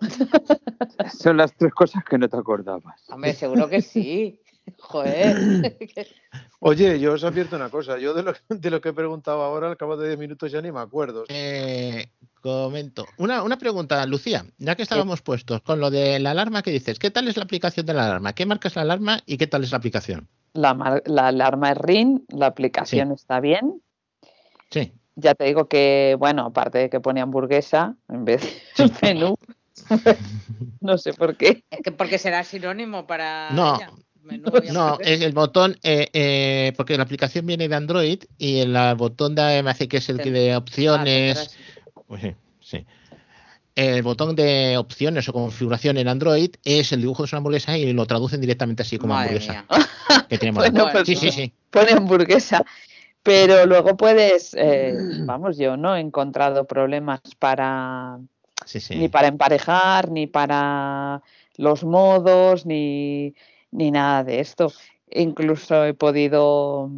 [1.16, 3.08] Son las tres cosas que no te acordabas.
[3.08, 4.39] Hombre, seguro que sí.
[4.78, 5.76] Joder.
[6.60, 7.98] Oye, yo os advierto una cosa.
[7.98, 10.60] Yo de lo, de lo que he preguntado ahora, al cabo de 10 minutos ya
[10.60, 11.24] ni me acuerdo.
[11.28, 12.10] Eh,
[12.40, 13.06] comento.
[13.18, 16.98] Una, una pregunta, Lucía, ya que estábamos puestos con lo de la alarma que dices,
[16.98, 18.34] ¿qué tal es la aplicación de la alarma?
[18.34, 20.28] ¿Qué marca es la alarma y qué tal es la aplicación?
[20.52, 20.70] la,
[21.28, 23.82] alarma es RIN, la aplicación está bien.
[24.70, 24.92] Sí.
[25.16, 28.42] Ya te digo que, bueno, aparte de que pone hamburguesa en vez
[28.76, 29.36] de menú,
[30.80, 31.64] no sé por qué.
[31.96, 33.90] Porque será sinónimo para No, ella.
[34.72, 39.34] No, es el botón, eh, eh, porque la aplicación viene de Android y el botón
[39.34, 41.56] de, me hace que es el que de Ah, opciones.
[42.06, 42.86] pues sí, sí.
[43.74, 47.92] El botón de opciones o configuración en Android es el dibujo de una hamburguesa y
[47.92, 49.52] lo traducen directamente así como Madre hamburguesa.
[49.52, 49.66] mía.
[50.28, 50.92] Que tiene Bueno, moda.
[50.92, 51.32] pues sí, sí, no.
[51.32, 51.52] sí.
[51.70, 52.64] Pone hamburguesa.
[53.22, 54.94] Pero luego puedes, eh,
[55.24, 58.18] vamos, yo no he encontrado problemas para
[58.64, 58.96] sí, sí.
[58.96, 61.22] ni para emparejar, ni para
[61.56, 63.34] los modos, ni,
[63.70, 64.72] ni nada de esto.
[65.10, 66.90] Incluso he podido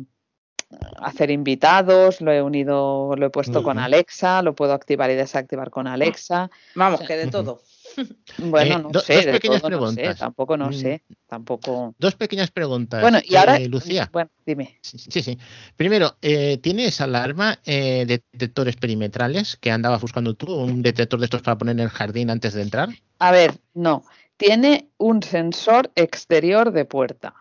[0.97, 3.79] hacer invitados, lo he unido, lo he puesto con.
[3.79, 6.51] Alexa, lo puedo activar y desactivar con Alexa.
[6.75, 7.61] Vamos, que de todo.
[8.39, 10.19] Bueno, Eh, no do- sé, dos de pequeñas todo no sé, preguntas.
[10.19, 10.73] tampoco no Mm.
[10.73, 11.95] sé, tampoco.
[11.99, 13.03] Dos pequeñas preguntas.
[13.03, 14.09] Bueno, y ahora, Eh, Lucía.
[14.11, 14.79] bueno, dime.
[14.81, 15.39] Sí, sí, sí.
[15.77, 20.55] Primero, eh, ¿tiene esa alarma eh, detectores perimetrales que andabas buscando tú?
[20.55, 22.89] ¿Un detector de estos para poner en el jardín antes de entrar?
[23.19, 24.03] A ver, no.
[24.43, 27.35] Tiene un sensor exterior de puerta.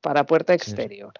[0.00, 1.12] Para puerta exterior.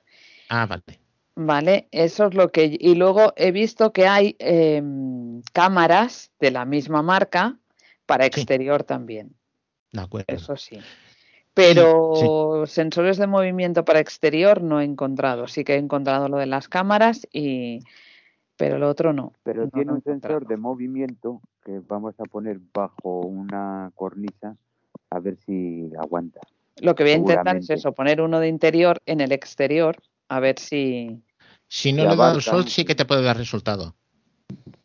[0.49, 1.01] Ah, vale.
[1.35, 2.79] Vale, eso es lo que.
[2.81, 7.59] Y luego he visto que hay em, cámaras de la misma marca
[8.07, 9.37] para exterior también.
[9.93, 10.35] De acuerdo.
[10.35, 10.79] Eso sí.
[11.53, 15.47] Pero sensores de movimiento para exterior no he encontrado.
[15.47, 17.81] Sí que he encontrado lo de las cámaras y.
[18.59, 19.33] Pero lo otro no.
[19.45, 24.57] Pero no tiene un sensor de movimiento que vamos a poner bajo una cornisa
[25.11, 26.41] a ver si aguanta.
[26.81, 29.97] Lo que voy a intentar es eso, poner uno de interior en el exterior,
[30.29, 31.23] a ver si.
[31.69, 33.95] Si no le da el sol, sí que te puede dar resultado.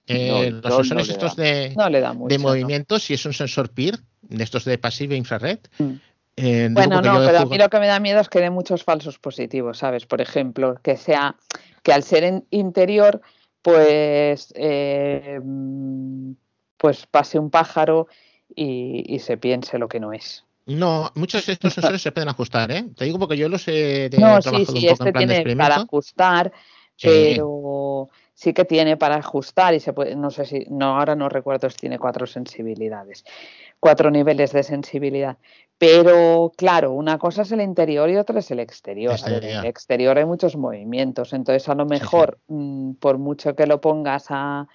[0.05, 2.33] Eh, No, el los no sensores estos de, No le da mucho.
[2.33, 2.49] de ¿no?
[2.49, 5.59] movimiento, si es un sensor PIR, de estos de pasivo infrared.
[5.79, 5.91] Mm.
[6.35, 8.83] eh, Bueno, no, pero a mí lo que me da miedo es que dé muchos
[8.83, 10.05] falsos positivos, ¿sabes?
[10.05, 11.37] Por ejemplo, que sea
[11.83, 13.21] que al ser en interior,
[13.63, 15.39] pues, eh,
[16.77, 18.07] pues pase un pájaro
[18.55, 20.45] y, y se piense lo que no es.
[20.65, 22.85] No, muchos de estos sensores se pueden ajustar, ¿eh?
[22.95, 25.13] Te digo porque yo los he de- No, sí, trabajado sí, un poco este en
[25.13, 25.81] plan de tiene para experimento.
[25.85, 26.53] ajustar,
[26.95, 27.07] Sí.
[27.07, 31.27] pero sí que tiene para ajustar y se puede, no sé si, no, ahora no
[31.27, 33.23] recuerdo si tiene cuatro sensibilidades,
[33.83, 35.37] cuatro niveles de sensibilidad.
[35.77, 39.11] Pero claro, una cosa es el interior y otra es el exterior.
[39.11, 39.63] Ver, en Exterior.
[39.65, 41.89] el exterior hay muchos movimientos, entonces a lo sí.
[41.89, 44.67] mejor, mm, por mucho que lo pongas a,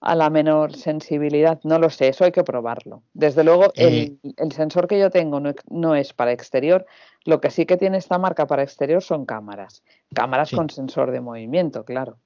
[0.00, 3.02] a la menor sensibilidad, no lo sé, eso hay que probarlo.
[3.14, 4.16] Desde luego, Eh.
[4.22, 6.84] el, el sensor que yo tengo no, no es para exterior,
[7.24, 9.82] lo que sí que tiene esta marca para exterior son cámaras.
[10.14, 10.56] Cámaras Sí.
[10.56, 12.16] con sensor de movimiento, claro.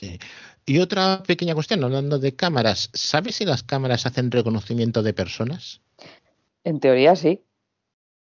[0.00, 0.18] Sí.
[0.66, 5.80] Y otra pequeña cuestión, hablando de cámaras, ¿sabes si las cámaras hacen reconocimiento de personas?
[6.64, 7.44] En teoría sí.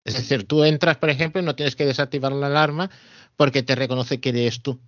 [0.04, 2.90] Es decir, tú entras, por ejemplo, y no tienes que desactivar la alarma
[3.36, 4.80] porque te reconoce que eres tú.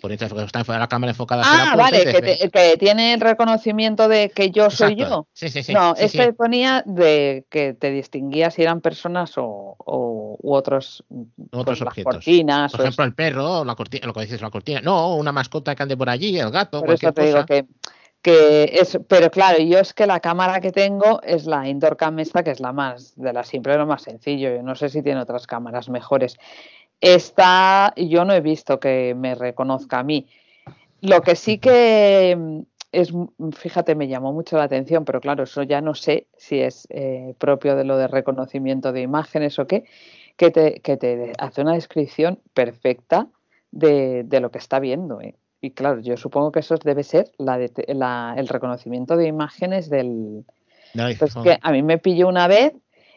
[0.00, 2.76] Por entrar, porque está la cámara enfocada hacia la Ah, y vale, te que, te-
[2.76, 5.26] tiene el reconocimiento de que yo soy yo.
[5.32, 5.72] Sí, sí, sí.
[5.72, 6.32] No, sí, este sí.
[6.32, 11.02] ponía de que te distinguía si eran personas o, o- u otros,
[11.50, 12.14] Otros pues, objetos.
[12.14, 12.72] cortinas.
[12.72, 14.80] Por ejemplo, el perro, la cortina, lo que dices, la cortina.
[14.82, 17.46] No, una mascota que ande por allí, el gato, Por eso cualquier te digo cosa.
[17.46, 17.64] que,
[18.20, 22.18] que es, pero claro, yo es que la cámara que tengo es la indoor cam
[22.18, 24.50] esta, que es la más, de la simple, lo más sencillo.
[24.54, 26.36] Yo no sé si tiene otras cámaras mejores.
[27.00, 30.26] Esta, yo no he visto que me reconozca a mí.
[31.02, 32.60] Lo que sí que mm,
[32.92, 36.60] es, mm, fíjate, me llamó mucho la atención, pero claro, eso ya no sé si
[36.60, 39.84] es eh, propio de lo de reconocimiento de imágenes o qué,
[40.36, 43.28] que te, que te hace una descripción perfecta
[43.70, 45.20] de, de lo que está viendo.
[45.20, 45.34] ¿eh?
[45.60, 49.90] Y claro, yo supongo que eso debe ser la de- la- el reconocimiento de imágenes
[49.90, 50.44] del...
[51.18, 52.72] Pues que a mí me pilló una vez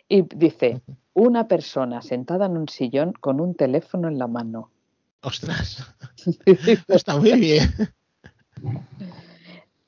[0.10, 0.82] y dice,
[1.14, 4.72] una persona sentada en un sillón con un teléfono en la mano.
[5.22, 5.86] Ostras,
[6.88, 7.70] está muy bien.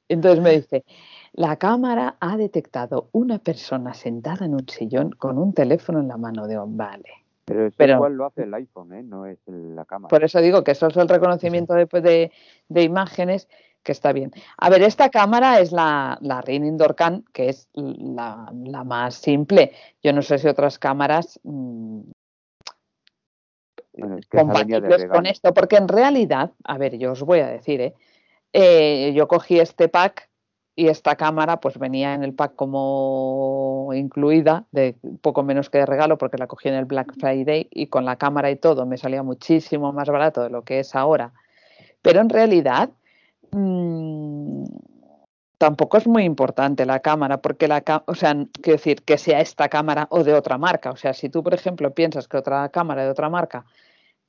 [0.10, 0.84] Entonces me dice,
[1.34, 6.18] la cámara ha detectado una persona sentada en un sillón con un teléfono en la
[6.18, 6.48] mano.
[6.48, 7.10] Digo, vale.
[7.45, 9.03] Pero eso Pero- igual lo hace el iPhone, ¿eh?
[9.03, 10.10] No es la cámara.
[10.10, 12.31] Por eso digo que eso es el reconocimiento de, de-
[12.69, 13.48] de imágenes
[13.84, 14.32] que está bien.
[14.58, 19.16] A ver, esta cámara es la, la Ring Indoor Cam, que es la, la más
[19.16, 19.72] simple.
[20.03, 22.02] Yo no sé si otras cámaras mm,
[23.94, 27.48] Bueno, es que compatibles con esto, porque en realidad, a ver, yo os voy a
[27.48, 27.94] decir, ¿eh?
[28.53, 30.30] Eh, yo cogí este pack
[30.76, 35.86] y esta cámara pues venía en el pack como incluida, de poco menos que de
[35.86, 38.98] regalo, porque la cogí en el Black Friday y con la cámara y todo me
[38.98, 41.34] salía muchísimo más barato de lo que es ahora.
[42.02, 42.90] Pero en realidad
[43.52, 44.65] mm,
[45.57, 49.69] tampoco es muy importante la cámara, porque la o sea, quiero decir, que sea esta
[49.69, 50.91] cámara o de otra marca.
[50.91, 53.65] O sea, si tú, por ejemplo, piensas que otra cámara de otra marca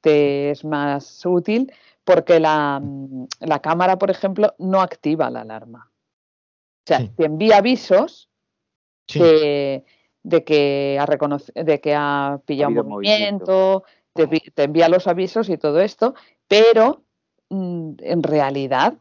[0.02, 1.72] te es más útil,
[2.04, 5.90] porque la, mm, la cámara, por ejemplo, no activa la alarma.
[5.90, 7.10] O sea, Sí.
[7.16, 8.28] te envía avisos
[9.08, 9.20] Sí.
[9.20, 9.84] de,
[10.22, 11.06] de que ha
[11.62, 13.84] de que ha pillado habido movimiento,
[14.14, 16.14] te envía los avisos y todo esto,
[16.48, 17.04] pero
[17.50, 18.94] mm, en realidad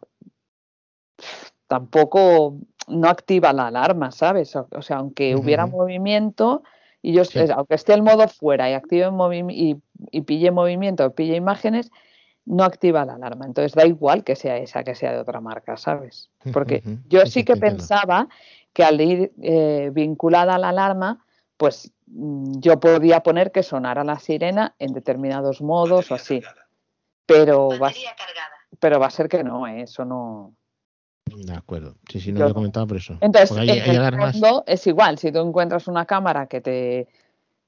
[1.67, 2.55] tampoco
[2.87, 4.55] no activa la alarma, ¿sabes?
[4.55, 6.63] O, o sea, aunque hubiera movimiento
[7.01, 7.39] y yo, Sí.
[7.39, 9.81] es- aunque esté el modo fuera y active movi- y,
[10.11, 11.91] y pille movimiento o pille imágenes,
[12.45, 13.45] no activa la alarma.
[13.45, 16.29] Entonces da igual que sea esa, que sea de otra marca, ¿sabes?
[16.51, 18.27] Porque yo Sí, que pensaba
[18.73, 21.23] que al ir eh, vinculada a la alarma,
[21.57, 26.41] pues mm, yo podía poner que sonara la sirena en determinados modos o así.
[27.25, 28.05] Pero va, a s-
[28.79, 29.83] pero va a ser que no, ¿eh?
[29.83, 30.53] eso no.
[31.25, 31.95] De acuerdo.
[32.09, 32.55] Sí, sí, no Yo lo he no.
[32.55, 33.17] comentado por eso.
[33.21, 34.31] Entonces, Porque hay, en hay el alarmas.
[34.33, 37.07] fondo es igual, si tú encuentras una cámara que te,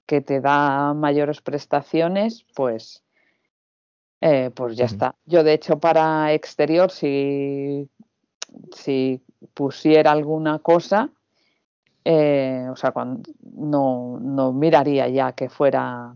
[0.05, 3.03] que te da mayores prestaciones, pues,
[4.21, 5.15] eh, pues ya está.
[5.25, 7.89] Yo, de hecho, para exterior, si,
[8.75, 9.21] si
[9.53, 11.09] pusiera alguna cosa,
[12.05, 16.15] eh, o sea, cuando, no, no miraría ya que fuera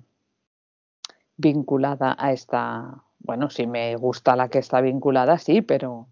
[1.37, 3.03] vinculada a esta.
[3.19, 6.07] Bueno, si me gusta la que está vinculada, sí, pero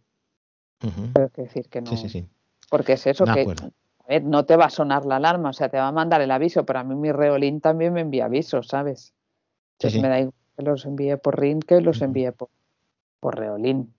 [1.14, 1.88] Tengo que decir que no.
[1.88, 2.26] Sí, sí, sí.
[2.70, 3.72] Porque es eso que acuerdo.
[3.99, 6.22] a ver, no te va a sonar la alarma, o sea, te va a mandar
[6.22, 9.14] el aviso, pero a mí mi Reolín también me envía avisos, ¿sabes?
[9.78, 12.49] Entonces me da igual que los envíe por Ring que los envíe por,
[13.20, 13.94] por Reolín.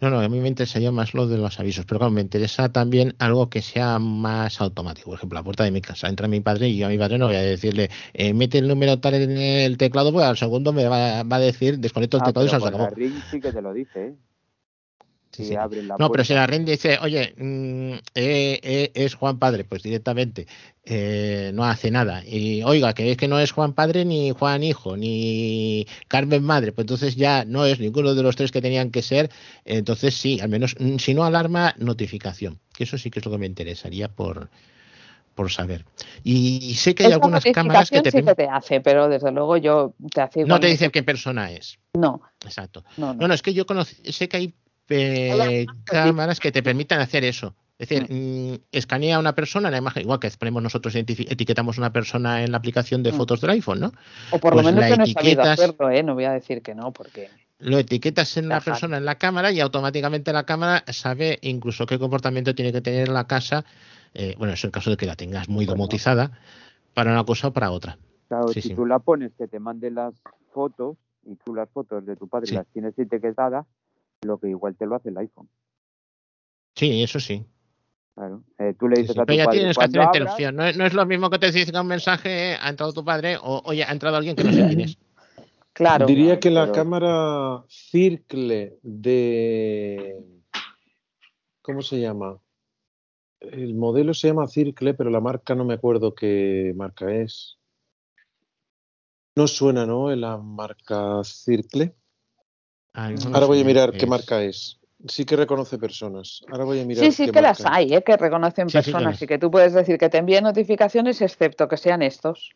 [0.00, 2.72] No, no, a mí me interesaría más lo de los avisos, pero claro, me interesa
[2.72, 5.10] también algo que sea más automático.
[5.10, 7.18] Por ejemplo, la puerta de mi casa entra mi padre y yo a mi padre
[7.18, 10.72] no voy a decirle, eh, mete el número tal en el teclado, pues al segundo
[10.72, 12.90] me va, va a decir, desconecto el Ah, teclado y se pero acabó.
[13.30, 14.14] Sí que te lo dice, ¿eh?
[15.32, 15.56] Sí, Si sí.
[15.56, 19.64] abres la No, pero si la REN dice, oye, mm, eh, eh, es Juan Padre,
[19.64, 20.46] pues directamente
[20.84, 22.22] eh, no hace nada.
[22.26, 26.72] Y oiga, que es que no es Juan Padre, ni Juan Hijo, ni Carmen Madre,
[26.72, 29.30] pues entonces ya no es ninguno de los tres que tenían que ser.
[29.64, 32.58] Entonces sí, al menos, mm, si no alarma, notificación.
[32.74, 34.50] Que eso sí que es lo que me interesaría por,
[35.34, 35.86] por saber.
[36.22, 39.32] Y sé que hay Esa algunas cámaras que te, sí que te hace, pero desde
[39.32, 41.78] luego yo te hace no te dicen qué persona es.
[41.94, 42.84] No, Exacto.
[42.98, 43.20] no, no.
[43.20, 44.54] No, no, es que yo conocí, sé que hay
[44.88, 47.54] eh, cámaras que te permitan hacer eso.
[47.78, 51.92] Es decir, mm, escanea a una persona, la imagen, igual que ponemos nosotros, etiquetamos una
[51.92, 53.16] persona en la aplicación de Mm.
[53.16, 53.92] fotos del iPhone, ¿no?
[54.30, 56.02] O por lo pues menos la no etiquetas- hacerlo, ¿eh?
[56.02, 57.28] No voy a decir que no, porque...
[57.58, 58.64] Lo etiquetas en la Ajá.
[58.72, 63.08] persona en la cámara y automáticamente la cámara sabe incluso qué comportamiento tiene que tener
[63.08, 63.64] la casa.
[64.14, 65.78] eh, bueno, eso en caso de que la tengas muy Bueno.
[65.78, 66.32] domotizada
[66.92, 67.96] para una cosa o para otra.
[68.28, 68.74] Claro, Sí, si sí.
[68.74, 70.12] tú la pones que te mande las
[70.52, 72.54] fotos y tú las fotos de tu padre Sí.
[72.54, 73.64] las tienes etiquetadas,
[74.22, 75.48] lo que igual te lo hace el iPhone.
[76.74, 77.44] Sí, eso sí.
[78.14, 78.44] Claro.
[78.58, 80.16] Eh, tú le dices sí, a tu Pero ya padre, tienes que "Cuando hacer abras",
[80.20, 80.56] interrupción.
[80.56, 83.36] No, es- no es lo mismo que te dice un mensaje, ha entrado tu padre,
[83.42, 84.98] o oye, ha entrado alguien que no sé quién es.
[85.74, 86.04] Claro.
[86.04, 90.22] Diría que la pero- cámara Circle de.
[91.62, 92.38] ¿Cómo se llama?
[93.40, 97.56] El modelo se llama Circle, pero la marca no me acuerdo qué marca es.
[99.34, 100.14] No suena, ¿no?
[100.14, 101.94] La marca Circle.
[102.94, 104.78] No lo Ahora voy a mirar qué marca es.
[105.08, 106.42] Sí que reconoce personas.
[106.50, 108.02] Ahora voy a mirar Sí, sí qué que las marca hay, ¿eh?
[108.02, 111.20] que reconocen Sí, sí, personas las- y que tú puedes decir que te envíen notificaciones
[111.22, 112.50] excepto que sean estos.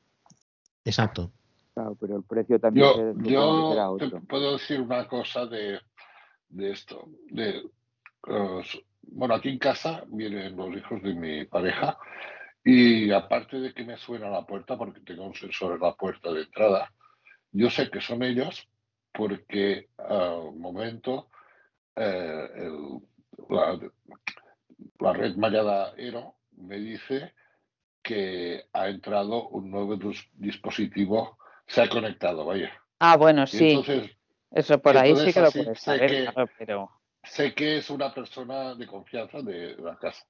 [0.85, 1.33] Exacto.
[1.75, 5.81] Claro, pero el precio también Yo, se- yo te puedo decir una cosa de,
[6.49, 7.09] de esto.
[7.31, 7.63] De,
[9.03, 11.99] bueno, aquí en casa vienen los hijos de mi pareja
[12.65, 16.33] y aparte de que me suena la puerta, porque tengo un sensor en la puerta
[16.33, 16.93] de entrada,
[17.53, 18.69] yo sé que son ellos
[19.17, 21.29] porque al momento
[21.97, 23.01] eh, el-
[23.49, 23.79] la,
[25.01, 27.33] la red mallada Ero me dice
[28.03, 32.71] que ha entrado un nuevo dis- dispositivo, se ha conectado, vaya.
[33.01, 33.71] Ah, bueno, sí.
[33.71, 34.11] entonces
[34.53, 36.91] Eso por ahí sí que lo puedes sé saber, que- claro, pero...
[37.25, 40.25] sé que es una persona de confianza de la casa.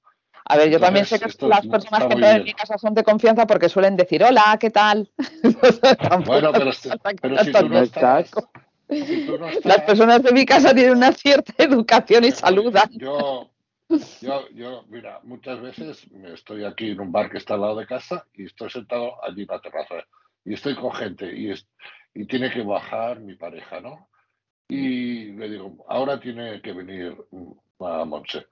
[0.45, 3.03] A ver, yo también sé que las personas que entran en mi casa son de
[3.03, 5.11] confianza porque suelen decir, hola, ¿qué tal?
[6.25, 8.31] Bueno, pero, que pero si tú no estás,
[9.63, 12.89] Las personas de mi casa tienen una cierta educación y saludan.
[12.91, 13.49] Yo,
[14.21, 17.85] yo, yo, mira, muchas veces estoy aquí en un bar que está al lado de
[17.87, 19.95] casa y estoy sentado allí en la terraza
[20.45, 21.67] y estoy con gente y, es-
[22.13, 24.09] y tiene que bajar mi pareja, ¿no?
[24.69, 28.47] Y le digo, ahora tiene que venir mm, a Montse,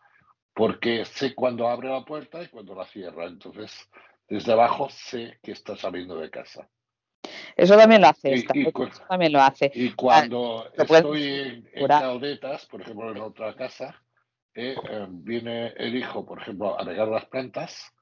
[0.53, 3.26] porque sé cuando abre la puerta y cuando la cierra.
[3.26, 3.90] Entonces,
[4.30, 6.70] desde abajo sé que está saliendo de casa.
[7.56, 9.72] Eso también lo hace Y- esta, y eso también lo hace.
[9.73, 11.88] Y cuando puedes estoy en, en.
[11.88, 13.95] Caldetas, por ejemplo, en otra casa,
[14.53, 17.94] eh, eh, viene el hijo, por ejemplo, a regar las plantas,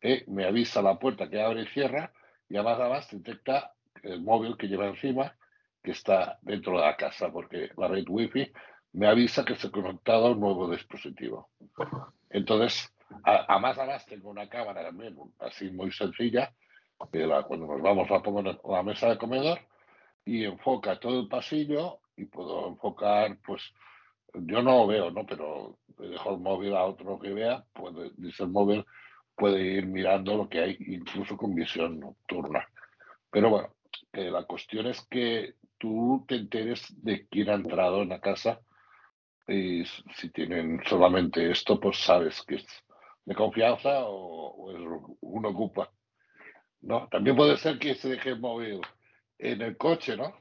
[0.00, 2.12] eh, me avisa la puerta que abre y cierra,
[2.48, 3.72] y además, además detecta
[4.02, 5.36] el móvil que lleva encima,
[5.82, 8.52] que está dentro de la casa, porque la red wifi
[8.92, 11.48] me avisa que se ha conectado a un nuevo dispositivo.
[12.30, 12.92] Entonces,
[13.24, 16.52] a, a más a más tengo una cámara también, así muy sencilla,
[17.46, 19.58] cuando nos vamos la pongo en la mesa de comedor
[20.24, 23.62] y enfoca todo el pasillo y puedo enfocar, pues,
[24.34, 25.26] yo no lo veo, ¿no?
[25.26, 28.84] Pero dejo el móvil a otro que vea, puede, dice el móvil,
[29.34, 32.66] puede ir mirando lo que hay, incluso con visión nocturna.
[33.30, 33.74] Pero bueno,
[34.12, 38.60] que la cuestión es que tú te enteres de quién ha entrado en la casa
[39.48, 42.66] y si tienen solamente esto, pues sabes que es
[43.24, 44.78] de confianza o, o es
[45.20, 45.90] un ocupa.
[46.82, 47.08] ¿No?
[47.08, 48.80] También puede ser que se deje móvil
[49.38, 50.34] en el coche, ¿no?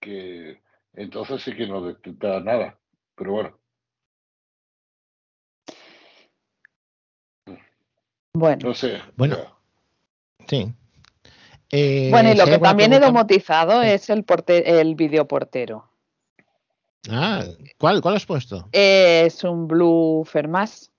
[0.00, 0.60] Que
[0.94, 2.78] entonces sí que no detecta nada.
[3.14, 3.58] Pero bueno,
[8.34, 9.00] Bueno, no sé.
[9.16, 9.36] Bueno.
[10.46, 10.72] Sí.
[11.70, 13.88] Eh, bueno y lo que también he domotizado Sí.
[13.88, 15.90] es el, porte el videoportero.
[17.10, 17.42] Ah,
[17.78, 18.68] ¿cuál, ¿cuál has puesto?
[18.70, 20.92] Es un Blue Fermas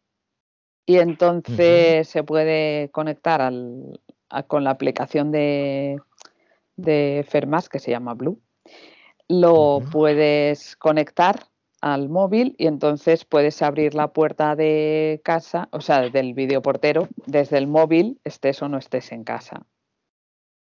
[0.86, 4.00] y entonces se puede conectar al,
[4.30, 6.00] a- con la aplicación de,
[6.76, 8.40] de Fermas que se llama Blue.
[9.28, 11.46] Lo puedes conectar
[11.82, 17.58] al móvil y entonces puedes abrir la puerta de casa, o sea, del videoportero desde
[17.58, 19.66] el móvil, estés o no estés en casa.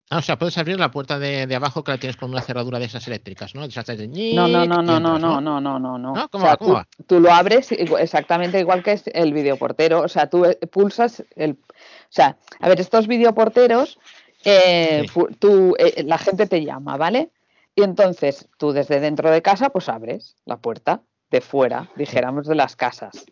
[0.09, 2.41] Ah, o sea, puedes abrir la puerta de, de abajo que la tienes con una
[2.41, 3.63] cerradura de esas eléctricas, ¿no?
[3.63, 6.13] De esas de No, no, no, no, no, no, no, no, no, no.
[6.13, 6.23] ¿No?
[6.23, 6.57] O ¿Cómo sea, va?
[6.57, 6.87] ¿Cómo tú, va?
[7.07, 10.01] tú lo abres exactamente igual que es el videoportero.
[10.01, 11.51] O sea, tú eh, pulsas el.
[11.51, 11.75] O
[12.09, 13.99] sea, a ver, estos videoporteros,
[14.45, 15.21] eh, Sí.
[15.39, 17.31] tú, eh, la gente te llama, ¿vale?
[17.75, 21.01] Y entonces tú desde dentro de casa, pues abres la puerta
[21.31, 23.25] de fuera, dijéramos, de las casas.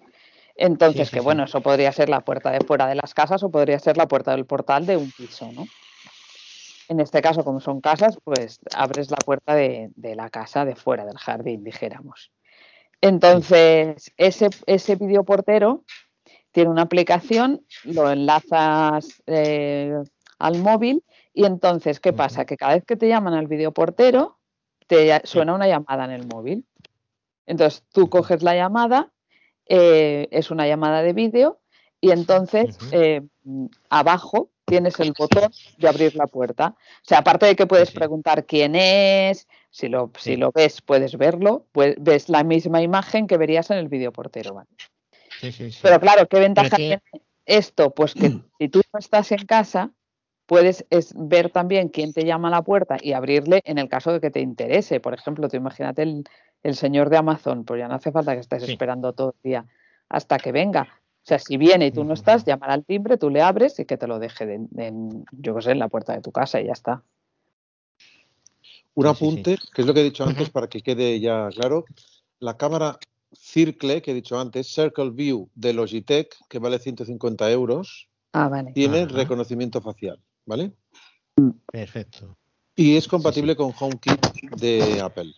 [0.57, 3.49] Entonces, sí, que bueno, eso podría ser la puerta de fuera de las casas o
[3.49, 5.68] podría ser la puerta del portal de un piso, ¿no?
[6.88, 10.76] En este caso, como son casas, pues abres la puerta de, de la casa de
[10.76, 12.32] fuera del jardín, dijéramos.
[13.02, 15.84] Entonces, ese, ese videoportero
[16.52, 19.94] tiene una aplicación, lo enlazas eh,
[20.40, 21.03] al móvil
[21.34, 22.45] y entonces, ¿qué pasa?
[22.45, 24.40] Que cada vez que te llaman al videoportero,
[24.88, 26.66] te suena una llamada en el móvil.
[27.45, 29.12] Entonces, tú coges la llamada,
[29.68, 31.60] eh, es una llamada de vídeo
[31.99, 33.22] y entonces eh,
[33.90, 36.75] abajo tienes el botón de abrir la puerta.
[36.77, 37.95] O sea, aparte de que puedes sí.
[37.95, 40.37] preguntar quién es, si lo, si Sí.
[40.37, 44.55] lo ves, puedes verlo, pues ves la misma imagen que verías en el videoportero.
[44.55, 44.69] ¿vale?
[45.39, 45.79] Sí, sí, sí.
[45.81, 47.01] Pero claro, ¿qué ventaja tiene
[47.45, 47.91] esto?
[47.91, 48.29] Pues que
[48.59, 49.91] si tú no estás en casa,
[50.45, 54.11] puedes es ver también quién te llama a la puerta y abrirle en el caso
[54.13, 54.99] de que te interese.
[54.99, 56.23] Por ejemplo, tú imagínate el,
[56.63, 59.65] el señor de Amazon, pues ya no hace falta que estés esperando todo el día
[60.09, 60.87] hasta que venga.
[61.26, 63.85] O sea, si viene y tú no estás, llamar al timbre, tú le abres y
[63.85, 66.61] que te lo deje, de- en, yo qué sé, en la puerta de tu casa
[66.61, 67.02] y ya está.
[68.93, 69.26] Un Sí, sí, sí.
[69.26, 71.85] apunte, que es lo que he dicho antes para que quede ya claro.
[72.39, 72.99] La cámara
[73.34, 78.72] Circle, que he dicho antes, Circle View de Logitech, que vale 150 euros, Ah, vale.
[78.73, 79.11] tiene Ajá.
[79.15, 80.73] reconocimiento facial, ¿vale?
[81.72, 82.38] Perfecto.
[82.76, 84.22] Y es compatible con HomeKit
[84.57, 85.34] de Apple.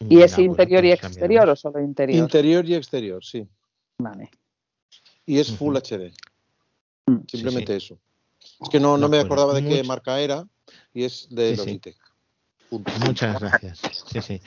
[0.00, 2.18] ¿Y es interior y exterior o solo interior?
[2.24, 3.46] Interior y exterior, sí.
[3.98, 4.30] Vale.
[5.28, 5.76] Y es Full.
[5.76, 6.12] HD.
[7.06, 7.18] Mm.
[7.30, 7.98] Simplemente Sí, eso.
[8.60, 9.20] Es que no, me acuerdo.
[9.20, 10.46] acordaba de qué marca era
[10.94, 11.56] y es de Sí.
[11.58, 11.96] Logitech.
[12.70, 13.80] Muchas gracias.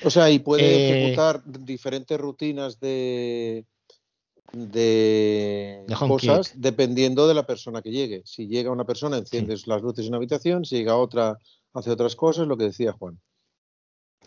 [0.04, 3.66] O sea, y puede Eh, ejecutar diferentes rutinas de,
[4.54, 8.22] de, cosas dependiendo de la persona que llegue.
[8.26, 11.38] Si llega una persona, enciendes las luces en una habitación, si llega otra,
[11.74, 13.20] hace otras cosas, lo que decía Juan.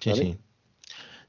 [0.00, 0.22] Sí, ¿Vale?
[0.24, 0.38] sí.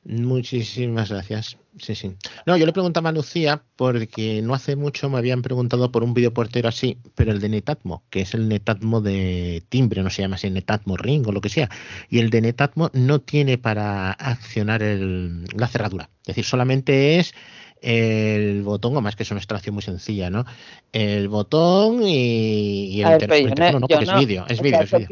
[0.06, 1.58] Muchísimas gracias.
[1.78, 2.12] Sí, sí.
[2.46, 6.14] No, yo le preguntaba a Lucía porque no hace mucho me habían preguntado por un
[6.14, 10.36] videoportero así, pero el de Netatmo, que es el Netatmo de timbre, no se llama
[10.36, 11.70] así Netatmo Ring o lo que sea.
[12.10, 16.10] Y el de Netatmo no tiene para accionar el- la cerradura.
[16.22, 17.34] Es decir, solamente es
[17.82, 20.46] el botón, o más que es una extracción muy sencilla, ¿no?
[20.94, 24.14] El botón y, y el, ver, inter- pero el yo no- teléfono, no, porque no-
[24.14, 25.08] es vídeo, es vídeo, es vídeo.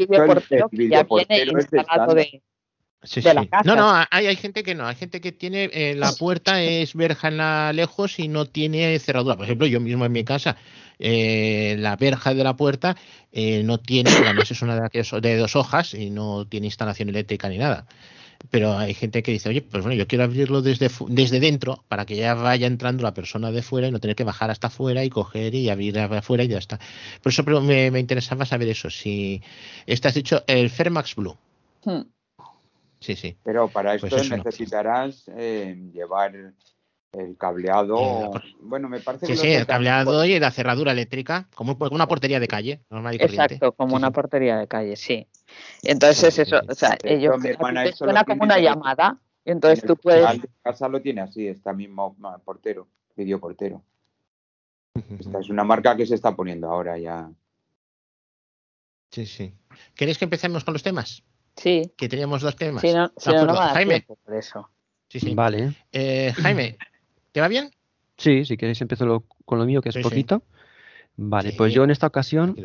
[3.04, 3.36] Sí, de sí.
[3.36, 3.64] la casa.
[3.66, 6.94] No, no, hay, hay gente que no, hay gente que tiene eh, la puerta es
[6.96, 9.36] verja en la lejos y no tiene cerradura.
[9.36, 10.56] Por ejemplo, yo mismo en mi casa,
[11.00, 12.96] eh, la verja de la puerta
[13.32, 17.10] eh, no tiene, además es una de, aquellas- de dos hojas y no tiene instalación
[17.10, 17.86] eléctrica ni nada.
[18.52, 22.06] Pero hay gente que dice, oye, pues bueno, yo quiero abrirlo desde, desde dentro para
[22.06, 25.04] que ya vaya entrando la persona de fuera y no tener que bajar hasta afuera
[25.06, 26.80] y coger y abrir afuera y ya está.
[27.22, 28.90] Por eso pero me, me interesaba saber eso.
[28.90, 29.42] Si
[29.86, 31.38] estás dicho el Fermax Blue.
[31.86, 32.02] Hmm.
[33.04, 33.38] Sí, sí.
[33.44, 34.46] Pero para esto Pues es una opción.
[34.46, 36.34] necesitarás eh, llevar
[37.12, 38.32] el cableado.
[38.62, 42.08] Bueno, me parece Sí, que sí, los el cableado y la cerradura eléctrica, como una
[42.08, 43.56] portería de calle, normal y corriente.
[43.56, 44.14] Exacto, como Sí, una sí.
[44.14, 45.28] portería de calle, sí.
[45.84, 46.68] Entonces Sí, es sí, eso, sí.
[46.70, 51.02] o sea, Esto ellos suena como una llamada y entonces en tú puedes casa lo
[51.02, 52.16] tiene así, está mismo
[52.46, 53.84] portero, videoportero.
[55.20, 57.30] Esta es una marca que se está poniendo ahora ya.
[59.12, 59.54] Sí, sí.
[59.94, 61.24] ¿Queréis que empecemos con los temas?
[61.56, 62.82] Sí, Que teníamos dos temas.
[62.82, 64.70] si no, si no, Jaime, tiempo por eso.
[65.10, 65.34] sí, sí.
[65.36, 65.74] Vale.
[65.92, 66.78] Eh, Jaime,
[67.32, 67.70] ¿te va bien?
[68.18, 70.10] Sí, si queréis empiezo lo- con lo mío, que es Sí, sí.
[70.10, 70.44] poquito.
[71.16, 71.56] Vale, Sí.
[71.58, 72.56] pues yo en esta ocasión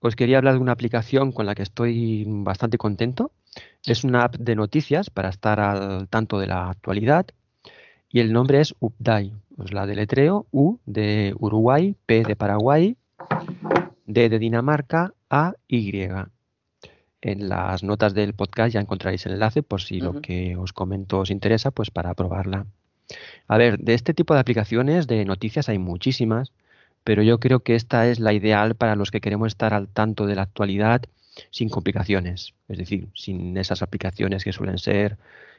[0.00, 3.30] os quería hablar de una aplicación con la que estoy bastante contento.
[3.84, 7.26] Es una app de noticias para estar al tanto de la actualidad
[8.10, 9.32] y el nombre es Updai.
[9.58, 12.96] Os la deletreo U de Uruguay, P de Paraguay,
[14.06, 16.08] D de Dinamarca, A, Y.
[17.22, 21.20] En las notas del podcast ya encontraréis el enlace por si lo que os comento
[21.20, 22.66] os interesa, pues para probarla.
[23.46, 26.52] A ver, de este tipo de aplicaciones de noticias hay muchísimas,
[27.04, 30.26] pero yo creo que esta es la ideal para los que queremos estar al tanto
[30.26, 31.02] de la actualidad
[31.50, 35.16] sin complicaciones, es decir, sin esas aplicaciones que suelen ser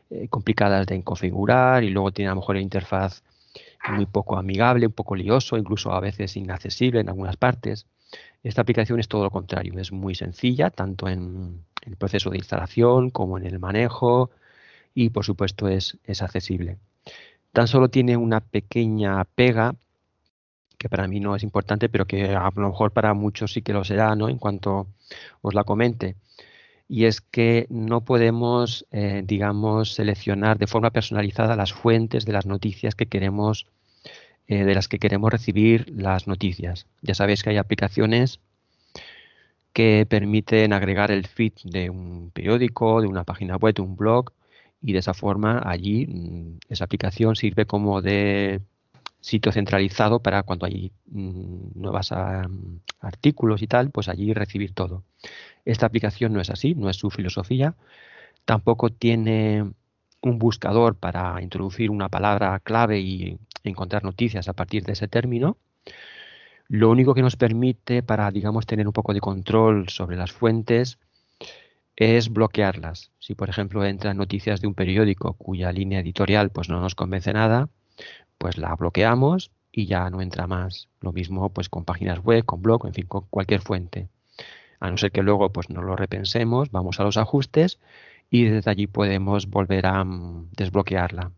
[0.10, 3.23] eh, complicadas de configurar y luego tiene a lo mejor la interfaz
[3.90, 7.85] muy poco amigable, un poco lioso, incluso a veces inaccesible en algunas partes.
[8.44, 13.10] Esta aplicación es todo lo contrario, es muy sencilla, tanto en el proceso de instalación
[13.10, 14.31] como en el manejo
[14.94, 16.77] y por supuesto es, es accesible.
[17.52, 19.76] Tan solo tiene una pequeña pega
[20.84, 23.72] que para mí no es importante, pero que a lo mejor para muchos sí que
[23.72, 24.27] lo será, ¿no?
[24.27, 24.88] En cuanto
[25.41, 26.18] os la comente.
[26.90, 32.45] Y es que no podemos, eh, digamos, seleccionar de forma personalizada las fuentes de las
[32.45, 33.65] noticias que queremos,
[34.48, 36.86] eh, de las que queremos recibir las noticias.
[37.02, 38.40] Ya sabéis que hay aplicaciones
[39.74, 44.32] que permiten agregar el feed de un periódico, de una página web, de un blog,
[44.82, 48.61] y de esa forma allí mm, esa aplicación sirve como de
[49.22, 52.11] sitio centralizado para cuando hay mm, nuevos
[52.99, 55.03] artículos y tal, pues allí recibir todo.
[55.65, 57.76] Esta aplicación no es así, no es su filosofía.
[58.45, 59.72] Tampoco tiene
[60.23, 65.57] un buscador para introducir una palabra clave y encontrar noticias a partir de ese término.
[66.69, 70.97] Lo único que nos permite para, digamos, tener un poco de control sobre las fuentes
[71.95, 73.11] es bloquearlas.
[73.19, 77.33] Si, por ejemplo, entran noticias de un periódico cuya línea editorial pues, no nos convence
[77.33, 77.69] nada,
[78.37, 80.87] pues la bloqueamos y ya no entra más.
[81.01, 84.07] Lo mismo pues con páginas web, con blog, en fin, con cualquier fuente.
[84.79, 87.79] A no ser que luego pues no lo repensemos, vamos a los ajustes
[88.34, 91.31] y desde allí podemos volver a mm, desbloquearla.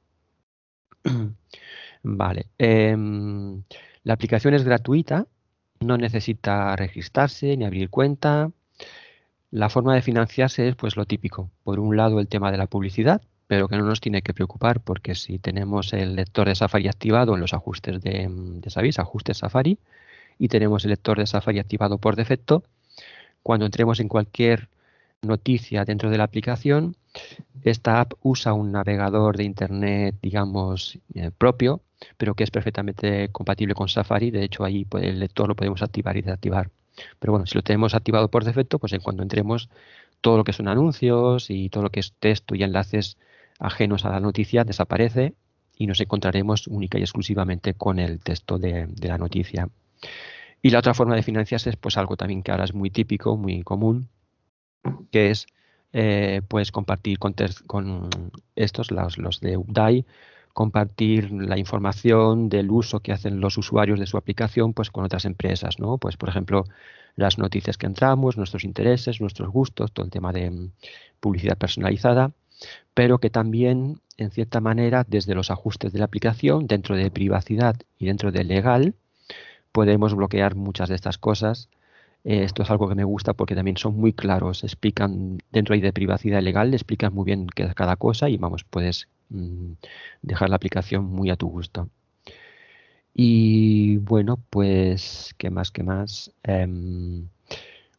[2.03, 2.45] vale.
[2.57, 3.63] em,
[4.03, 5.27] la aplicación es gratuita,
[5.81, 8.49] no necesita registrarse ni abrir cuenta.
[9.51, 11.51] La forma de financiarse es pues lo típico.
[11.65, 14.79] Por un lado el tema de la publicidad, pero que no nos tiene que preocupar
[14.79, 18.99] porque si tenemos el lector de Safari activado en los ajustes de, de ¿sabéis?
[18.99, 19.79] ajustes Safari
[20.39, 22.63] y tenemos el lector de Safari activado por defecto,
[23.43, 24.69] cuando entremos en cualquier
[25.21, 26.95] noticia dentro de la aplicación,
[27.63, 31.81] esta app usa un navegador de Internet, digamos, eh, propio,
[32.17, 34.31] pero que es perfectamente compatible con Safari.
[34.31, 36.69] De hecho, ahí el lector lo podemos activar y desactivar.
[37.19, 39.69] Pero bueno, si lo tenemos activado por defecto, pues en cuanto entremos,
[40.21, 43.17] todo lo que son anuncios y todo lo que es texto y enlaces
[43.59, 45.33] ajenos a la noticia desaparece
[45.77, 49.69] y nos encontraremos única y exclusivamente con el texto de, de la noticia.
[50.61, 53.37] Y la otra forma de financiarse es pues algo también que ahora es muy típico,
[53.37, 54.09] muy común,
[55.11, 55.47] que es
[55.93, 57.35] eh, pues compartir con,
[57.67, 58.09] con
[58.55, 60.05] estos, los, los de UDAI,
[60.53, 65.25] compartir la información del uso que hacen los usuarios de su aplicación pues con otras
[65.25, 65.97] empresas, ¿no?
[65.97, 66.63] Pues por ejemplo,
[67.15, 70.71] las noticias que entramos, nuestros intereses, nuestros gustos, todo el tema de mm,
[71.19, 72.31] publicidad personalizada,
[72.93, 77.75] pero que también en cierta manera desde los ajustes de la aplicación, dentro de privacidad
[77.99, 78.95] y dentro de legal,
[79.71, 81.69] podemos bloquear muchas de estas cosas.
[82.25, 85.81] Eh, esto es algo que me gusta porque también son muy claros, explican dentro ahí
[85.81, 89.73] de privacidad legal, explican muy bien qué es cada cosa y vamos, puedes mm,
[90.23, 91.89] dejar la aplicación muy a tu gusto.
[93.13, 95.71] Y bueno, pues, ¿qué más?
[95.71, 96.31] ¿Qué más?
[96.43, 97.29] Em,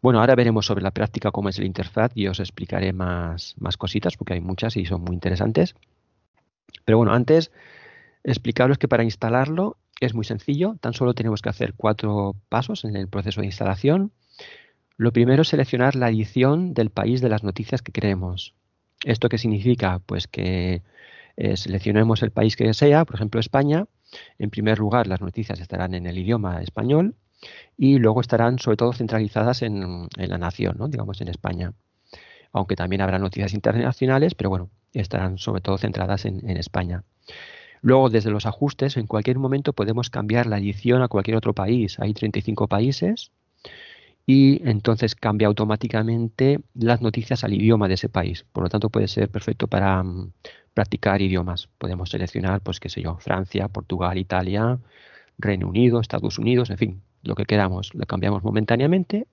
[0.03, 3.77] bueno, ahora veremos sobre la práctica cómo es la interfaz y os explicaré más, más
[3.77, 5.75] cositas porque hay muchas y son muy interesantes.
[6.85, 7.53] Pero bueno, antes
[8.25, 12.97] explicaros que para instalarlo es muy sencillo, tan solo tenemos que hacer cuatro pasos en
[12.97, 14.13] el proceso de instalación.
[14.97, 18.55] Lo primero es seleccionar la edición del país de las noticias que queremos.
[19.05, 20.01] ¿Esto qué significa?
[20.01, 20.83] Pues que
[21.37, 23.87] eh, seleccionemos el país que sea, por ejemplo España.
[24.39, 27.15] En primer lugar, las noticias estarán en el idioma español
[27.77, 30.89] y luego estarán sobre todo centralizadas en, la nación, ¿no?
[30.89, 31.73] digamos en España.
[32.53, 37.05] Aunque también habrá noticias internacionales, pero bueno, estarán sobre todo centradas en España.
[37.83, 41.99] Luego, desde los ajustes, en cualquier momento podemos cambiar la edición a cualquier otro país.
[42.01, 43.31] Hay 35 países
[44.27, 48.45] y entonces cambia automáticamente las noticias al idioma de ese país.
[48.53, 50.33] Por lo tanto, puede ser perfecto para mm,
[50.75, 51.69] practicar idiomas.
[51.79, 54.79] Podemos seleccionar, pues qué sé yo, Francia, Portugal, Italia,
[55.39, 57.95] Reino Unido, Estados Unidos, en fin, lo que queramos.
[57.95, 59.27] Lo cambiamos momentáneamente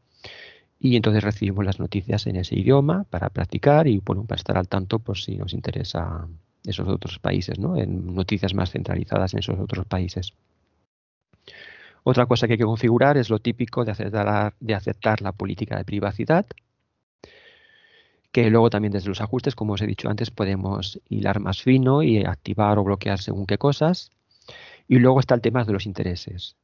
[0.80, 4.68] y entonces recibimos las noticias en ese idioma para practicar y bueno, para estar al
[4.68, 6.28] tanto por si nos interesa
[6.66, 7.78] esos otros países, ¿no?
[7.78, 10.34] en noticias más centralizadas en esos otros países.
[12.04, 16.46] Otra cosa que hay que configurar es lo típico de aceptar, la política de privacidad,
[18.32, 22.04] que luego también desde los ajustes, como os he dicho antes, podemos hilar más fino
[22.04, 24.12] y activar o bloquear según qué cosas.
[24.88, 26.58] Y luego está el tema de los intereses.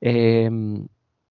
[0.00, 0.86] Em,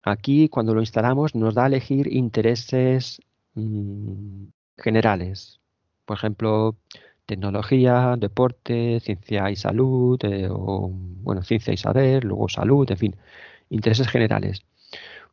[0.03, 3.21] aquí, cuando lo instalamos, nos da a elegir intereses
[3.53, 4.45] mm,
[4.77, 5.61] generales.
[6.05, 6.75] Por ejemplo,
[7.25, 13.15] tecnología, deporte, ciencia y salud, eh, o bueno, ciencia y saber, luego salud, en fin,
[13.69, 14.63] intereses generales.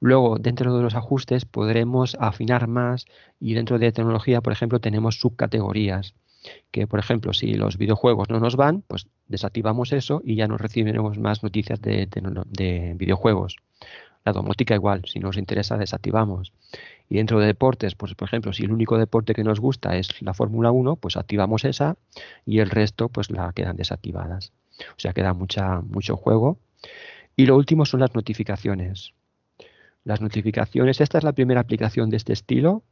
[0.01, 3.07] Luego, dentro de los ajustes podremos afinar más
[3.39, 6.15] y dentro de tecnología, por ejemplo, tenemos subcategorías
[6.73, 10.59] que, por ejemplo, si los videojuegos no nos van, pues desactivamos eso y ya no
[10.59, 12.09] recibiremos más noticias de,
[12.47, 13.59] de videojuegos.
[14.25, 16.53] La domótica igual, si nos interesa desactivamos.
[17.09, 20.23] Y dentro de deportes, pues por ejemplo, si el único deporte que nos gusta es
[20.23, 21.97] la Fórmula 1, pues activamos esa
[22.47, 24.53] y el resto pues la quedan desactivadas.
[24.91, 26.59] O sea, queda mucha, mucho juego.
[27.37, 29.13] Y lo último son las notificaciones.
[30.05, 32.83] Las notificaciones, esta es la primera aplicación de este estilo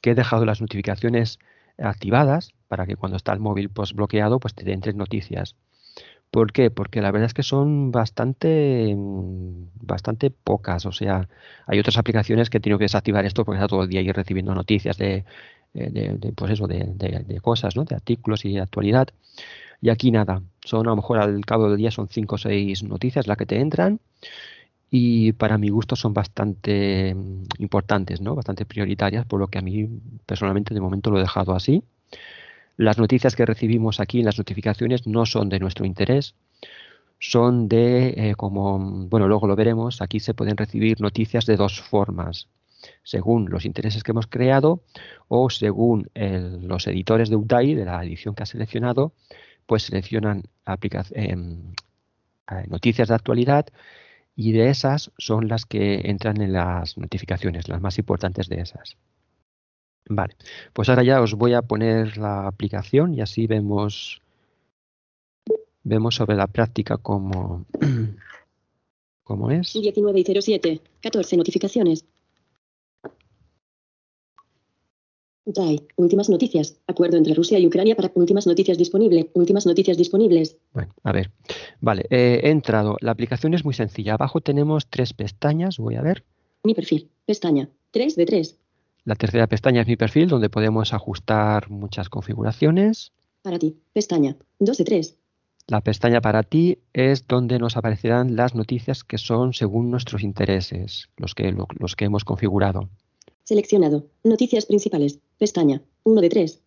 [0.00, 1.38] que he dejado las notificaciones
[1.78, 5.56] activadas para que cuando está el móvil pues, bloqueado pues te entren noticias.
[6.30, 6.70] ¿Por qué?
[6.70, 10.86] Porque la verdad es que son bastante, mm, bastante pocas.
[10.86, 11.28] O sea,
[11.66, 14.12] hay otras aplicaciones que he tenido que desactivar esto porque está todo el día ahí
[14.12, 15.24] recibiendo noticias de,
[15.74, 17.84] eh, de, pues eso, de, de, cosas, ¿no?
[17.84, 19.08] De artículos y de actualidad.
[19.80, 20.42] Y aquí nada.
[20.64, 23.46] Son a lo mejor al cabo del día son cinco o seis noticias las que
[23.46, 24.00] te entran.
[24.90, 28.34] Y para mi gusto son bastante mm, importantes, ¿no?
[28.36, 29.88] Bastante prioritarias, por lo que a mí
[30.26, 31.82] personalmente de momento lo he dejado así.
[32.80, 36.34] Las noticias que recibimos aquí en las notificaciones no son de nuestro interés,
[37.18, 41.82] son de, eh, como, bueno, luego lo veremos, aquí se pueden recibir noticias de dos
[41.82, 42.48] formas,
[43.02, 44.82] según los intereses que hemos creado
[45.28, 49.12] o según los editores de UDAI, de la edición que ha seleccionado,
[49.66, 50.44] pues seleccionan
[51.10, 51.74] em,
[52.50, 53.66] eh, noticias de actualidad
[54.34, 58.96] y de esas son las que entran en las notificaciones, las más importantes de esas.
[60.12, 60.34] Vale,
[60.72, 64.20] pues ahora ya os voy a poner la aplicación y así vemos,
[65.84, 67.64] vemos sobre la práctica cómo,
[69.22, 69.72] cómo es.
[69.72, 72.04] 19 y 07, 14 notificaciones.
[75.96, 76.80] Últimas noticias.
[76.88, 79.30] Acuerdo entre Rusia y Ucrania para últimas noticias disponible.
[79.34, 80.56] Últimas noticias disponibles.
[80.72, 81.30] Bueno, a ver.
[81.80, 82.96] Vale, eh, he entrado.
[83.00, 84.14] La aplicación es muy sencilla.
[84.14, 85.78] Abajo tenemos tres pestañas.
[85.78, 86.24] Voy a ver.
[86.64, 87.10] Mi perfil.
[87.26, 87.68] Pestaña.
[87.92, 88.58] 3 de 3.
[89.04, 93.12] La tercera pestaña es mi perfil, donde podemos ajustar muchas configuraciones.
[93.42, 93.76] Para ti.
[93.92, 94.36] Pestaña.
[94.58, 95.16] 2 de 3.
[95.66, 101.08] La pestaña para ti es donde nos aparecerán las noticias que son según nuestros intereses,
[101.16, 102.88] los que, lo- los que hemos configurado.
[103.44, 104.06] Seleccionado.
[104.24, 105.18] Noticias principales.
[105.38, 105.80] Pestaña.
[106.04, 106.60] 1 de 3.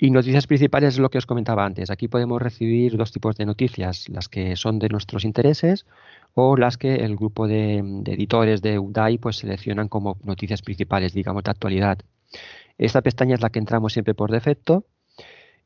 [0.00, 1.90] Y noticias principales es lo que os comentaba antes.
[1.90, 5.86] Aquí podemos recibir dos tipos de noticias, las que son de nuestros intereses
[6.34, 11.42] o las que el grupo de, editores de UDAI pues seleccionan como noticias principales, digamos,
[11.42, 11.98] de actualidad.
[12.78, 14.84] Esta pestaña es la que entramos siempre por defecto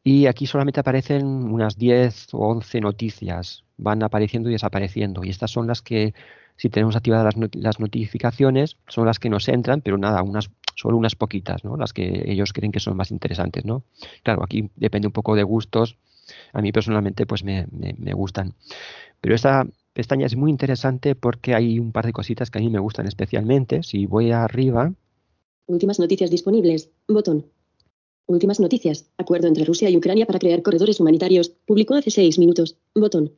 [0.03, 5.25] y aquí solamente aparecen unas 10 o 11 noticias, van apareciendo y desapareciendo.
[5.25, 6.15] Y estas son las que,
[6.57, 10.51] si tenemos activadas las notificaciones, son las que nos entran, pero nada, unas,
[10.83, 11.77] solo unas poquitas, ¿no?
[11.77, 13.85] Las que ellos creen que son más interesantes, ¿no?
[14.25, 15.97] Claro, aquí depende un poco de gustos.
[16.53, 18.55] A mí personalmente pues me, me- me gustan.
[19.21, 22.69] Pero esta pestaña es muy interesante porque hay un par de cositas que a mí
[22.71, 23.83] me gustan especialmente.
[23.83, 24.93] Si voy arriba,
[25.67, 26.91] Últimas noticias disponibles.
[27.09, 27.47] Botón.
[28.27, 29.07] Últimas noticias.
[29.17, 31.51] Acuerdo entre Rusia y Ucrania para crear corredores humanitarios.
[31.67, 32.77] Publicó hace 6 minutos.
[32.95, 33.33] Botón.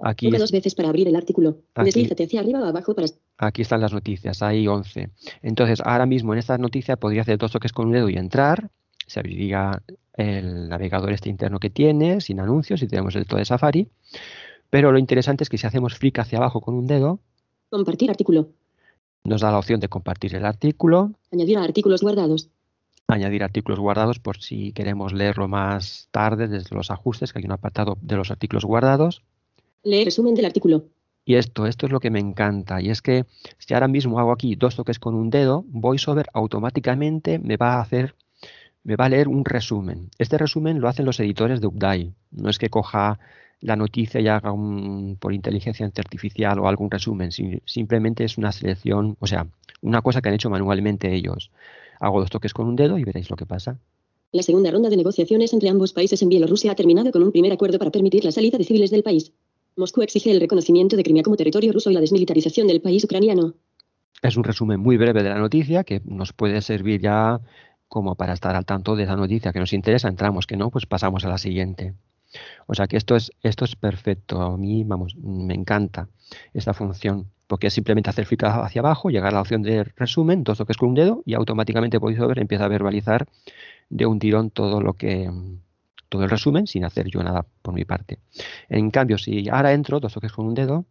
[0.00, 1.58] Aquí, es- dos veces para abrir el artículo.
[1.74, 1.86] Aquí.
[1.86, 3.06] Deslízate hacia arriba o abajo para
[3.38, 5.10] aquí están las noticias, hay 11.
[5.42, 8.70] Entonces, ahora mismo en esta noticia podría hacer dos toques con un dedo y entrar.
[9.06, 9.82] Se abriría
[10.14, 13.88] el navegador este interno que tiene, sin anuncios, y tenemos el todo de Safari.
[14.70, 17.18] Pero lo interesante es que si hacemos flick hacia abajo con un dedo,
[17.70, 18.48] compartir artículo.
[19.24, 22.48] nos da la opción de compartir el artículo, Añadir a artículos guardados.
[23.08, 27.52] añadir artículos guardados por si queremos leerlo más tarde desde los ajustes, que hay un
[27.52, 29.22] apartado de los artículos guardados.
[29.84, 30.84] Leer resumen del artículo.
[31.24, 32.80] Y esto, esto es lo que me encanta.
[32.82, 33.26] Y es que
[33.58, 37.80] si ahora mismo hago aquí dos toques con un dedo, VoiceOver automáticamente me va a
[37.80, 38.14] hacer,
[38.82, 40.10] me va a leer un resumen.
[40.18, 42.12] Este resumen lo hacen los editores de Updai.
[42.32, 43.20] No es que coja
[43.60, 47.30] la noticia y haga un, por inteligencia artificial o algún resumen.
[47.30, 49.46] si- simplemente es una selección, o sea,
[49.80, 51.50] una cosa que han hecho manualmente ellos.
[52.00, 53.78] Hago dos toques con un dedo y veréis lo que pasa.
[54.32, 57.52] La segunda ronda de negociaciones entre ambos países en Bielorrusia ha terminado con un primer
[57.52, 59.30] acuerdo para permitir la salida de civiles del país.
[59.76, 63.54] Moscú exige el reconocimiento de Crimea como territorio ruso y la desmilitarización del país ucraniano.
[64.22, 67.40] Es un resumen muy breve de la noticia que nos puede servir ya
[67.88, 70.08] como para estar al tanto de esa noticia que nos interesa.
[70.08, 71.94] Entramos, que no, pues pasamos a la siguiente.
[72.66, 74.40] O sea que esto es, esto es perfecto.
[74.40, 76.08] A mí, vamos, me encanta
[76.54, 77.26] esta función.
[77.46, 80.78] Porque es simplemente hacer clic hacia abajo, llegar a la opción de resumen, dos toques
[80.78, 83.26] con un dedo y automáticamente VoiceOver empieza a verbalizar
[83.90, 85.30] de un tirón todo lo que
[86.12, 88.18] todo el resumen sin hacer yo nada por mi parte.
[88.68, 90.84] En cambio, si ahora entro, dos toques con un dedo,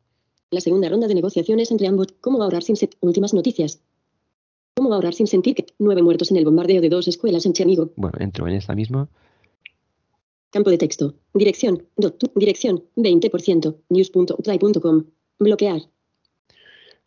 [0.49, 2.07] La segunda ronda de negociaciones entre ambos.
[2.19, 3.80] ¿Cómo ahorrar sin últimas noticias?
[4.76, 7.91] ¿Cómo ahorrar sin sentir que nueve muertos en el bombardeo de dos escuelas en Chernigo?
[7.95, 9.07] bueno, entro en esta misma
[10.52, 11.15] Campo de texto.
[11.34, 11.88] Dirección.
[12.35, 12.84] dirección.
[12.98, 13.76] 20%.
[13.89, 15.06] News.updai.com.
[15.39, 15.81] Bloquear.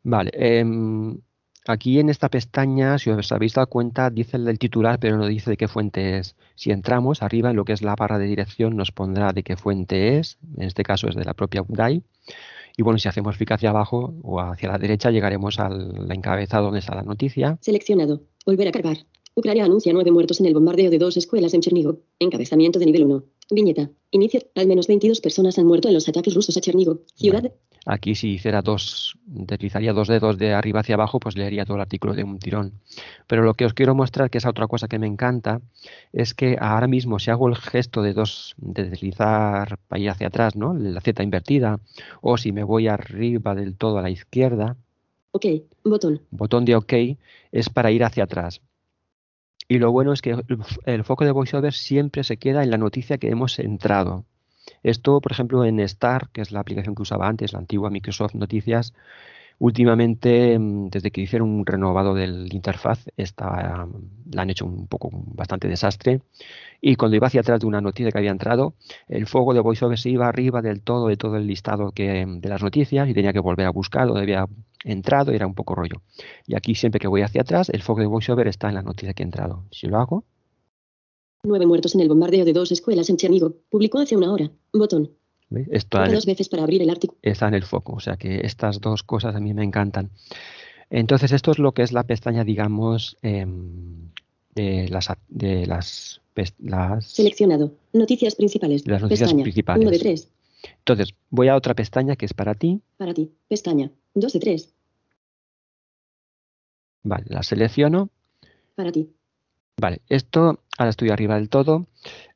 [0.02, 1.18] Vale, em,
[1.66, 5.50] aquí en esta pestaña, si os habéis dado cuenta, dice el titular, pero no dice
[5.50, 6.36] de qué fuente es.
[6.54, 9.56] Si entramos arriba en lo que es la barra de dirección, nos pondrá de qué
[9.56, 10.38] fuente es.
[10.56, 12.02] En este caso es de la propia UDAI.
[12.76, 16.80] Y bueno, si hacemos clic hacia abajo o hacia la derecha, llegaremos al encabezado donde
[16.80, 17.58] está la noticia.
[17.60, 18.22] Seleccionado.
[18.44, 18.98] Volver a cargar.
[19.36, 21.98] Ucrania anuncia nueve muertos en el bombardeo de dos escuelas en Chernigo.
[22.20, 23.24] Encabezamiento de nivel 1.
[23.50, 23.90] Viñeta.
[24.10, 24.40] Inicia.
[24.54, 27.00] Al menos 22 personas han muerto en los ataques rusos a Chernigo.
[27.14, 27.52] Ciudad.
[27.86, 31.82] Aquí si hiciera dos, deslizaría dos dedos de arriba hacia abajo, pues leería todo el
[31.82, 32.80] artículo de un tirón.
[33.26, 35.60] Pero lo que os quiero mostrar, que es otra cosa que me encanta,
[36.12, 40.28] es que ahora mismo si hago el gesto de dos, de deslizar para ir hacia
[40.28, 40.72] atrás, ¿no?
[40.72, 41.80] La Z invertida,
[42.22, 44.76] o si me voy arriba del todo a la izquierda,
[45.36, 45.46] Ok.
[45.82, 46.22] Botón.
[46.30, 46.92] botón de OK
[47.50, 48.62] es para ir hacia atrás.
[49.68, 50.44] Y lo bueno es que el,
[50.84, 54.24] el foco de VoiceOver siempre se queda en la noticia que hemos entrado.
[54.82, 58.34] Esto, por ejemplo, en Star, que es la aplicación que usaba antes, la antigua Microsoft
[58.34, 58.94] Noticias,
[59.58, 63.86] últimamente, mm, desde que hicieron un renovado del interfaz, esta,
[64.32, 66.20] la han hecho un poco bastante desastre.
[66.80, 68.74] Y cuando iba hacia atrás de una noticia que había entrado,
[69.08, 72.48] el foco de VoiceOver se iba arriba del todo, de todo el listado que, de
[72.48, 74.46] las noticias y tenía que volver a buscar donde había
[74.84, 76.02] entrado, era un poco rollo.
[76.46, 79.14] Y aquí siempre que voy hacia atrás, el foco de VoiceOver está en la noticia
[79.14, 79.64] que he entrado.
[79.70, 80.24] Si lo hago,
[81.46, 83.52] Nueve muertos en el bombardeo de dos escuelas en Chernigo.
[83.68, 84.50] Publicó hace una hora.
[84.72, 85.10] Botón.
[85.50, 85.68] ¿Veis?
[85.70, 87.18] Está en el- dos veces para abrir el artículo.
[87.22, 87.94] está en el foco.
[87.94, 90.10] O sea que estas dos cosas a mí me encantan.
[90.90, 94.10] Entonces, esto es lo que es la pestaña, digamos, em,
[94.54, 96.20] de las, de las,
[97.00, 97.72] Seleccionado.
[97.92, 98.86] Noticias principales.
[98.86, 99.42] Las noticias Pestaña.
[99.44, 99.82] principales.
[99.82, 100.28] Uno de tres.
[100.78, 102.80] Entonces, voy a otra pestaña que es para ti.
[102.96, 103.30] Para ti.
[103.48, 103.90] Pestaña.
[104.14, 104.74] Dos de tres.
[107.02, 108.10] Vale, la selecciono.
[108.74, 109.10] Para ti.
[109.76, 111.86] Vale, esto ahora estoy arriba del todo.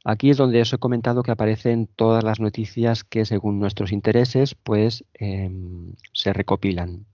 [0.04, 4.54] Aquí es donde os he comentado que aparecen todas las noticias que según nuestros intereses
[4.54, 7.06] pues em, se recopilan.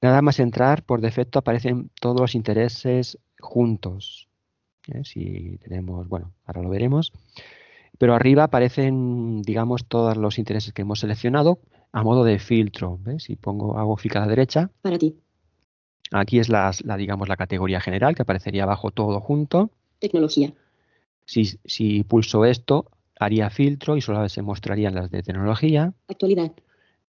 [0.00, 4.28] Nada más entrar, por defecto aparecen todos los intereses juntos.
[4.92, 5.02] ¿eh?
[5.04, 7.12] Si tenemos, bueno, ahora lo veremos.
[7.98, 11.58] Pero arriba aparecen, digamos, todos los intereses que hemos seleccionado
[11.92, 12.98] a modo de filtro.
[13.02, 13.24] ¿ves?
[13.24, 14.70] Si pongo, hago clic a la derecha.
[14.82, 15.16] Para ti.
[16.12, 19.72] Aquí es la, la, digamos, la categoría general que aparecería abajo todo junto.
[19.98, 20.52] Tecnología.
[21.24, 22.86] Si, si pulso esto,
[23.18, 25.92] haría filtro y solo se mostrarían las de tecnología.
[26.08, 26.52] Actualidad.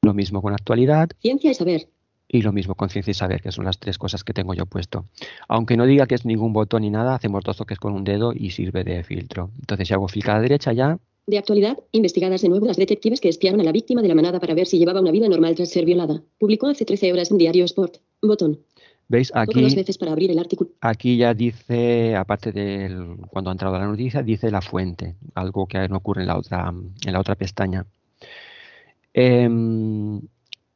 [0.01, 1.09] Lo mismo con actualidad.
[1.19, 1.89] Ciencia y saber.
[2.29, 4.65] Y lo mismo con ciencia y saber, que son las tres cosas que tengo yo
[4.65, 5.05] puesto.
[5.47, 8.33] Aunque no diga que es ningún botón ni nada, hacemos dos toques con un dedo
[8.33, 9.51] y sirve de filtro.
[9.59, 10.99] Entonces, si hago clic a la derecha ya.
[11.25, 14.39] De actualidad, investigadas de nuevo las detectives que espiaron a la víctima de la manada
[14.39, 16.21] para ver si llevaba una vida normal tras ser violada.
[16.37, 17.97] Publicó hace 13 horas en Diario Sport.
[18.21, 18.59] Botón.
[19.09, 19.31] ¿Veis?
[19.33, 20.71] Aquí, dos veces para abrir el artículo.
[20.81, 25.87] aquí ya dice, aparte de cuando ha entrado la noticia, dice la fuente, algo que
[25.87, 26.73] no ocurre en la otra,
[27.05, 27.85] en la otra pestaña.
[29.13, 29.49] Eh,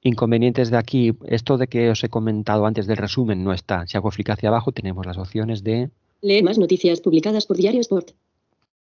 [0.02, 3.86] inconvenientes de aquí, esto de que os he comentado antes del resumen no está.
[3.86, 5.90] Si hago clic hacia abajo tenemos las opciones de...
[6.22, 8.12] Lee más noticias publicadas por Diario Sport.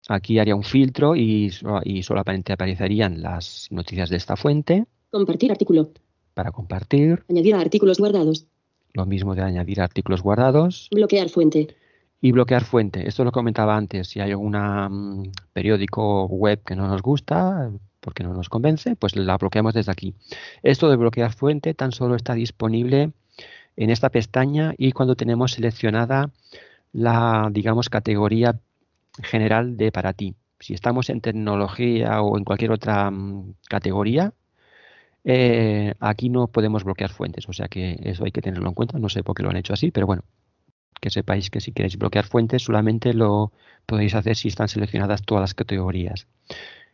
[0.09, 1.53] Aquí haría un filtro y,
[1.85, 4.87] y solamente aparecerían las noticias de esta fuente.
[5.11, 5.91] Compartir artículo.
[6.35, 7.25] Para compartir.
[7.29, 8.47] Añadir a artículos guardados.
[8.95, 10.89] Lo mismo de añadir artículos guardados.
[10.93, 11.77] Bloquear fuente.
[12.21, 13.07] Y bloquear fuente.
[13.09, 14.09] Esto lo comentaba antes.
[14.09, 17.71] Si hay algún um, periódico web que no nos gusta,
[18.01, 20.15] porque no nos convence, pues la bloqueamos desde aquí.
[20.63, 23.13] Esto de bloquear fuente tan solo está disponible
[23.77, 26.31] en esta pestaña y cuando tenemos seleccionada
[26.93, 28.59] la, digamos, categoría
[29.23, 30.35] general de para ti.
[30.61, 34.33] Si estamos en tecnología o en cualquier otra um, categoría,
[35.31, 38.99] eh, aquí no podemos bloquear fuentes, o sea que eso hay que tenerlo en cuenta.
[38.99, 40.23] No sé por qué lo han hecho así, pero bueno,
[41.03, 43.53] que sepáis que si queréis bloquear fuentes solamente lo
[43.85, 46.27] podéis hacer si están seleccionadas todas las categorías.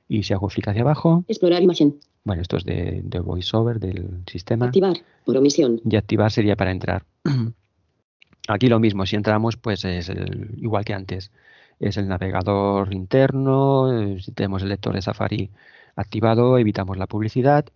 [0.09, 1.25] Y si hago clic hacia abajo.
[1.29, 2.01] Explorar imagen.
[2.25, 4.67] Bueno, esto es de, de VoiceOver del sistema.
[4.67, 5.81] Activar, por omisión.
[5.89, 7.05] Y activar sería para entrar.
[8.49, 11.31] Aquí lo mismo, si entramos, pues es el, igual que antes.
[11.79, 15.51] Es el navegador interno, si tenemos el lector de Safari
[15.95, 17.67] activado, evitamos la publicidad.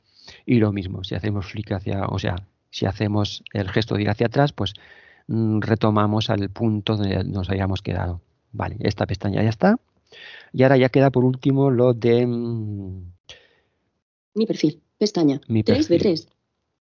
[0.50, 2.36] Y lo mismo, si hacemos clic hacia, o sea,
[2.70, 4.72] si hacemos el gesto de ir hacia atrás, pues
[5.26, 8.22] mm, retomamos al punto donde nos habíamos quedado.
[8.52, 9.78] Vale, esta pestaña ya está.
[10.54, 12.26] Y ahora ya queda por último lo de...
[12.26, 13.12] Mm,
[14.36, 15.38] Mi perfil, pestaña.
[15.48, 16.24] Mi 3 de perfil.
[16.24, 16.28] 3.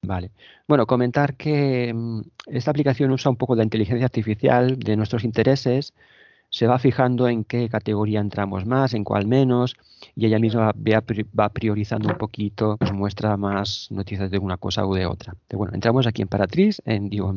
[0.03, 0.31] Vale.
[0.69, 5.95] Bueno, comentar que mm, esta aplicación usa un poco la inteligencia artificial de nuestros intereses,
[6.59, 9.77] se va fijando en qué categoría entramos más, en cuál menos,
[10.17, 14.57] y ella misma va pri- va priorizando un poquito, nos muestra más noticias de una
[14.57, 15.37] cosa u de otra.
[15.47, 17.33] Pero bueno, entramos aquí en Paratriz, en, digo,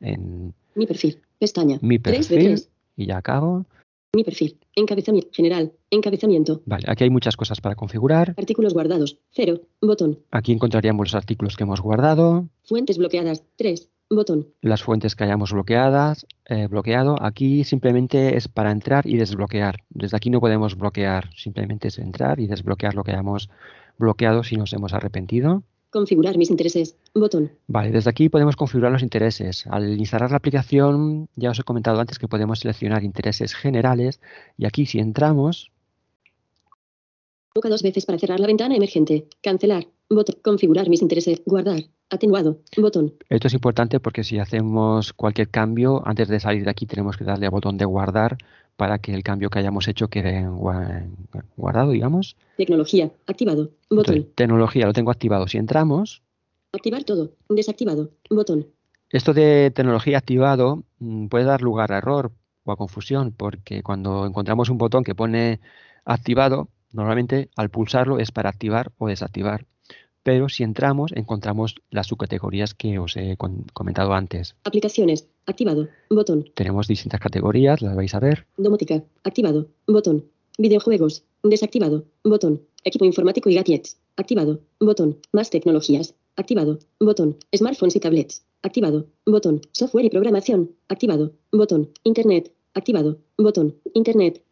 [0.00, 1.78] en, Mi perfil, pestaña.
[1.82, 2.70] mi 3 de perfil, 3.
[2.96, 3.64] y ya acabo.
[4.12, 6.60] Mi perfil, encabezamiento, general, encabezamiento.
[6.66, 8.34] Vale, aquí hay muchas cosas para configurar.
[8.36, 10.18] Artículos guardados, 0, botón.
[10.32, 14.48] Aquí encontraríamos los artículos que hemos guardado, Fuentes bloqueadas, 3, botón.
[14.60, 17.16] las fuentes que hayamos bloqueadas, eh, bloqueado.
[17.20, 19.76] Aquí simplemente es para entrar y desbloquear.
[19.90, 23.50] Desde aquí no podemos bloquear, simplemente es entrar y desbloquear lo que hayamos
[23.98, 25.62] bloqueado si nos hemos arrepentido.
[25.90, 27.52] Configurar mis intereses, botón.
[27.68, 29.64] Vale, desde aquí podemos configurar los intereses.
[29.68, 34.20] Al instalar la aplicación, ya os he comentado antes que podemos seleccionar intereses generales
[34.58, 35.70] y aquí si entramos,
[37.54, 39.28] Toca dos veces para cerrar la ventana emergente.
[39.40, 40.36] Cancelar, botón.
[40.42, 41.80] Configurar mis intereses, guardar.
[42.10, 43.14] Atenuado, botón.
[43.28, 47.24] esto es importante porque si hacemos cualquier cambio, antes de salir de aquí tenemos que
[47.24, 48.36] darle al botón de guardar
[48.76, 51.06] para que el cambio que hayamos hecho quede gua-
[51.56, 52.36] guardado, digamos.
[52.56, 54.14] Tecnología, activado, botón.
[54.16, 55.48] Entonces, tecnología lo tengo activado.
[55.48, 56.22] Si entramos,
[56.72, 58.66] Activar todo, desactivado, botón.
[59.10, 62.32] esto de tecnología activado mm, puede dar lugar a error
[62.64, 65.60] o a confusión, porque cuando encontramos un botón que pone
[66.04, 69.66] activado, normalmente al pulsarlo es para activar o desactivar.
[70.24, 74.56] Pero si entramos, encontramos las subcategorías que os he comentado antes.
[74.64, 76.46] Aplicaciones, activado, botón.
[76.54, 78.46] Tenemos distintas categorías, las vais a ver.
[78.56, 80.24] Domótica, activado, botón.
[80.56, 82.62] Videojuegos, desactivado, botón.
[82.84, 85.18] Equipo informático y gadgets, activado, botón.
[85.32, 87.36] Más tecnologías, activado, botón.
[87.54, 89.60] Smartphones y tablets, activado, botón.
[89.72, 91.90] Software y programación, activado, botón.
[92.02, 93.76] Internet, activado, botón.
[93.92, 94.42] Internet,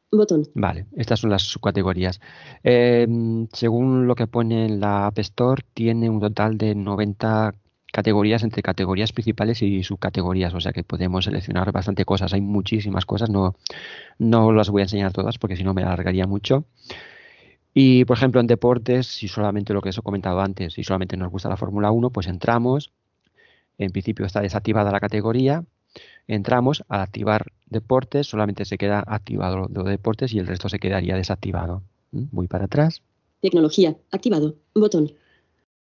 [0.54, 2.20] Vale, estas son las subcategorías.
[2.62, 3.06] Eh,
[3.52, 7.54] según lo que pone en la App Store, tiene un total de 90
[7.92, 12.32] categorías entre categorías principales y subcategorías, o sea que podemos seleccionar bastante cosas.
[12.34, 13.54] Hay muchísimas cosas, no,
[14.18, 16.64] no las voy a enseñar todas porque si no me alargaría mucho.
[17.74, 21.16] Y, por ejemplo, en deportes, si solamente lo que os he comentado antes, si solamente
[21.16, 22.92] nos gusta la Fórmula 1, pues entramos.
[23.78, 25.64] En principio está desactivada la categoría.
[26.26, 30.78] Entramos, al activar deportes, solamente se queda activado lo de deportes y el resto se
[30.78, 31.82] quedaría desactivado.
[32.10, 33.02] Voy para atrás.
[33.40, 33.96] Tecnología.
[34.10, 34.56] Activado.
[34.74, 35.12] Botón.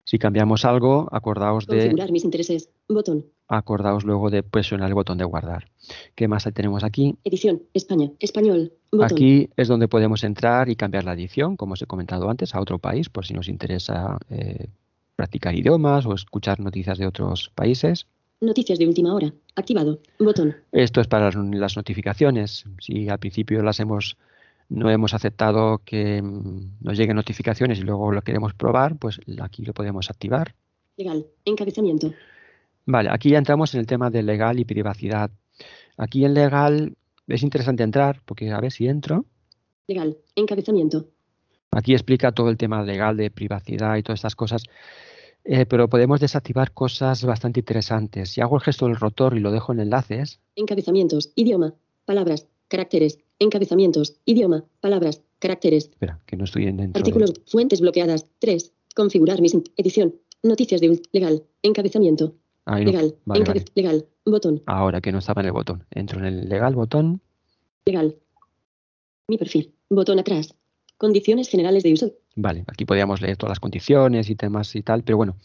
[0.04, 2.70] Si cambiamos algo, acordaos de Configurar mis intereses.
[2.90, 3.26] Botón.
[3.48, 5.70] acordaos luego de presionar el botón de guardar.
[6.16, 7.18] ¿Qué más tenemos aquí?
[7.24, 7.62] Edición.
[7.74, 8.12] España.
[8.20, 8.74] Español.
[8.92, 9.06] Botón.
[9.12, 12.62] Aquí es donde podemos entrar y cambiar la edición, como os he comentado antes, a
[12.62, 14.68] otro país, por si nos interesa eh,
[15.16, 18.08] practicar idiomas o escuchar noticias de otros países.
[18.40, 19.32] Noticias de última hora.
[19.56, 20.00] Activado.
[20.20, 20.56] Botón.
[20.72, 22.66] Esto es para las- notificaciones.
[22.80, 24.18] Si al principio las hemos
[24.70, 29.66] no hemos aceptado que mm, nos lleguen notificaciones y luego lo queremos probar, pues aquí
[29.66, 30.56] lo podemos activar.
[30.96, 31.26] Legal.
[31.44, 32.14] Encabezamiento.
[32.86, 35.30] Vale, aquí ya entramos en el tema de legal y privacidad.
[35.98, 36.96] Aquí en legal
[37.28, 39.26] es interesante entrar, porque a ver si entro.
[39.88, 40.18] Legal.
[40.36, 41.08] Encabezamiento.
[41.72, 44.64] Aquí explica todo el tema legal de privacidad y todas estas cosas,
[45.44, 48.30] eh, pero podemos desactivar cosas bastante interesantes.
[48.30, 51.32] Si hago el gesto del rotor y lo dejo en enlaces, Encabezamientos.
[51.36, 51.74] Idioma.
[52.06, 52.48] Palabras.
[52.68, 53.20] Caracteres.
[53.40, 54.18] Encabezamientos.
[54.26, 54.64] Idioma.
[54.80, 55.22] Palabras.
[55.40, 55.86] Caracteres.
[55.90, 57.00] espera, que no estoy dentro de...
[57.00, 57.34] Artículos.
[57.48, 58.28] Fuentes bloqueadas.
[58.40, 58.74] 3.
[58.96, 59.56] Configurar mis.
[59.78, 60.16] Edición.
[60.44, 61.02] Noticias de.
[61.12, 61.44] Legal.
[61.64, 62.36] Encabezamiento.
[62.66, 62.92] Ahí no.
[62.92, 63.16] Legal.
[63.26, 63.66] Vale, Encabe- vale.
[63.76, 64.06] Legal.
[64.26, 64.62] Botón.
[64.68, 65.86] Ahora que no estaba en el botón.
[65.92, 67.22] Entro en el legal botón.
[67.86, 68.16] Legal.
[69.28, 69.74] Mi perfil.
[69.90, 70.54] Botón atrás.
[71.02, 72.12] Condiciones generales de uso.
[72.36, 75.36] Vale, aquí podríamos leer todas las condiciones y temas y tal, pero bueno,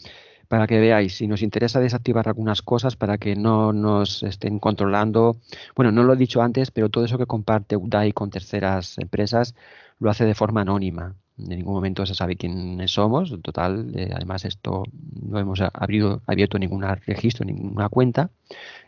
[0.48, 5.38] para que veáis, si nos interesa desactivar algunas cosas para que no nos estén controlando,
[5.74, 9.54] bueno, no lo he dicho antes, pero todo eso que comparte UDAI con terceras empresas
[9.98, 11.14] lo hace de forma anónima.
[11.38, 13.32] En ningún momento se sabe quiénes somos.
[13.32, 14.82] En total, eh, además esto
[15.26, 18.28] no hemos abrido, abierto ningún registro, ninguna cuenta.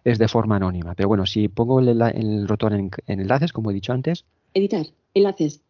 [0.05, 0.95] Es de forma anónima.
[0.95, 4.87] Pero bueno, si pongo el, el rotor en, en enlaces, como he dicho antes, Editar.
[5.15, 5.63] Enlaces.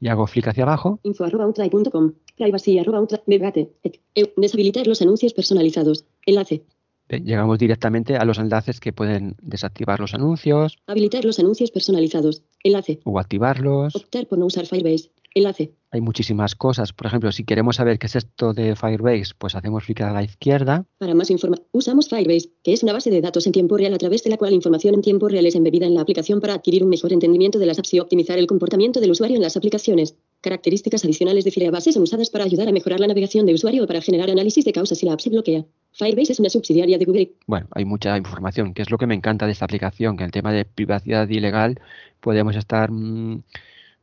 [0.00, 2.12] Y hago clic hacia abajo, Info arroba outline.com.
[2.36, 3.22] Privacy arroba outline.
[3.26, 3.70] Debate.
[3.82, 6.04] Ec- eu- Deshabilitar los anuncios personalizados.
[6.26, 6.62] Enlace.
[7.08, 12.42] eh, llegamos directamente a los enlaces que pueden desactivar los anuncios Habilitar los anuncios personalizados.
[12.64, 12.98] Enlace.
[13.04, 13.94] o activarlos.
[13.94, 15.10] Optar por no usar Firebase.
[15.36, 15.74] Enlace.
[15.90, 16.92] Hay muchísimas cosas.
[16.92, 20.22] Por ejemplo, si queremos saber qué es esto de Firebase, pues hacemos clic a la
[20.22, 20.84] izquierda.
[20.98, 23.98] Para más información, usamos Firebase, que es una base de datos en tiempo real a
[23.98, 26.82] través de la cual información en tiempo real es embebida en la aplicación para adquirir
[26.82, 30.16] un mejor entendimiento de las apps y optimizar el comportamiento del usuario en las aplicaciones.
[30.40, 33.86] Características adicionales de Firebase son usadas para ayudar a mejorar la navegación de usuario o
[33.86, 35.66] para generar análisis de causas si la app se bloquea.
[35.92, 37.32] Firebase es una subsidiaria de Google.
[37.46, 40.26] Bueno, hay mucha información, que es lo que me encanta de esta aplicación, que en
[40.26, 41.80] el tema de privacidad ilegal
[42.20, 43.42] podemos estar mm,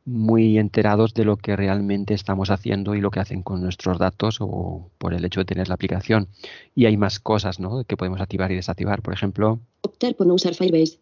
[0.04, 4.38] muy enterados de lo que realmente estamos haciendo y lo que hacen con nuestros datos
[4.40, 6.28] o por el hecho de tener la aplicación.
[6.74, 7.84] Y hay más cosas ¿no?
[7.84, 9.02] que podemos activar y desactivar.
[9.02, 10.98] Por ejemplo, Optar por no usar Firebase.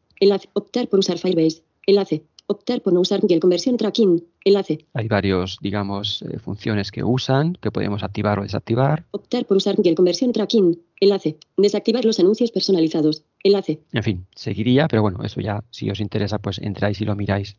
[0.55, 1.63] Optar por usar Firebase.
[1.87, 2.25] Enlace.
[2.47, 4.25] Optar por no usar Google Conversion Tracking.
[4.45, 4.87] Enlace.
[4.93, 9.07] hay varios, digamos, eh, funciones que usan, que podemos activar o desactivar.
[9.13, 10.79] Optar por usar Google Conversion Tracking.
[11.01, 11.39] Enlace.
[11.57, 13.25] Desactivar los anuncios personalizados.
[13.43, 13.81] Enlace.
[13.93, 17.57] En fin, seguiría, pero bueno, eso ya, si os interesa, pues entráis y lo miráis.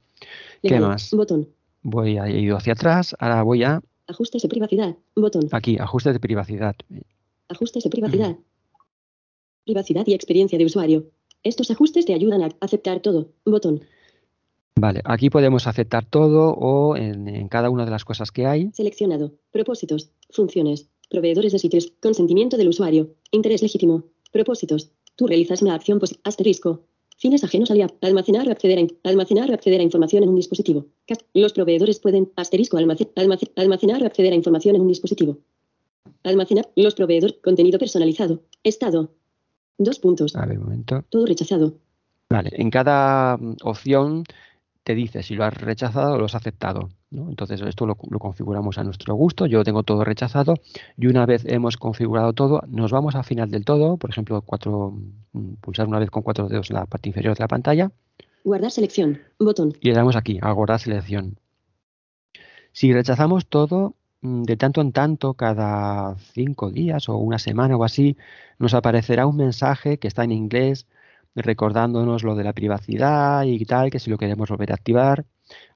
[0.62, 1.12] ¿Qué más?
[1.12, 1.50] Botón.
[1.82, 4.98] Voy a he ido hacia atrás, ahora voy a Ajustes de privacidad.
[5.16, 5.48] Botón.
[5.52, 6.76] aquí, ajustes de privacidad.
[7.48, 8.38] Ajustes de privacidad.
[9.64, 11.10] Privacidad y experiencia de usuario.
[11.42, 13.30] Estos ajustes te ayudan a aceptar todo.
[13.46, 13.82] Botón.
[14.76, 18.72] Vale, aquí podemos aceptar todo o en, en cada una de las cosas que hay.
[18.74, 19.34] Seleccionado.
[19.52, 20.12] Propósitos.
[20.32, 20.90] Funciones.
[21.10, 21.94] Proveedores de sitios.
[22.02, 23.14] Consentimiento del usuario.
[23.32, 24.04] Interés legítimo.
[24.32, 24.92] Propósitos.
[25.16, 26.82] Tú realizas una acción posi- asterisco.
[27.18, 27.94] Fines ajenos al.
[28.02, 30.88] Almacenar o acceder a, almacenar o acceder a información en un dispositivo.
[31.36, 35.38] Los proveedores pueden asterisco almace- almace- almacenar o acceder a información en un dispositivo.
[36.24, 38.42] Almacenar los proveedores contenido personalizado.
[38.64, 39.12] Estado.
[39.78, 40.36] Dos puntos.
[40.36, 41.04] A ver, un momento.
[41.10, 41.76] Todo rechazado.
[42.30, 44.24] Vale, en cada mm, opción
[44.84, 46.90] te dice si lo has rechazado o lo has aceptado.
[47.10, 47.30] ¿no?
[47.30, 49.46] Entonces esto lo, lo configuramos a nuestro gusto.
[49.46, 50.56] Yo tengo todo rechazado
[50.98, 53.98] y una vez hemos configurado todo, nos vamos al final del todo.
[53.98, 54.94] Por ejemplo, cuatro,
[55.32, 57.92] mm, pulsar una vez con cuatro dedos en la parte inferior de la pantalla
[58.44, 59.22] Guardar selección.
[59.40, 59.74] Botón.
[59.80, 61.40] y le damos aquí a guardar selección.
[62.74, 67.84] Si rechazamos todo, mm, de tanto en tanto, cada cinco días o una semana o
[67.86, 68.18] así,
[68.60, 70.88] nos aparecerá un mensaje que está en inglés
[71.36, 75.26] recordándonos lo de la privacidad y tal, que si lo queremos volver a activar.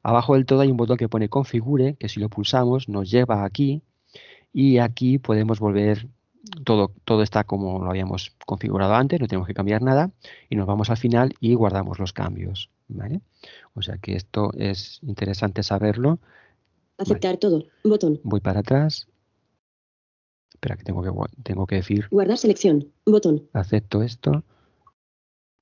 [0.03, 3.43] Abajo del todo hay un botón que pone configure, que si lo pulsamos nos lleva
[3.43, 3.81] aquí
[4.53, 6.07] y aquí podemos volver,
[6.63, 10.11] todo, todo está como lo habíamos configurado antes, no tenemos que cambiar nada
[10.49, 12.69] y nos vamos al final y guardamos los cambios.
[12.87, 13.21] ¿vale?
[13.73, 16.19] O sea que esto es interesante saberlo.
[16.97, 17.65] Aceptar todo.
[17.83, 18.19] Botón.
[18.23, 19.07] Voy para atrás.
[20.49, 21.11] Espera que tengo que,
[21.43, 22.91] tengo que decir, Guardar selección.
[23.05, 23.47] Botón.
[23.53, 24.43] acepto esto.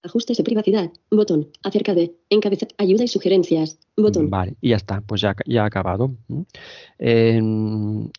[0.05, 0.91] Ajustes de privacidad.
[1.09, 1.47] Botón.
[1.63, 2.15] Acerca de.
[2.29, 2.69] Encabezar.
[2.77, 3.79] Ayuda y sugerencias.
[3.97, 4.29] Botón.
[4.29, 6.15] Vale, y ya está, pues ya, ya ha acabado.
[6.99, 7.41] Eh,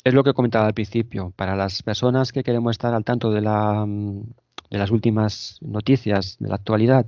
[0.03, 1.33] es lo que comentaba al principio.
[1.37, 6.49] Para las personas que queremos estar al tanto de, la, de las últimas noticias de
[6.49, 7.07] la actualidad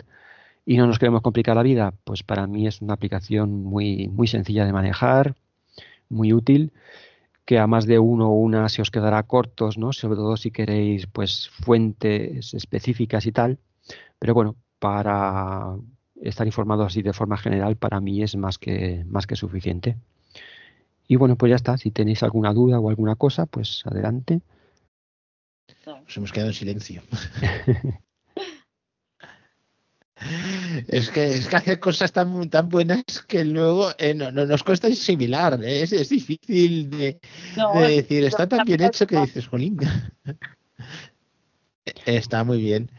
[0.64, 4.28] y no nos queremos complicar la vida, pues para mí es una aplicación muy, muy
[4.28, 5.34] sencilla de manejar,
[6.08, 6.72] muy útil,
[7.44, 9.92] que a más de uno o una se os quedará cortos, ¿no?
[9.92, 13.58] Sobre todo si queréis pues fuentes específicas y tal.
[14.18, 15.76] Pero bueno, para
[16.22, 19.96] estar informado así de forma general para mí es más que más que suficiente.
[21.06, 21.78] Y bueno, pues ya está.
[21.78, 24.40] Si tenéis alguna duda o alguna cosa, pues adelante.
[25.86, 27.02] Nos hemos quedado en silencio.
[30.88, 34.64] Es que, es que hacer cosas tan, tan buenas que luego eh, no, no, nos
[34.64, 35.62] cuesta asimilar.
[35.62, 35.82] ¿eh?
[35.82, 37.20] Es, es difícil de,
[37.56, 39.78] No, de es- decir, está tan bien hecho que dices, jolín.
[42.04, 42.90] Está muy bien.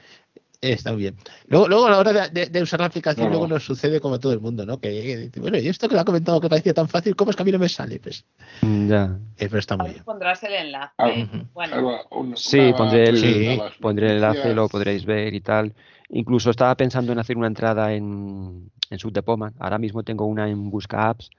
[0.61, 1.15] Está muy bien.
[1.47, 3.31] Luego, luego a la hora de, de- de usar la aplicación, No.
[3.31, 4.77] luego nos sucede como a todo el mundo, ¿no?
[4.81, 7.31] Que, que dice, bueno, y esto que lo ha comentado que parecía tan fácil, ¿cómo
[7.31, 7.97] es que a mí no me sale?
[7.99, 8.25] Pues,
[8.61, 9.17] Ya.
[9.37, 10.03] eh, pero está muy bien.
[10.03, 10.93] Pondrás el enlace.
[10.97, 11.09] Ah,
[11.53, 12.01] Bueno,
[12.35, 15.73] Sí, una pondré el, pondré el enlace, lo podréis ver y tal.
[16.09, 19.53] Incluso estaba pensando en hacer una entrada en, en Subdepoma.
[19.59, 21.29] Ahora mismo tengo una en Busca Apps,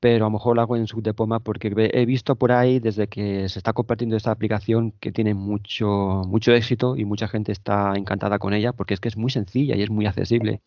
[0.00, 3.48] pero a lo mejor la hago en Subdepoma porque he visto por ahí desde que
[3.50, 8.38] se está compartiendo esta aplicación que tiene mucho, mucho éxito y mucha gente está encantada
[8.38, 10.62] con ella porque es que es muy sencilla y es muy accesible.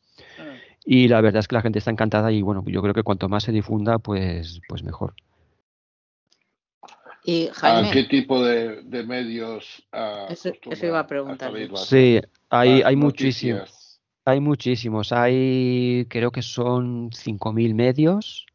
[0.86, 3.28] Y la verdad es que la gente está encantada y bueno, yo creo que cuanto
[3.28, 5.16] más se difunda, pues, pues mejor.
[7.26, 10.52] Y ¿A qué tipo de, de medios ah, eso,
[10.84, 11.54] iba a preguntar.
[11.78, 12.20] Sí,
[12.50, 14.00] hay, hay muchísimos.
[14.26, 18.46] Hay muchísimos, hay creo que son 5.000 medios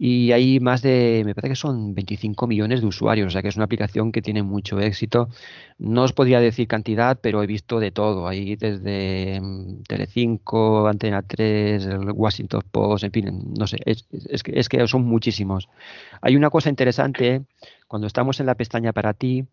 [0.00, 3.48] y hay más de, me parece que son 25 millones de usuarios, o sea que
[3.48, 5.28] es una aplicación que tiene mucho éxito.
[5.78, 11.22] No os podría decir cantidad, pero he visto de todo, hay desde mm, Telecinco, Antena
[11.22, 15.68] 3, el Washington Post, en fin, no sé, es, es que, es que son muchísimos.
[16.22, 17.42] Hay una cosa interesante,
[17.88, 19.46] cuando estamos en la pestaña para ti,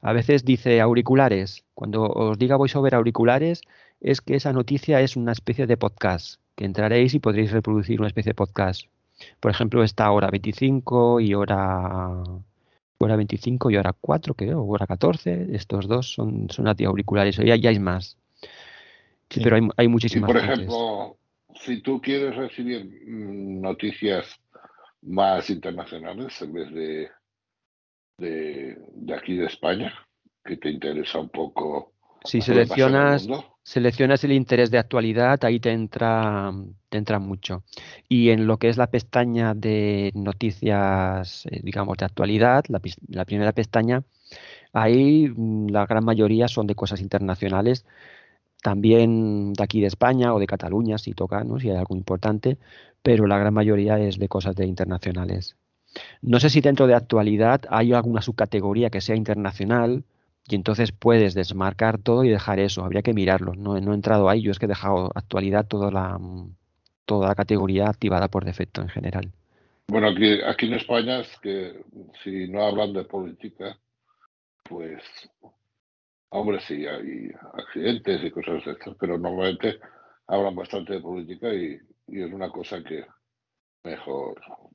[0.00, 1.64] a veces dice auriculares.
[1.74, 3.62] Cuando os diga VoiceOver auriculares,
[4.00, 8.08] es que esa noticia es una especie de podcast, que entraréis y podréis reproducir una
[8.08, 8.86] especie de podcast.
[9.40, 12.22] Por ejemplo, está hora 25 y hora,
[12.98, 15.54] hora 25 y hora 4, creo, o hora 14.
[15.54, 17.36] Estos dos son, son auriculares.
[17.36, 18.16] Ya, ya hay más.
[19.30, 19.40] Sí, Sí.
[19.42, 20.58] pero hay, hay Y muchísimas por fuentes.
[20.58, 21.16] ejemplo,
[21.54, 24.40] si tú quieres recibir mm, noticias
[25.02, 27.08] más internacionales en vez de,
[28.18, 29.92] de, de aquí de España,
[30.44, 31.92] que te interesa un poco
[32.24, 33.28] Si seleccionas,
[33.68, 36.54] seleccionas el interés de actualidad, ahí te entra,
[36.88, 37.64] te entra mucho.
[38.08, 43.52] Y en lo que es la pestaña de noticias, eh, digamos, de actualidad, la, primera
[43.52, 44.04] pestaña,
[44.72, 47.84] ahí mm, la gran mayoría son de cosas internacionales,
[48.62, 51.60] también de aquí de España o de Cataluña, si toca, ¿no?
[51.60, 52.56] Si hay algo importante,
[53.02, 55.56] pero la gran mayoría es de cosas de internacionales.
[56.22, 60.04] No sé si dentro de actualidad hay alguna subcategoría que sea internacional
[60.48, 62.84] y entonces puedes desmarcar todo y dejar eso.
[62.84, 63.54] Habría que mirarlo.
[63.54, 64.42] No, no he entrado ahí.
[64.42, 66.54] Yo es que he dejado actualidad toda la, mm,
[67.04, 69.30] toda la categoría activada por defecto en general.
[69.88, 71.82] bueno, aquí, aquí en España es que
[72.22, 73.78] si no hablan de política,
[74.64, 75.02] pues,
[76.30, 79.78] hombre, sí, hay accidentes y cosas de estas, pero normalmente
[80.26, 83.04] hablan bastante de política y, y es una cosa que
[83.84, 84.70] mejor no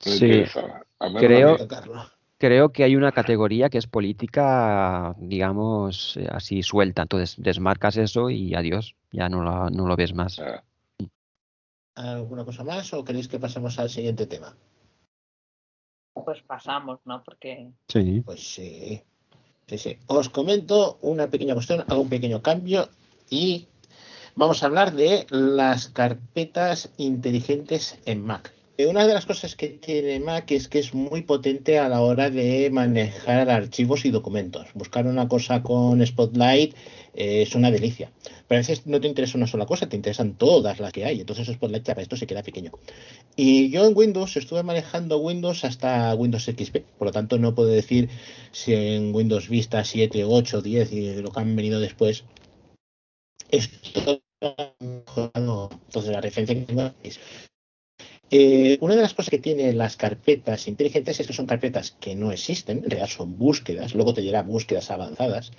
[0.00, 0.84] Sí, interesa.
[0.98, 7.02] A menos a creo, que hay una categoría que es política, digamos, eh, así suelta.
[7.02, 8.96] Entonces desmarcas eso y adiós.
[9.12, 10.42] Ya no, lo ves más.
[11.94, 14.56] ¿Alguna cosa más o queréis que pasemos al siguiente tema?
[16.24, 17.22] pues pasamos, ¿no?
[17.24, 18.22] Porque Sí.
[18.24, 19.02] Pues sí.
[19.68, 19.98] Sí, sí.
[20.06, 22.88] Os comento una pequeña cuestión, hago un pequeño cambio
[23.30, 23.68] y
[24.34, 28.52] vamos a hablar de las carpetas inteligentes en Mac.
[28.86, 32.30] Una de las cosas que tiene Mac es que es muy potente a la hora
[32.30, 34.68] de manejar archivos y documentos.
[34.74, 36.74] Buscar una cosa con Spotlight
[37.14, 38.10] eh, es una delicia.
[38.48, 41.20] Pero a veces no te interesa una sola cosa, te interesan todas las que hay.
[41.20, 42.72] Entonces Spotlight para esto se queda pequeño.
[43.36, 47.68] Y yo en Windows estuve manejando Windows hasta Windows XP, por lo tanto no puedo
[47.68, 48.08] decir
[48.52, 52.24] si en Windows Vista 7, 8, 10 y lo que han venido después
[53.50, 54.22] esto.
[54.40, 57.20] Entonces la referencia que tengo es
[58.34, 62.14] eh, una de las cosas que tienen las carpetas inteligentes es que son carpetas que
[62.14, 65.52] no existen, en realidad son búsquedas, luego te llegará búsquedas avanzadas,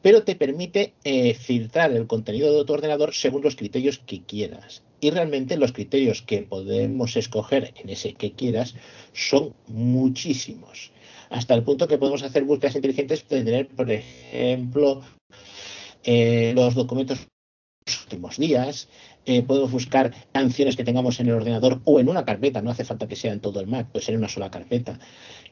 [0.00, 4.82] pero te permite eh, filtrar el contenido de tu ordenador según los criterios que quieras.
[5.02, 8.74] Y realmente los criterios que podemos escoger en ese que quieras
[9.12, 10.92] son muchísimos.
[11.28, 15.02] Hasta el punto que podemos hacer búsquedas inteligentes de tener, por ejemplo,
[16.04, 17.18] eh, los documentos
[18.04, 18.88] últimos días,
[19.26, 22.84] eh, podemos buscar canciones que tengamos en el ordenador o en una carpeta, no hace
[22.84, 24.98] falta que sea en todo el Mac, puede ser en una sola carpeta,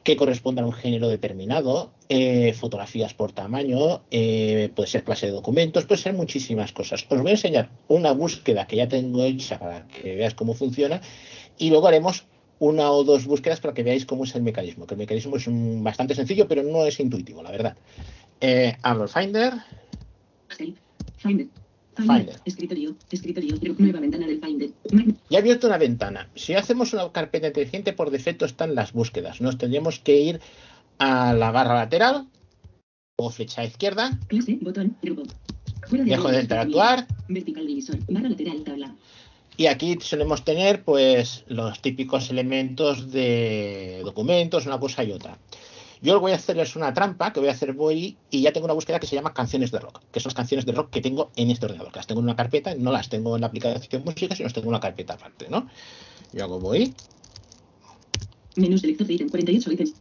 [0.03, 5.31] que correspondan a un género determinado, eh, fotografías por tamaño, eh, puede ser clase de
[5.31, 7.05] documentos, puede ser muchísimas cosas.
[7.09, 11.01] Os voy a enseñar una búsqueda que ya tengo hecha para que veáis cómo funciona
[11.57, 12.25] y luego haremos
[12.59, 15.45] una o dos búsquedas para que veáis cómo es el mecanismo, que el mecanismo es
[15.49, 17.75] bastante sencillo, pero no es intuitivo, la verdad.
[18.39, 19.53] Eh, abro el Finder,
[20.49, 20.75] Save.
[21.17, 21.47] Finder.
[21.95, 22.35] Finder.
[22.45, 22.95] Escritorio.
[23.11, 23.57] Escritorio.
[23.77, 24.69] Nueva ventana del Finder.
[25.29, 26.29] Ya he abierto una ventana.
[26.35, 29.41] Si hacemos una carpeta inteligente, por defecto están las búsquedas.
[29.41, 30.41] Nos tendríamos que ir
[30.99, 32.27] a la barra lateral
[33.17, 34.17] o flecha izquierda.
[34.27, 34.57] Clase.
[34.61, 34.95] Botón.
[35.01, 35.23] Grupo.
[35.87, 37.97] Fuera de Dejo de interactuar Vertical divisor.
[38.07, 38.63] Barra lateral.
[38.63, 38.95] Tabla.
[39.57, 45.37] y aquí solemos tener pues los típicos elementos de documentos, una cosa y otra.
[46.03, 48.41] Yo lo que voy a hacer es una trampa que voy a hacer voy y
[48.41, 50.73] ya tengo una búsqueda que se llama canciones de rock, que son las canciones de
[50.73, 53.35] rock que tengo en este ordenador, que las tengo en una carpeta, no las tengo
[53.35, 55.69] en la aplicación música, sino las tengo en una carpeta aparte, ¿no?
[56.33, 56.93] Yo hago voy,
[58.55, 59.29] Menú selector de ítem.
[59.29, 59.93] 48 ítems.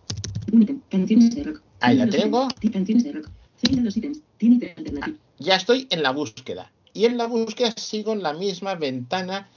[0.52, 0.80] Un ítem.
[0.90, 1.62] Canciones de rock.
[1.80, 3.28] ahí la tengo, Canciones de rock.
[3.70, 4.20] Los ítems.
[4.38, 5.20] Tiene alternativas.
[5.38, 6.72] ya estoy en la búsqueda.
[6.92, 9.48] Y en la búsqueda sigo en la misma ventana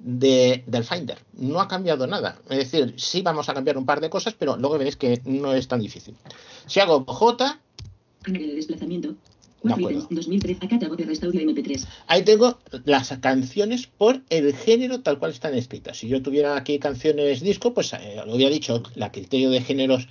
[0.00, 1.18] de, del Finder.
[1.34, 2.38] No ha cambiado nada.
[2.48, 5.54] Es decir, sí vamos a cambiar un par de cosas, pero luego veréis que no
[5.54, 6.14] es tan difícil.
[6.66, 7.60] Si hago J,
[8.26, 9.08] de desplazamiento.
[9.08, 9.16] De
[9.68, 10.04] Cuatro acuerdo.
[10.04, 10.26] ítems.
[10.26, 10.66] 2013.
[10.66, 11.86] Acá voz de restaudio MP3.
[12.06, 15.98] ahí tengo las canciones por el género tal cual están escritas.
[15.98, 20.08] Si yo tuviera aquí canciones disco, pues eh, lo hubiera dicho, la criterio de géneros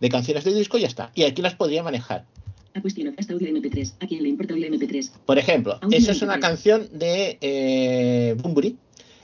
[0.00, 1.10] de canciones de disco, ya está.
[1.14, 2.26] Y aquí las podría manejar.
[2.74, 3.92] A cuestión of audio de MP3.
[4.00, 5.10] ¿A quién le importa audio MP3?
[5.26, 6.40] Por ejemplo, esa es una MP3.
[6.40, 8.76] canción de eh, Bunbury,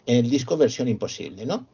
[0.09, 1.67] el disco versión imposible, ¿no?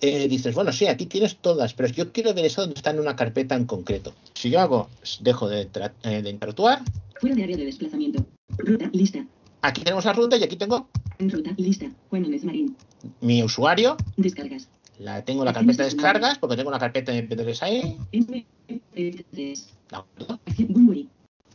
[0.00, 3.00] Eh, dices, bueno, sí, aquí tienes todas, pero yo quiero ver eso donde está en
[3.00, 4.14] una carpeta en concreto.
[4.32, 4.88] Si yo hago,
[5.20, 5.68] dejo de,
[6.04, 6.80] eh, de interactuar,
[7.20, 8.24] Fuera de área de desplazamiento.
[8.56, 8.88] Ruta.
[8.94, 9.26] Lista.
[9.60, 10.88] aquí tenemos la ruta y aquí tengo
[11.18, 11.52] Ruta.
[11.58, 11.90] Lista.
[12.08, 12.74] Juan Núñez Marín.
[13.20, 14.68] mi usuario, Descargas.
[14.98, 19.24] la tengo en la carpeta de descargas, porque tengo una carpeta de MP3 ahí, MP3.
[19.32, 19.56] ¿de
[19.90, 20.40] acuerdo?
[20.46, 21.08] Acción Bunbury.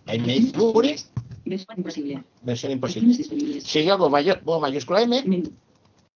[0.06, 0.96] Ahí me dice Bunbury,
[1.46, 2.24] Versión imposible.
[2.44, 3.62] versión imposible.
[3.62, 5.24] Si yo hago mayor, mayúscula M.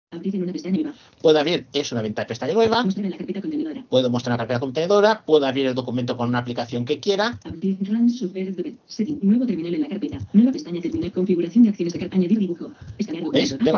[0.09, 0.93] Abrir en una pestaña nueva.
[1.21, 3.85] puedo abrir, es una ventana de pestaña nueva, Mostrar en la carpeta contenedora.
[3.89, 7.77] puedo mostrar la carpeta contenedora, puedo abrir el documento con una aplicación que quiera, Abrir
[7.81, 8.75] Run Super Duper.
[8.85, 9.19] Setting.
[9.21, 10.19] Nuevo terminal en la carpeta.
[10.31, 11.11] Nueva pestaña terminal.
[11.11, 12.15] Configuración de acciones de carpeta.
[12.19, 12.71] Añadir dibujo.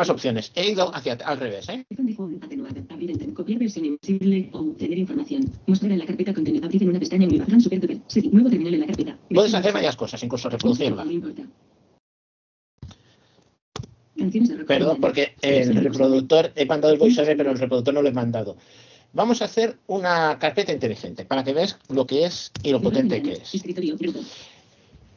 [0.08, 0.52] Opciones.
[0.54, 1.84] He ido hacia al revés, ¿eh?
[1.90, 2.76] Botón de home, atenuado.
[2.90, 5.50] Abrir en copiar versión invisible o obtener información.
[5.66, 6.66] Mostrar en la carpeta contenedor.
[6.66, 7.44] Abrir en una pestaña nueva.
[7.46, 7.98] Run Super Duper.
[8.06, 8.32] Setting.
[8.32, 9.18] Nuevo terminal en la carpeta.
[9.34, 11.04] Puedes hacer varias cosas, incluso reproducirla.
[11.04, 11.42] No importa.
[14.20, 14.64] De.
[14.64, 18.56] Perdón, porque el reproductor, he mandado el voiceover, pero el reproductor no lo he mandado.
[19.12, 23.22] Vamos a hacer una carpeta inteligente para que veas lo que es y lo potente
[23.22, 23.54] que es.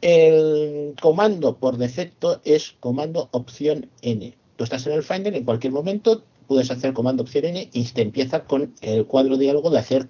[0.00, 4.34] El comando por defecto es comando opción N.
[4.56, 8.02] Tú estás en el Finder, en cualquier momento puedes hacer comando opción N y te
[8.02, 10.08] empieza con el cuadro diálogo de hacer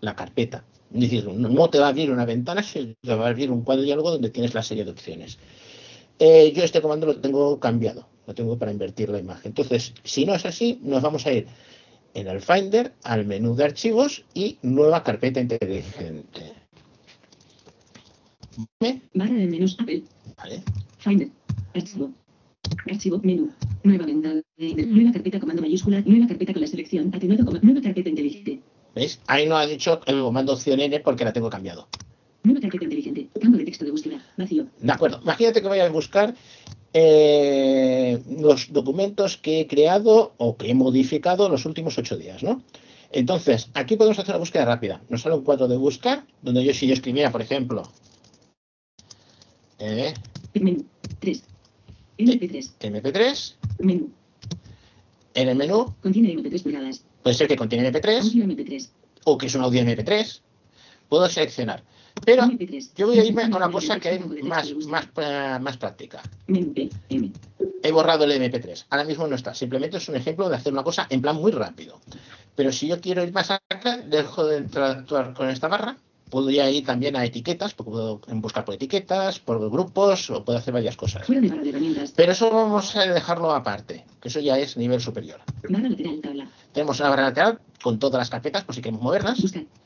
[0.00, 0.64] la carpeta.
[0.94, 3.62] Es decir, no te va a abrir una ventana, sino te va a abrir un
[3.62, 5.38] cuadro diálogo donde tienes la serie de opciones.
[6.18, 9.50] Eh, yo este comando lo tengo cambiado, lo tengo para invertir la imagen.
[9.50, 11.46] Entonces, si no es así, nos vamos a ir
[12.14, 16.54] en el Finder al menú de archivos y nueva carpeta inteligente.
[18.80, 19.02] ¿Vale?
[19.12, 20.02] Barra de menús Apple.
[20.36, 20.62] ¿Vale?
[20.98, 21.28] Finder.
[21.74, 22.10] Archivo.
[22.90, 23.20] Archivo.
[23.22, 23.52] Menú.
[23.84, 24.42] Nueva ventana.
[24.56, 26.00] Nueva carpeta comando mayúscula.
[26.06, 27.14] Nueva carpeta con la selección.
[27.14, 28.60] Atenuado como nueva carpeta inteligente.
[28.94, 29.20] ¿Veis?
[29.26, 31.86] Ahí no ha dicho el comando opción N porque la tengo cambiado.
[32.44, 33.28] Nueva carpeta inteligente.
[33.40, 34.24] Campo de texto de búsqueda.
[34.38, 34.66] Vacío.
[34.80, 35.20] De acuerdo.
[35.22, 36.34] Imagínate que voy a buscar
[36.98, 42.62] eh, los documentos que he creado o que he modificado los últimos ocho días, ¿no?
[43.12, 45.02] Entonces, aquí podemos hacer una búsqueda rápida.
[45.10, 47.82] Nos sale un cuadro de buscar, donde yo si yo escribiera, por ejemplo,
[49.78, 50.14] eh,
[50.54, 50.86] Menú.
[51.20, 51.42] 3.
[52.18, 52.72] MP3.
[52.80, 54.10] MP3, Menú.
[55.34, 57.04] en el menú Contiene MP3 pulgadas.
[57.22, 58.88] puede ser que contiene MP3 Audio MP3.
[59.24, 60.40] o que es un audio MP3.
[61.10, 61.84] Puedo seleccionar.
[62.24, 62.92] Pero MP3.
[62.96, 65.08] yo voy a irme a una cosa que es más, más,
[65.60, 66.22] más práctica.
[67.82, 68.86] He borrado el MP3.
[68.90, 69.54] Ahora mismo no está.
[69.54, 72.00] Simplemente es un ejemplo de hacer una cosa en plan muy rápido.
[72.56, 75.96] Pero si yo quiero ir más acá, dejo de interactuar con esta barra.
[76.30, 80.74] Podría ir también a etiquetas, porque puedo buscar por etiquetas, por grupos, o puedo hacer
[80.74, 81.26] varias cosas.
[82.16, 85.40] Pero eso vamos a dejarlo aparte, que eso ya es nivel superior.
[86.72, 89.38] Tenemos una barra lateral con todas las carpetas, por si queremos moverlas.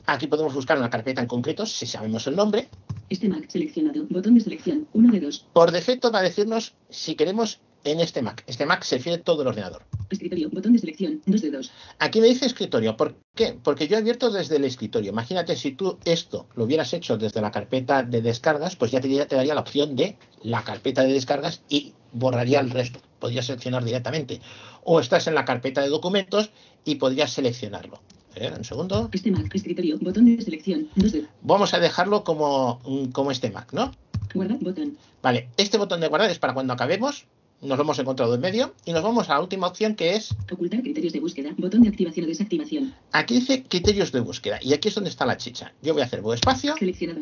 [0.07, 2.67] Aquí podemos buscar una carpeta en concreto, si sabemos el nombre.
[3.09, 4.05] Este Mac seleccionado.
[4.09, 4.87] Botón de selección.
[4.93, 5.47] 1 de 2.
[5.53, 8.43] Por defecto va a decirnos si queremos en este Mac.
[8.47, 9.83] Este Mac se refiere todo el ordenador.
[10.09, 10.49] Escritorio.
[10.49, 11.21] Botón de selección.
[11.25, 11.71] 2 de 2.
[11.99, 12.97] Aquí me dice escritorio.
[12.97, 13.57] ¿Por qué?
[13.63, 15.11] Porque yo he abierto desde el escritorio.
[15.11, 19.25] Imagínate si tú esto lo hubieras hecho desde la carpeta de descargas, pues ya te,
[19.25, 22.99] te daría la opción de la carpeta de descargas y borraría el resto.
[23.19, 24.41] podrías seleccionar directamente.
[24.83, 26.51] O estás en la carpeta de documentos
[26.83, 28.01] y podrías seleccionarlo.
[28.35, 28.51] ¿Eh?
[28.55, 29.09] Un segundo.
[29.11, 31.25] Este Mac, escritorio, botón de selección, 2 de.
[31.41, 33.91] Vamos a dejarlo como, mm, como este Mac, ¿no?
[34.33, 34.97] Guardar, botón.
[35.21, 37.25] Vale, este botón de guardar es para cuando acabemos.
[37.61, 38.73] Nos lo hemos encontrado en medio.
[38.85, 40.35] Y nos vamos a la última opción que es.
[40.51, 42.93] Ocultar criterios de búsqueda, botón de activación o desactivación.
[43.11, 44.59] Aquí dice criterios de búsqueda.
[44.61, 45.73] Y aquí es donde está la chicha.
[45.81, 46.75] Yo voy a hacer espacio.
[46.77, 47.21] Seleccionado.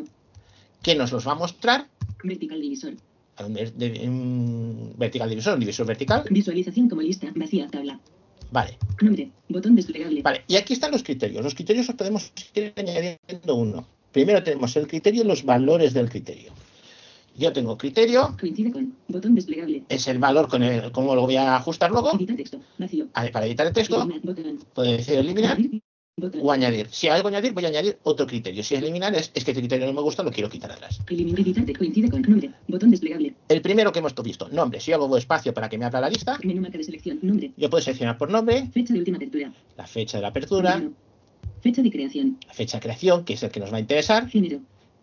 [0.82, 1.86] Que nos los va a mostrar.
[2.24, 2.94] Vertical divisor.
[3.44, 6.24] Un, de- un vertical divisor, un divisor vertical.
[6.30, 7.98] Visualización como lista, vacía, tabla.
[8.50, 8.78] Vale.
[9.00, 10.22] Nombre, botón desplegable.
[10.22, 11.42] Vale, y aquí están los criterios.
[11.44, 13.86] Los criterios los podemos ir añadiendo uno.
[14.12, 16.52] Primero tenemos el criterio y los valores del criterio.
[17.40, 18.94] Yo tengo criterio, Coincide con.
[19.08, 19.82] Botón desplegable.
[19.88, 22.12] es el valor con el cómo lo voy a ajustar luego.
[22.14, 22.60] Editar texto.
[22.76, 23.06] Vacío.
[23.14, 24.06] Vale, Para editar el texto,
[24.74, 25.56] puedo decir eliminar
[26.18, 26.40] Botón.
[26.44, 26.88] o añadir.
[26.90, 28.62] Si hago añadir, voy a añadir otro criterio.
[28.62, 31.00] Si es eliminar, es, es que este criterio no me gusta, lo quiero quitar atrás.
[31.08, 31.78] Eliminar, editar.
[31.78, 32.20] Coincide con.
[32.20, 33.34] Nombre, botón desplegable.
[33.48, 34.78] El primero que hemos visto, nombre.
[34.80, 37.20] Si yo hago espacio para que me abra la lista, Menú marca de selección.
[37.22, 37.52] Nombre.
[37.56, 39.50] yo puedo seleccionar por nombre, Fecha de última apertura.
[39.78, 40.92] la fecha de la apertura, Género.
[41.62, 42.38] Fecha de creación.
[42.46, 44.28] la fecha de creación, que es el que nos va a interesar.
[44.28, 44.60] Género.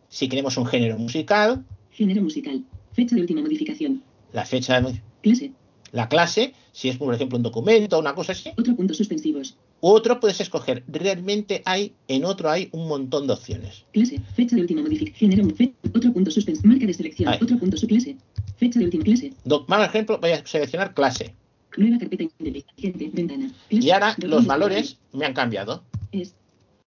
[0.10, 1.66] Si queremos un género musical,
[1.98, 2.64] Género musical.
[2.94, 4.04] Fecha de última modificación.
[4.32, 5.52] la fecha de Clase.
[5.92, 8.52] la clase, si es por ejemplo un documento o una cosa así.
[8.56, 9.58] Otro puntos suspensivos.
[9.80, 10.84] Otro puedes escoger.
[10.88, 13.86] Realmente hay, en otro hay un montón de opciones.
[13.94, 14.20] Clase.
[14.36, 15.32] Fecha de última modificación.
[15.32, 15.56] Género.
[15.56, 16.68] Fe- otro punto suspensivo.
[16.70, 17.30] Marca de selección.
[17.30, 17.40] Ahí.
[17.42, 18.16] Otro punto su clase.
[18.58, 19.34] Fecha de última clase.
[19.44, 21.34] Do- Por ejemplo, voy a seleccionar clase.
[21.78, 23.10] Nueva carpeta inteligente.
[23.14, 23.52] Ventana.
[23.70, 23.86] Clase.
[23.88, 25.84] Y ahora los valores me han cambiado.
[26.12, 26.36] Es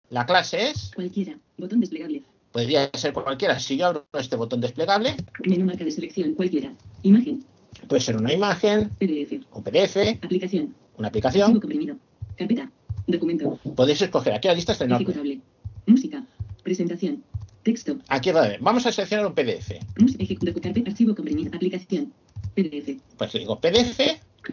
[0.10, 1.38] La clase es, cualquiera.
[1.58, 2.24] Botón desplegable.
[2.58, 3.60] Podría ser cualquiera.
[3.60, 5.16] Si yo abro este botón desplegable,
[5.46, 6.34] Menú marca de selección.
[6.34, 6.74] Cualquiera.
[7.04, 7.44] Imagen.
[7.88, 9.46] puede ser una imagen, PDF.
[9.54, 10.74] un PDF, Aplicación.
[10.98, 11.60] una Archivo aplicación.
[11.60, 11.96] comprimido.
[12.36, 12.72] Carpeta.
[13.06, 13.60] Documento.
[13.76, 14.34] Podéis escoger.
[14.34, 15.40] Aquí la lista está enorme.
[15.86, 16.26] Música.
[16.64, 17.24] Presentación.
[17.62, 18.00] Texto.
[18.08, 18.60] Aquí va a ver.
[18.60, 19.74] Vamos a seleccionar un PDF.
[20.88, 21.52] Archivo comprimido.
[21.56, 22.12] Aplicación.
[22.56, 22.98] PDF.
[23.18, 24.00] Pues digo PDF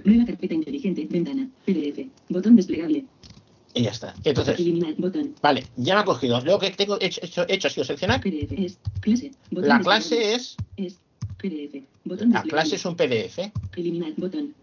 [0.04, 1.06] Nueva carpeta inteligente.
[1.08, 1.48] Ventana.
[1.64, 2.06] PDF.
[2.28, 3.06] Botón desplegable.
[3.74, 4.14] Y ya está.
[4.22, 4.56] Entonces,
[5.42, 6.40] vale, ya me ha cogido.
[6.40, 8.20] Lo que tengo hecho, hecho, ha sido seleccionar.
[8.24, 8.78] Es.
[9.00, 9.32] Clase.
[9.50, 10.98] La clase es, Es.
[11.36, 11.84] PDF.
[12.04, 13.50] Botón la clase es un PDF.
[13.76, 14.12] Eliminar.
[14.16, 14.54] Botón.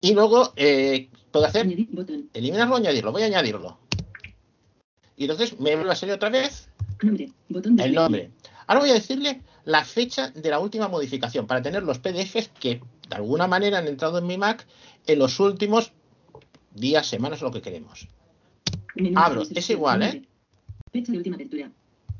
[0.00, 1.88] Y luego eh, puedo hacer Añadir.
[1.90, 2.30] Botón.
[2.32, 3.12] eliminarlo o añadirlo.
[3.12, 3.78] Voy a añadirlo.
[5.16, 6.68] Y entonces me vuelve a salir otra vez
[7.02, 7.32] Nombre.
[7.48, 8.30] Botón el nombre.
[8.66, 12.80] Ahora voy a decirle la fecha de la última modificación para tener los PDFs que
[13.08, 14.66] de alguna manera han entrado en mi Mac
[15.06, 15.92] en los últimos
[16.74, 18.08] días, semanas, lo que queremos.
[19.14, 19.44] Abro.
[19.44, 20.02] de Es igual.
[20.02, 20.22] ¿eh?
[20.92, 21.70] Fecha de última apertura.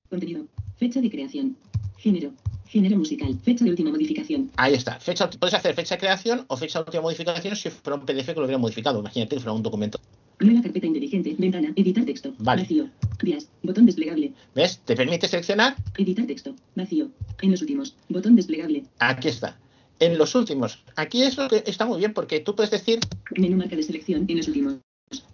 [0.09, 0.47] Contenido.
[0.77, 1.57] Fecha de creación.
[1.99, 2.32] Género.
[2.66, 3.39] Género musical.
[3.43, 4.51] Fecha de última modificación.
[4.57, 4.99] Ahí está.
[4.99, 8.27] Fecha, puedes hacer fecha de creación o fecha de última modificación si fuera un PDF
[8.27, 9.01] que lo hubiera modificado.
[9.01, 10.01] Imagínate que fuera un documento.
[10.40, 11.36] Nueva carpeta inteligente.
[11.39, 11.73] Ventana.
[11.77, 12.35] Editar texto.
[12.39, 12.62] Vale.
[12.62, 12.89] Vacío.
[13.23, 13.49] Días.
[13.62, 14.32] Botón desplegable.
[14.55, 14.81] ¿Ves?
[14.85, 15.77] Te permite seleccionar.
[15.99, 16.55] Editar texto.
[16.74, 17.11] Vacío.
[17.43, 17.94] En los últimos.
[18.09, 18.85] Botón desplegable.
[18.99, 19.59] Aquí está.
[20.01, 20.82] En los últimos.
[20.97, 22.99] Aquí es lo que está muy bien porque tú puedes decir
[23.36, 24.24] Menú marca de selección.
[24.27, 24.77] En los últimos.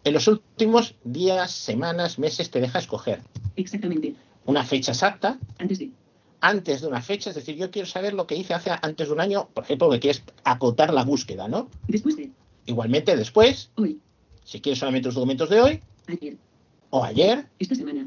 [0.05, 3.21] En los últimos días, semanas, meses, te deja escoger
[3.57, 4.15] Exactamente.
[4.47, 5.91] una fecha exacta Antes de.
[6.41, 7.31] antes de una fecha.
[7.31, 9.91] Es decir, yo quiero saber lo que hice hace antes de un año, por ejemplo,
[9.91, 11.69] que quieres acotar la búsqueda, ¿no?
[11.89, 12.31] Después de.
[12.67, 13.99] Igualmente después, Hoy.
[14.45, 16.37] si quieres solamente los documentos de hoy Ayer.
[16.91, 18.07] o ayer, Esta semana.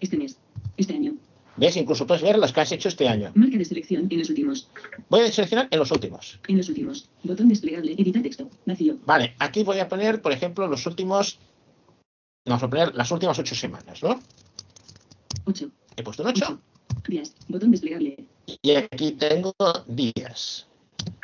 [0.00, 0.36] Este mes.
[0.76, 1.14] Este año.
[1.56, 3.32] Ves, incluso puedes ver los que has hecho este año.
[3.34, 4.06] Marca de selección.
[4.10, 4.68] En los últimos.
[5.08, 6.40] Voy a seleccionar en los últimos.
[6.48, 7.08] En los últimos.
[7.22, 7.92] Botón desplegable.
[7.92, 8.48] Editar texto.
[8.66, 8.98] Vacío.
[9.06, 11.38] Vale, aquí voy a poner, por ejemplo, los últimos.
[12.46, 14.20] Vamos a poner las últimas ocho semanas, ¿no?
[15.46, 15.70] 8.
[15.96, 16.58] He puesto un 8
[17.08, 17.34] Días.
[17.48, 18.24] Botón desplegable.
[18.62, 19.52] y aquí tengo
[19.86, 20.66] días.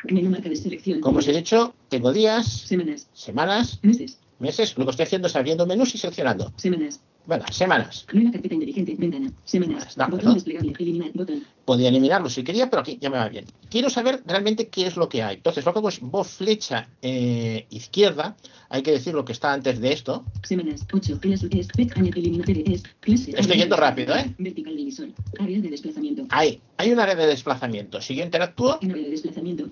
[0.05, 0.99] Menú marca de selección.
[1.01, 3.07] Como os he dicho, tengo días, Semanas.
[3.13, 4.19] semanas, Meses.
[4.39, 4.77] meses.
[4.77, 6.51] Lo que estoy haciendo es abriendo menús y seleccionando.
[6.57, 7.01] Semanas.
[7.25, 8.05] Bueno, semanas.
[8.11, 8.95] Nueva carpeta inteligente.
[8.97, 9.31] Ventana.
[9.43, 9.97] Semanas.
[9.97, 10.17] Acuerdo.
[10.17, 10.73] Botón desplegable.
[10.79, 11.11] Eliminar.
[11.13, 11.43] Botón.
[11.65, 13.45] Podría eliminarlo si quería, pero aquí ya me va bien.
[13.69, 15.35] Quiero saber realmente qué es lo que hay.
[15.35, 18.35] Entonces, lo que hago es voz flecha eh, izquierda.
[18.69, 20.25] Hay que decir lo que está antes de esto.
[20.43, 20.85] Semanas.
[20.91, 21.19] 8.
[21.21, 21.67] En las es.
[21.75, 22.83] Es.
[22.99, 23.33] Clase.
[23.37, 24.33] Estoy yendo rápido, ¿eh?
[24.37, 25.09] Vertical divisor.
[25.39, 26.25] Área de desplazamiento.
[26.29, 28.01] Ahí, hay un área de desplazamiento.
[28.01, 29.69] Si yo interactúo, En área de desplazamiento.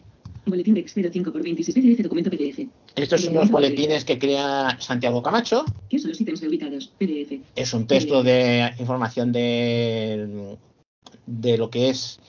[0.50, 2.04] Boletín de 05 por 26 PDF.
[2.04, 2.68] Documento PDF.
[2.96, 5.66] estos son unos boletines que crea Santiago Camacho.
[5.90, 6.92] ¿Qué son los ítems reubicados?
[6.98, 7.42] PDF.
[7.56, 10.58] Es un texto de información de,
[11.26, 12.20] de lo que es,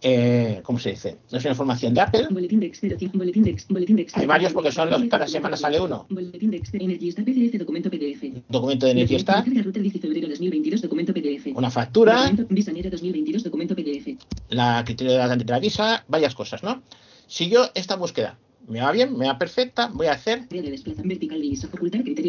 [0.00, 1.18] eh, ¿cómo se dice?
[1.30, 2.28] Es una información de Apple.
[2.30, 3.18] Boletín de 05.
[3.18, 6.06] Boletín de Boletín de Hay varios porque son los, cada semana sale uno.
[6.08, 7.58] Boletín de Energy está PDF.
[7.58, 8.44] Documento PDF.
[8.48, 10.82] Documento de energía está, Carga router 10 de febrero 2022.
[10.82, 11.46] Documento PDF.
[11.54, 13.42] una factura, Documento Visa enero 2022.
[13.44, 14.16] Documento PDF.
[14.50, 16.82] la criterio de la, de la visa, varias cosas, ¿no?
[17.28, 18.36] Si yo esta búsqueda
[18.66, 20.82] me va bien, me va perfecta, voy a hacer, criterios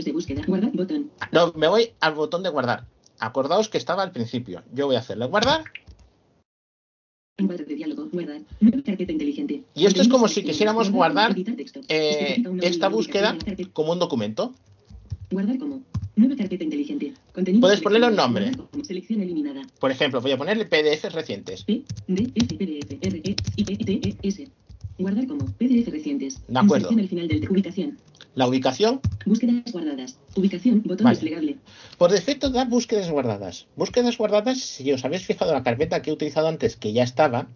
[0.05, 0.43] de búsqueda.
[0.45, 0.71] Guardar.
[0.71, 1.09] Botón.
[1.31, 2.85] no, me voy al botón de guardar.
[3.17, 4.63] Acordaos que estaba al principio.
[4.71, 5.63] Yo voy a hacerle guardar
[7.47, 8.09] de diálogo.
[8.11, 8.41] Guardar.
[8.59, 9.63] Inteligente.
[9.73, 11.35] Y esto es como si quisiéramos guardar
[11.87, 13.37] eh, esta búsqueda
[13.73, 14.53] como un documento.
[15.31, 15.81] Guardar como.
[16.15, 17.13] Nueva carpeta inteligente.
[17.33, 18.51] Contenido Puedes ponerle un nombre.
[18.83, 19.61] Selección eliminada.
[19.79, 21.63] Por ejemplo, voy a ponerle PDFs recientes.
[21.63, 24.47] P, D, F, PDF, R, E, I, P, T, E, S.
[24.99, 25.45] Guardar como.
[25.45, 26.41] PDF recientes.
[26.47, 26.89] De acuerdo.
[26.89, 27.49] Al final del.
[27.49, 27.97] Ubicación.
[28.35, 30.19] La ubicación, Búsquedas guardadas.
[30.35, 30.83] Ubicación.
[30.83, 31.15] Botón Vale.
[31.15, 31.57] desplegable.
[31.97, 33.67] por defecto da búsquedas guardadas.
[33.75, 37.03] Búsquedas guardadas, si os habéis fijado en la carpeta que he utilizado antes, que ya
[37.03, 37.47] estaba,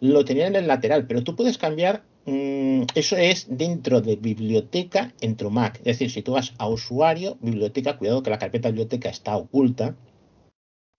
[0.00, 5.12] lo tenía en el lateral, pero tú puedes cambiar, mm, eso es dentro de biblioteca
[5.20, 5.76] en tu Mac.
[5.80, 9.94] Es decir, si tú vas a usuario, biblioteca, cuidado que la carpeta biblioteca está oculta.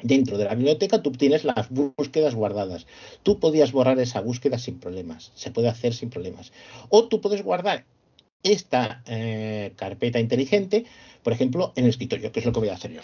[0.02, 2.86] Dentro de la biblioteca tú tienes las búsquedas guardadas.
[3.24, 5.32] Tú podías borrar esa búsqueda sin problemas.
[5.36, 6.52] Se puede hacer sin problemas.
[6.90, 7.86] O tú puedes guardar
[8.44, 10.86] esta eh, carpeta inteligente,
[11.24, 13.02] por ejemplo, en el escritorio, que es lo que voy a hacer yo.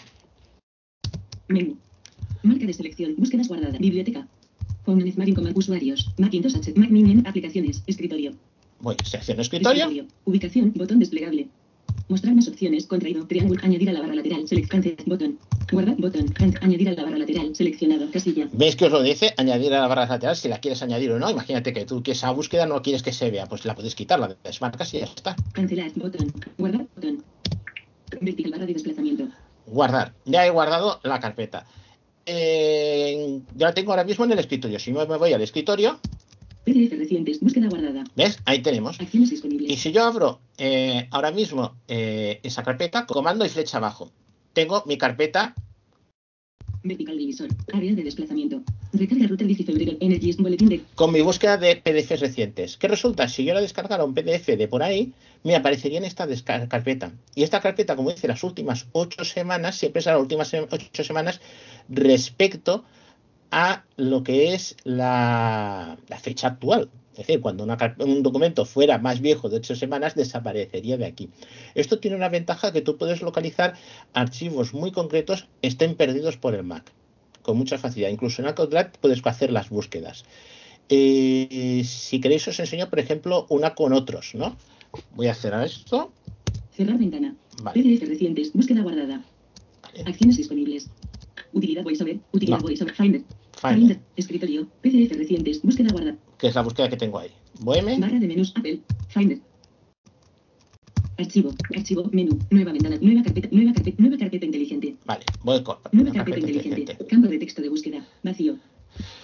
[1.48, 1.76] Menú.
[2.42, 3.16] Marca de selección.
[3.16, 3.78] Búsquedas guardadas.
[3.78, 4.28] Biblioteca.
[4.84, 6.12] Command Usuarios.
[6.18, 6.74] Macintosh H.
[6.76, 7.22] Mac Mini.
[7.26, 7.82] Aplicaciones.
[7.86, 8.34] Escritorio.
[8.80, 10.06] Voy, sección escritorio.
[10.24, 10.72] Ubicación.
[10.74, 11.48] Botón desplegable.
[12.08, 12.86] Mostrar más opciones.
[12.86, 13.26] Contraído.
[13.26, 13.60] Triángulo.
[13.62, 14.46] Añadir a la barra lateral.
[14.46, 15.06] Select.
[15.06, 15.38] Botón.
[15.70, 15.96] Guardar.
[15.96, 16.26] Botón.
[16.60, 17.54] Añadir a la barra lateral.
[17.54, 18.10] Seleccionado.
[18.10, 18.48] Casilla.
[18.52, 19.32] ¿Veis que os lo dice?
[19.36, 21.30] Añadir a la barra lateral si la quieres añadir o no.
[21.30, 24.20] Imagínate que tú que esa búsqueda no quieres que se vea, pues la puedes quitar,
[24.20, 25.36] la desmarcas y ya está.
[25.52, 25.90] Cancelar.
[25.96, 26.32] Botón.
[26.58, 26.86] Guardar.
[26.94, 27.24] Botón.
[28.20, 29.28] Vertical barra de desplazamiento.
[29.66, 30.14] Guardar.
[30.24, 31.66] Ya he guardado la carpeta.
[32.26, 34.78] Eh, ya la tengo ahora mismo en el escritorio.
[34.78, 36.00] Si me me voy al escritorio,
[36.64, 37.40] PDF recientes.
[37.40, 38.04] Búsqueda guardada.
[38.16, 38.38] ¿ves?
[38.44, 39.00] Ahí tenemos.
[39.00, 39.70] Acciones disponibles.
[39.70, 44.10] Y si yo abro eh, ahora mismo eh, esa carpeta, comando y flecha abajo,
[44.52, 45.54] tengo mi carpeta
[46.84, 47.48] Vertical divisor.
[47.72, 48.62] Área de desplazamiento.
[48.92, 49.92] Recarga router 10 de febrero.
[50.00, 50.36] Energies.
[50.36, 50.82] Boletín de.
[50.94, 52.76] con mi búsqueda de PDFs recientes.
[52.76, 53.26] ¿Qué resulta?
[53.26, 55.14] Si yo la descargara un PDF de por ahí,
[55.44, 56.28] me aparecería en esta
[56.68, 57.12] carpeta.
[57.34, 61.40] Y esta carpeta, como dice, las últimas ocho semanas, siempre es las últimas ocho semanas
[61.88, 62.84] respecto a
[63.96, 66.90] lo que es la, la fecha actual.
[67.14, 71.30] Es decir, cuando una un documento fuera más viejo de ocho semanas, desaparecería de aquí.
[71.76, 73.74] Esto tiene una ventaja que tú puedes localizar
[74.12, 76.90] archivos muy concretos, estén perdidos por el Mac,
[77.42, 78.10] con mucha facilidad.
[78.10, 80.24] Incluso en Acrobat puedes hacer las búsquedas.
[80.88, 84.56] Eh, si queréis os enseño, por ejemplo, una con otros, ¿no?
[85.14, 86.12] Voy a cerrar esto.
[86.72, 87.36] Cerrar ventana.
[87.62, 87.80] Vale.
[87.80, 88.52] PDF recientes.
[88.52, 89.22] Búsqueda guardada.
[90.04, 90.90] Acciones disponibles.
[91.54, 92.18] Utilidad VoiceOver.
[92.32, 92.62] Utilidad No.
[92.64, 92.94] VoiceOver.
[92.94, 93.22] Finder.
[93.60, 94.68] Finder, Escritorio.
[94.82, 95.62] PDF recientes.
[95.62, 96.18] Búsqueda guardada.
[96.38, 97.30] que es la búsqueda que tengo ahí.
[97.60, 98.52] Boheme, Barra de menús.
[98.56, 98.80] Apple.
[99.08, 99.38] Finder.
[101.16, 101.54] Archivo.
[101.76, 102.10] Archivo.
[102.12, 102.38] Menú.
[102.50, 102.98] Nueva ventana.
[103.00, 103.48] Nueva carpeta.
[103.52, 103.96] Nueva carpeta.
[104.00, 104.96] Nueva carpeta inteligente.
[105.04, 106.80] vale, voy con Nueva carpeta carpeta inteligente.
[106.80, 107.06] inteligente.
[107.06, 108.06] Campo de texto de búsqueda.
[108.22, 108.58] Vacío.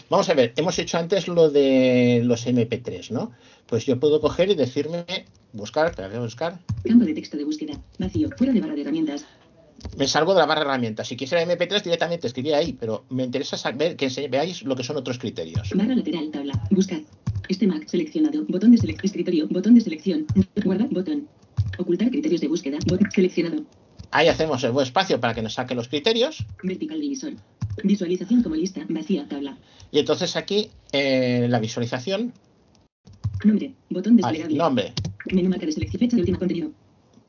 [0.08, 3.30] Vamos a ver, hemos hecho antes lo de los MP3, ¿no?
[3.66, 5.04] Pues yo puedo coger y decirme,
[5.52, 6.58] buscar, voy a buscar.
[6.84, 7.80] Campo de texto de búsqueda.
[7.98, 8.28] Vacío.
[8.36, 9.24] Fuera de barra de herramientas.
[9.96, 11.08] Me salgo de la barra de herramientas.
[11.08, 14.96] Si quisiera MP3 directamente escribiría ahí, pero me interesa saber que veáis lo que son
[14.96, 15.70] otros criterios.
[15.74, 16.30] Barra lateral.
[16.30, 16.60] Tabla.
[16.70, 17.00] Buscar.
[17.48, 18.44] Este Mac seleccionado.
[18.48, 19.06] Botón de selección.
[19.06, 19.48] Escritorio.
[19.48, 20.26] Botón de selección.
[20.64, 20.88] Guardar.
[20.90, 21.28] Botón.
[21.78, 22.78] Ocultar criterios de búsqueda.
[22.86, 23.64] Botón seleccionado.
[24.12, 26.44] Ahí hacemos el buen espacio para que nos saque los criterios.
[26.62, 27.32] Vertical divisor.
[27.84, 28.84] Visualización como lista.
[28.88, 29.26] Vacía.
[29.28, 29.56] Tabla.
[29.92, 32.32] Y entonces aquí eh, la visualización,
[33.44, 33.74] Nombre.
[33.88, 34.56] Botón desplegable.
[34.56, 34.92] nombre,
[35.32, 35.98] Menú marca de selección.
[36.00, 36.72] Fecha de última contenido.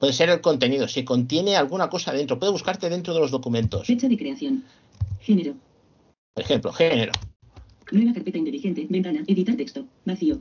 [0.01, 3.85] Puede ser el contenido, si contiene alguna cosa dentro, puede buscarte dentro de los documentos.
[3.85, 4.63] Fecha de creación.
[5.19, 5.53] Género.
[6.33, 7.11] Por ejemplo, género.
[7.91, 8.87] Nueva carpeta inteligente.
[8.89, 9.23] Ventana.
[9.27, 9.85] Editar texto.
[10.05, 10.39] Vacío.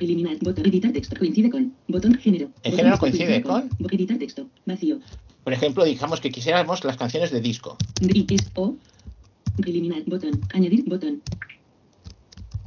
[0.00, 0.38] Eliminar.
[0.40, 0.64] Botón.
[0.64, 1.14] Editar texto.
[1.18, 1.74] Coincide con.
[1.88, 2.14] Botón.
[2.14, 2.48] Género.
[2.62, 3.68] El género coincide con.
[3.90, 4.46] Editar texto.
[4.64, 4.98] Vacío.
[5.44, 7.76] Por ejemplo, digamos que quisiéramos las canciones de disco.
[8.00, 8.76] Es O.
[9.66, 10.04] Eliminar.
[10.06, 10.40] Botón.
[10.54, 10.84] Añadir.
[10.86, 11.20] Botón.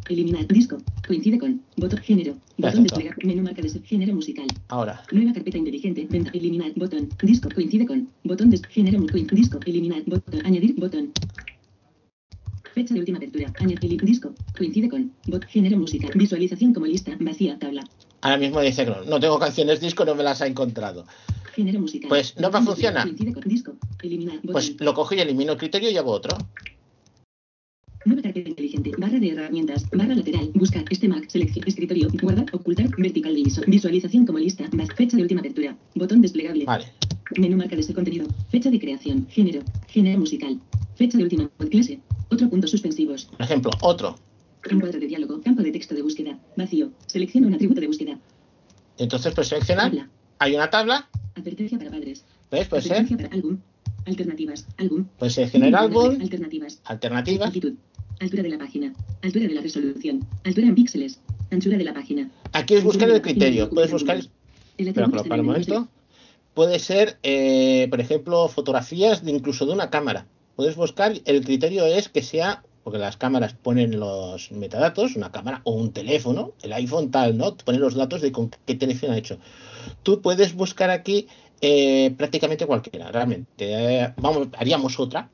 [0.09, 0.47] Eliminar.
[0.47, 0.77] Disco.
[1.07, 1.61] Coincide con.
[1.77, 1.99] Botón.
[1.99, 2.35] Género.
[2.57, 3.15] Botón desplegar.
[3.25, 4.45] Menú marca de género musical.
[4.67, 6.07] Ahora, Nueva carpeta inteligente.
[6.09, 6.31] Venta.
[6.33, 6.71] Eliminar.
[6.75, 7.09] Botón.
[7.21, 7.49] Disco.
[7.53, 8.09] Coincide con.
[8.23, 8.99] Botón de género.
[8.99, 9.59] mu- coin- Disco.
[9.65, 10.03] Eliminar.
[10.05, 10.45] Botón.
[10.45, 10.75] Añadir.
[10.75, 11.11] Botón.
[12.73, 13.51] Fecha de última apertura.
[13.59, 14.01] Añadir.
[14.03, 14.33] Disco.
[14.57, 15.11] Coincide con.
[15.27, 15.45] Bot.
[15.45, 16.11] Género musical.
[16.13, 17.15] Visualización como lista.
[17.19, 17.57] Vacía.
[17.57, 17.83] Tabla.
[18.21, 21.05] ahora mismo dice que no, no tengo canciones disco, no me las ha encontrado.
[21.55, 22.09] Género musical.
[22.09, 23.03] Pues no me Botón funciona.
[23.03, 23.43] Coincide con.
[23.43, 23.73] Disco.
[24.03, 24.35] Eliminar.
[24.37, 24.51] Botón.
[24.51, 26.37] Pues lo cojo y elimino el criterio y hago otro.
[28.05, 28.91] Nueva carpeta inteligente.
[28.99, 29.89] Barra de herramientas.
[29.89, 30.51] Barra lateral.
[30.53, 30.85] Buscar.
[30.91, 31.27] Este Mac.
[31.27, 31.67] Selección.
[31.67, 32.07] Escritorio.
[32.21, 32.45] Guardar.
[32.53, 32.87] Ocultar.
[32.97, 33.65] Vertical divisor.
[33.67, 34.65] Visualización como lista.
[34.95, 35.75] Fecha de última apertura.
[35.95, 36.65] Botón desplegable.
[36.65, 36.85] Vale.
[37.37, 38.27] Menú marca de ese contenido.
[38.49, 39.25] Fecha de creación.
[39.29, 39.61] Género.
[39.87, 40.59] Género musical.
[40.95, 41.99] Fecha de última clase.
[42.29, 43.25] Otro punto suspensivos.
[43.25, 44.15] Por ejemplo, otro.
[44.69, 45.41] Encuadro de diálogo.
[45.41, 46.37] Campo de texto de búsqueda.
[46.55, 46.91] Vacío.
[47.07, 48.19] Selecciona un atributo de búsqueda.
[48.99, 49.89] Entonces, pues seleccionar.
[49.89, 50.09] Tabla.
[50.37, 51.09] Hay una tabla.
[51.35, 52.23] Advertencia para padres.
[52.51, 52.67] ¿Ves?
[52.67, 53.07] Puede ser.
[53.17, 53.57] Para álbum.
[54.05, 54.67] Alternativas.
[54.77, 55.05] Álbum.
[55.17, 56.79] Puedes seleccionar álbum, Alternativas.
[56.85, 57.45] alternativa.
[57.47, 57.73] Altitud.
[58.19, 58.93] Altura de la página.
[59.21, 60.25] Altura de la resolución.
[60.43, 61.19] Altura en píxeles.
[61.51, 62.29] Anchura de la página.
[62.53, 63.69] Aquí es buscar el criterio.
[63.69, 64.19] Puedes buscar.
[64.77, 65.87] Pero el momento.
[66.53, 70.25] Puede ser, eh, por ejemplo, fotografías de incluso de una cámara.
[70.55, 75.61] Puedes buscar, el criterio es que sea porque las cámaras ponen los metadatos, una cámara
[75.63, 77.57] o un teléfono, el iPhone tal, ¿no?
[77.57, 79.39] Ponen los datos de con qué teléfono ha hecho.
[80.03, 81.27] Tú puedes buscar aquí
[81.61, 83.47] eh, prácticamente cualquiera, realmente.
[84.03, 85.31] Eh, vamos, haríamos otra,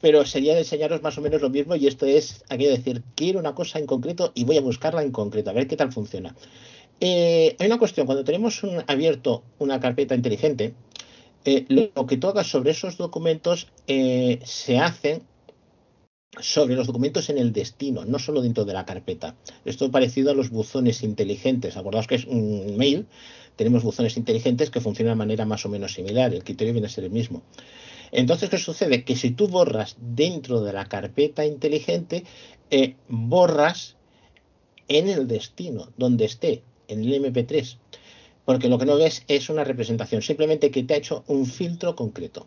[0.00, 3.38] pero sería enseñaros más o menos lo mismo y esto es aquello de decir, quiero
[3.38, 6.34] una cosa en concreto y voy a buscarla en concreto, a ver qué tal funciona.
[7.00, 10.74] Eh, hay una cuestión, cuando tenemos un, abierto una carpeta inteligente,
[11.44, 15.22] eh, lo, lo que tú hagas sobre esos documentos eh, se hacen
[16.38, 19.34] sobre los documentos en el destino, no solo dentro de la carpeta.
[19.64, 21.76] Esto es parecido a los buzones inteligentes.
[21.76, 23.06] Acordaos que es un mail,
[23.56, 26.32] tenemos buzones inteligentes que funcionan de manera más o menos similar.
[26.32, 27.42] El criterio viene a ser el mismo.
[28.12, 29.04] Entonces, ¿qué sucede?
[29.04, 32.24] Que si tú borras dentro de la carpeta inteligente,
[32.70, 33.96] eh, borras
[34.88, 37.78] en el destino, donde esté, en el MP3.
[38.44, 41.94] Porque lo que no ves es una representación, simplemente que te ha hecho un filtro
[41.94, 42.46] concreto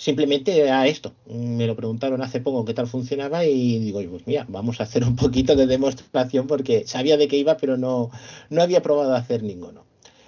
[0.00, 1.12] simplemente a esto.
[1.26, 5.04] Me lo preguntaron hace poco qué tal funcionaba y digo, pues mira, vamos a hacer
[5.04, 8.10] un poquito de demostración porque sabía de qué iba, pero no,
[8.48, 9.84] no había probado a hacer ninguno.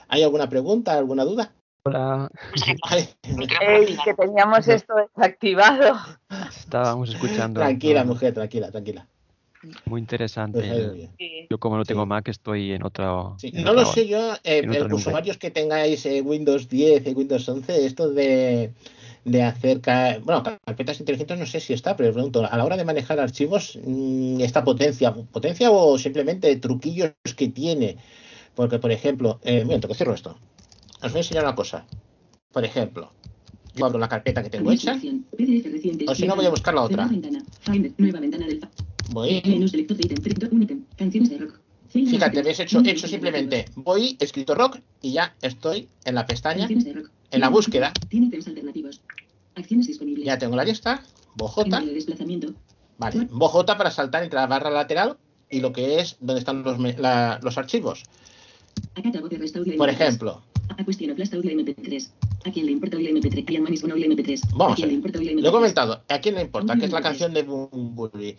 [0.08, 1.54] ¿Hay alguna pregunta, alguna duda?
[1.84, 2.30] Hola.
[3.60, 5.96] Ey, que teníamos esto desactivado.
[6.48, 7.60] Estábamos escuchando.
[7.60, 9.06] Tranquila, mujer, tranquila, tranquila.
[9.86, 10.60] Muy interesante.
[11.18, 11.46] Pues.
[11.50, 12.82] Yo como no tengo Mac estoy en.
[13.38, 14.94] Sí, en no otra- lo sé yo, eh, eh, nube.
[14.94, 18.72] usuarios que tengáis eh, Windows 10 y Windows 11, esto de,
[19.24, 22.76] de hacer, ca- bueno, carpetas inteligentes no sé si está, pero pregunto, a la hora
[22.76, 27.96] de manejar archivos, mm, ¿esta potencia, potencia o simplemente truquillos que tiene?
[28.54, 30.36] Porque, por ejemplo, eh, un momento, que cierro esto.
[31.02, 31.84] Os voy a enseñar una cosa.
[32.52, 33.12] Por ejemplo,
[33.74, 34.92] yo abro la carpeta que tengo hecha,
[36.08, 37.04] o si no voy a buscar la otra.
[39.10, 39.30] Voy,
[42.10, 46.66] fíjate, ves hecho, hecho simplemente, voy, escrito rock, y ya estoy en la pestaña,
[47.30, 47.92] en la búsqueda.
[50.24, 51.02] Ya tengo la lista,
[51.34, 51.80] bojota,
[52.98, 55.16] vale, bojota para saltar entre la barra lateral
[55.50, 58.04] y lo que es donde están los, la- los archivos.
[59.76, 59.92] Por MP3.
[59.92, 62.08] ejemplo, A cuestión aplasta audio MP3.
[62.46, 63.44] ¿A quién le importa audio MP3?
[63.50, 64.40] Ian Manis con audio MP3.
[64.56, 65.50] Vamos ¿A quién le importa audio lo he MP3?
[65.52, 66.76] comentado, ¿a quién le importa?
[66.76, 68.36] Que es la canción de Bunbury.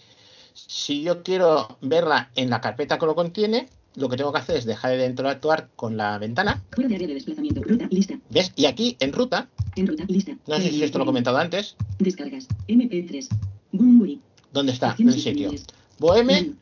[0.53, 4.57] Si yo quiero verla en la carpeta que lo contiene, lo que tengo que hacer
[4.57, 7.61] es dejar de interactuar con la ventana, Fuera de área de desplazamiento.
[7.61, 7.87] Ruta.
[7.91, 8.19] Lista.
[8.29, 8.51] ¿ves?
[8.55, 10.03] Y aquí en ruta, En ruta.
[10.07, 10.35] Lista.
[10.47, 12.47] no sé si esto lo he comentado antes, Descargas.
[12.67, 13.27] MP3.
[13.71, 14.19] Bumburi.
[14.51, 15.51] ¿dónde está Acciones el sitio?
[15.99, 16.53] Boheme.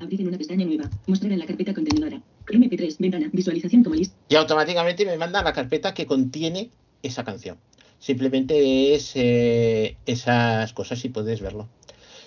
[0.00, 0.90] Abrir en una pestaña nueva.
[1.06, 2.20] Mostrar en la carpeta contenedora.
[2.52, 2.96] MP3.
[2.98, 3.30] Ventana.
[3.32, 4.14] Visualización como lista.
[4.28, 6.70] y automáticamente me manda a la carpeta que contiene
[7.02, 7.58] esa canción.
[7.98, 11.68] Simplemente es eh, esas cosas y puedes verlo.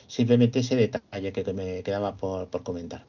[0.07, 3.03] Simplemente ese detalle que, me quedaba por, por comentar.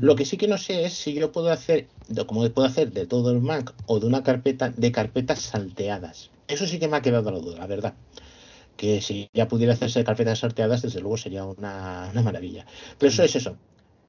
[0.00, 1.88] Lo que sí que no sé es si yo puedo hacer,
[2.26, 6.30] como puedo hacer de todo el Mac o de una carpeta, de carpetas salteadas.
[6.48, 7.94] Eso sí que me ha quedado la duda, la verdad.
[8.76, 12.66] Que si ya pudiera hacerse carpetas salteadas, desde luego sería una, una maravilla.
[12.98, 13.56] Pero eso es eso.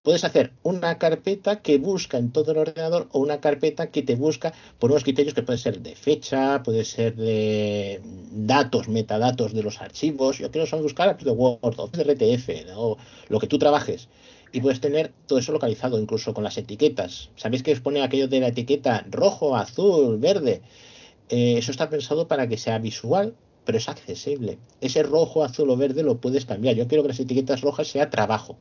[0.06, 4.14] Puedes hacer una carpeta que busca en todo el ordenador o una carpeta que te
[4.14, 8.02] busca por unos criterios que pueden ser de fecha, puede ser de
[8.32, 10.38] datos, metadatos de los archivos.
[10.38, 13.00] Yo quiero solo buscar de Word o de RTF o
[13.30, 14.08] lo que tú trabajes.
[14.52, 17.32] Y puedes tener todo eso localizado, incluso con las etiquetas.
[17.36, 20.62] ¿Sabéis que os pone aquello de la etiqueta rojo, azul, verde?
[21.30, 23.34] Eh, eso está pensado para que sea visual,
[23.66, 24.60] pero es accesible.
[24.82, 26.76] Ese rojo, azul o verde lo puedes cambiar.
[26.76, 28.56] Yo quiero que las etiquetas rojas sea trabajo.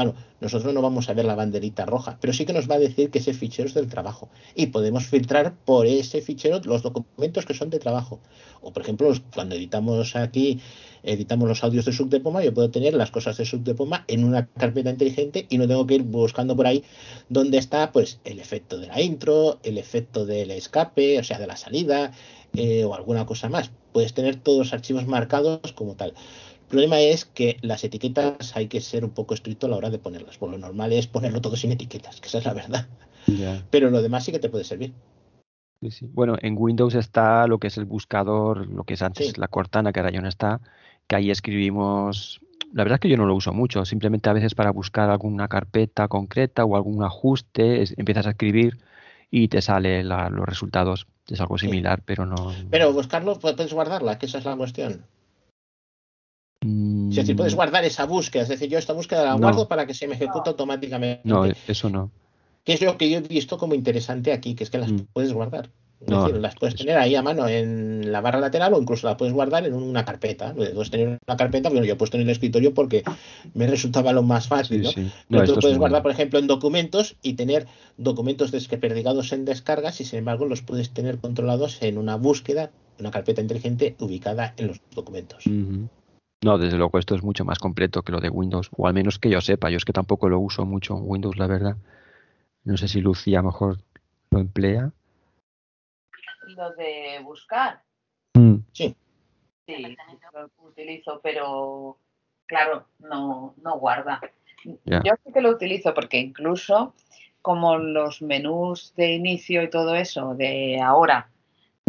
[0.00, 2.78] Claro, nosotros no vamos a ver la banderita roja, pero sí que nos va a
[2.78, 4.30] decir que ese fichero es del trabajo.
[4.54, 8.18] Y podemos filtrar por ese fichero los documentos que son de trabajo.
[8.62, 10.58] O, por ejemplo, cuando editamos aquí,
[11.02, 14.88] editamos los audios de Subdepoma, yo puedo tener las cosas de Subdepoma en una carpeta
[14.88, 16.82] inteligente y no tengo que ir buscando por ahí
[17.28, 21.46] donde está pues el efecto de la intro, el efecto del escape, o sea, de
[21.46, 22.12] la salida,
[22.54, 23.70] eh, o alguna cosa más.
[23.92, 26.14] Puedes tener todos los archivos marcados como tal.
[26.70, 29.90] El problema es que las etiquetas hay que ser un poco estricto a la hora
[29.90, 30.38] de ponerlas.
[30.38, 32.86] Por lo normal es ponerlo todo sin etiquetas, que esa es la verdad.
[33.26, 34.92] Ya, Pero lo demás sí que te puede servir.
[35.82, 36.08] sí, sí.
[36.12, 39.32] Bueno, en Windows está lo que es el buscador, lo que es antes Sí.
[39.36, 40.60] la Cortana, que ahora ya no está,
[41.08, 42.40] que ahí escribimos.
[42.72, 45.48] La verdad es que yo no lo uso mucho, simplemente a veces para buscar alguna
[45.48, 48.78] carpeta concreta o algún ajuste, es- empiezas a escribir
[49.28, 51.08] y te salen los resultados.
[51.26, 52.54] Es algo similar, pero no.
[52.70, 55.04] Pero buscarlo, pu- puedes guardarla, que esa es la cuestión.
[56.62, 58.42] Es decir, puedes Mm, guardar esa búsqueda.
[58.42, 59.38] Es decir, yo esta búsqueda la No.
[59.38, 61.22] guardo para que se me ejecute automáticamente.
[61.24, 62.10] No, eso no.
[62.64, 65.06] Que es lo que yo he visto como interesante aquí, que es que las Mm.
[65.12, 65.70] puedes guardar.
[66.02, 68.80] Es No, decir, las puedes eso- tener ahí a mano en la barra lateral o
[68.80, 70.54] incluso la puedes guardar en una carpeta.
[70.54, 73.02] Puedes tener una carpeta, bueno, yo he puesto en el escritorio porque
[73.54, 74.90] me resultaba lo más fácil, Sí, ¿no?
[74.90, 75.00] sí.
[75.28, 77.66] No, Pero tú es puedes guardar, por ejemplo, en documentos y tener
[77.98, 83.10] documentos desperdigados en descargas y sin embargo los puedes tener controlados en una búsqueda, una
[83.10, 85.44] carpeta inteligente ubicada en los documentos.
[86.42, 89.18] No, desde luego esto es mucho más completo que lo de Windows, o al menos
[89.18, 89.68] que yo sepa.
[89.68, 91.76] Yo es que tampoco lo uso mucho en Windows, la verdad.
[92.64, 93.78] No sé si Lucía a lo mejor
[94.30, 94.90] lo emplea.
[96.56, 97.82] Lo de buscar,
[98.34, 98.94] Mm, Sí.
[99.66, 99.96] sí,
[100.32, 101.96] lo utilizo, pero
[102.46, 104.20] claro, no, no guarda.
[104.64, 106.94] Yo sí que lo utilizo porque incluso
[107.42, 111.29] como los menús de inicio y todo eso de ahora,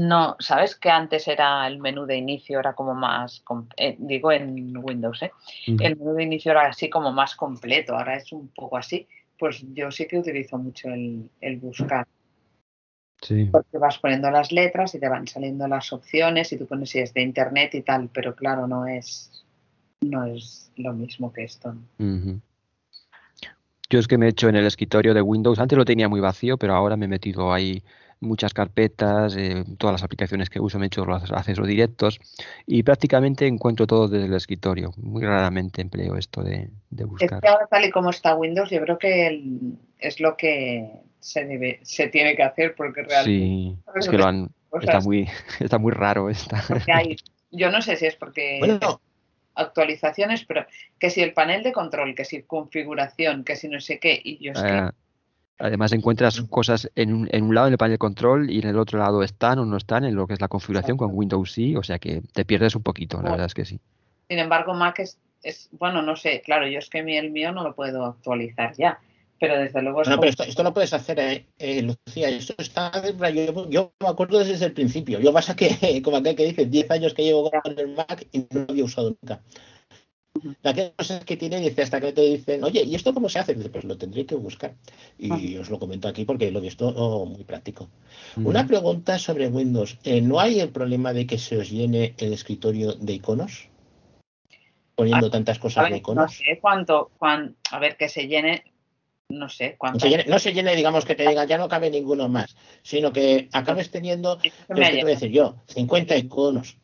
[0.02, 3.44] no, sabes que antes era el menú de inicio, era como más,
[3.78, 5.32] eh, digo en Windows, ¿eh?
[5.68, 9.08] El menú de inicio era así como más completo, ahora es un poco así.
[9.38, 12.08] Pues yo sí que utilizo mucho el, el buscar,
[13.22, 13.46] Sí.
[13.52, 17.00] porque vas poniendo las letras y te van saliendo las opciones y tú pones si
[17.00, 19.46] es de internet y tal, pero claro, no es,
[20.02, 21.76] no es lo mismo que esto.
[23.90, 26.20] Yo es que me he hecho en el escritorio de Windows, antes lo tenía muy
[26.20, 27.84] vacío, pero ahora me he metido ahí
[28.22, 32.20] muchas carpetas, eh, todas las aplicaciones que uso me he hecho los accesos directos
[32.66, 34.92] y prácticamente encuentro todo desde el escritorio.
[34.98, 37.42] Muy raramente empleo esto de, de Es buscar.
[37.42, 41.46] que ahora tal y como está Windows, yo creo que el- es lo que se
[41.46, 44.50] debe, se tiene que hacer porque realmente Sí, es que lo han,
[44.82, 45.28] está muy,
[45.60, 46.64] está muy raro esta.
[46.88, 47.16] hay,
[47.52, 49.02] yo no sé si es porque Bueno,
[49.56, 50.66] actualizaciones, pero
[51.00, 54.44] que si el panel de control, que si configuración, que si no sé qué, y
[54.44, 54.92] yo es que Ah,
[55.58, 58.68] además encuentras cosas en un, en un lado en el panel de control y en
[58.70, 61.52] el otro lado están o no están en lo que es la configuración con Windows
[61.52, 63.80] sí, o sea que te pierdes un poquito, la verdad es que sí.
[64.30, 67.52] Sin embargo, Mac es, es- bueno, no sé, claro, yo es que mi- el mío
[67.52, 69.00] no lo puedo actualizar ya,
[69.40, 72.30] pero desde luego es Bueno, como- pero esto, esto lo puedes hacer, eh, eh, Lucía.
[72.30, 72.92] Esto está.
[73.32, 75.20] Yo, yo me acuerdo desde el principio.
[75.20, 75.68] Yo pasa que,
[76.04, 78.84] como aquel que dice, 10 años que llevo con el Mac y no lo había
[78.86, 79.42] usado nunca.
[80.64, 83.56] Que cosas que tiene, dice, hasta que te dicen, oye, ¿y esto cómo se hace?
[83.56, 84.76] Dice, pues lo tendré que buscar.
[85.18, 87.90] Y os lo comento aquí porque lo he visto oh, muy práctico.
[88.38, 89.98] Una pregunta sobre Windows.
[90.04, 93.70] Eh, ¿No hay el problema de que se os llene el escritorio de iconos?
[94.96, 96.38] Poniendo tantas a cosas de ver, no iconos.
[96.38, 98.64] sé cuánto, cuán- a ver, que se llene,
[99.30, 100.00] no sé cuánto.
[100.00, 103.12] se, llene, no se llene, digamos, que te diga, ya no cabe ninguno más, sino
[103.12, 106.78] que acabes teniendo, es que te voy a decir yo, 50 iconos.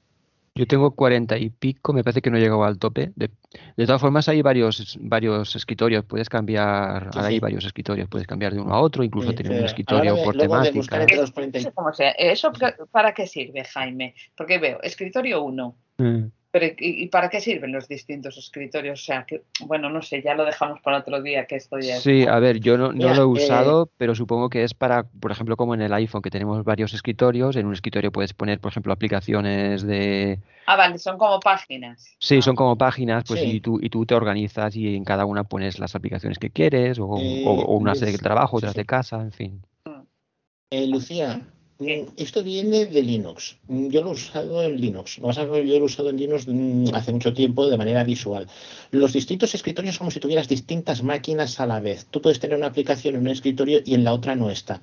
[0.57, 3.11] Yo tengo 40 y pico, me parece que no he llegado al tope.
[3.15, 3.29] De,
[3.77, 7.39] de todas formas, hay varios, varios escritorios, puedes cambiar, Sí, ahora hay sí.
[7.39, 10.35] varios escritorios, puedes cambiar de uno a otro, incluso Sí, tener un escritorio de- por
[10.35, 11.15] luego de temática.
[11.21, 12.11] los 40 No y- sé cómo sea.
[12.11, 14.15] ¿Eso qué- para qué sirve, Jaime?
[14.35, 16.25] Porque veo escritorio 1, Mm.
[16.59, 19.01] Pero ¿y, y para qué sirven los distintos escritorios?
[19.01, 21.97] O sea, que, bueno, no sé, ya lo dejamos para otro día, que esto ya
[21.97, 22.03] es...
[22.03, 25.31] Sí, a ver, yo no, lo he eh, usado, pero supongo que es para, por
[25.31, 27.55] ejemplo, como en el iPhone, que tenemos varios escritorios.
[27.55, 30.39] En un escritorio puedes poner, por ejemplo, aplicaciones de...
[30.65, 32.15] Ah, vale, son como páginas.
[32.19, 33.47] Sí, son como páginas, pues Sí.
[33.57, 36.99] y tú, y tú te organizas y en cada una pones las aplicaciones que quieres,
[36.99, 38.79] o, Eh, o- o unas de trabajo, sí, otras sí.
[38.81, 39.61] de casa, en fin.
[40.69, 41.41] Eh, Lucía,
[41.79, 43.57] mm, esto viene de Linux.
[43.67, 45.19] Mm, Yo lo he usado en Linux.
[45.19, 48.47] Lo que yo lo he usado en Linux mm, hace mucho tiempo de manera visual.
[48.91, 52.07] Los distintos escritorios son como si tuvieras distintas máquinas a la vez.
[52.09, 54.81] Tú puedes tener una aplicación en un escritorio y en la otra no está.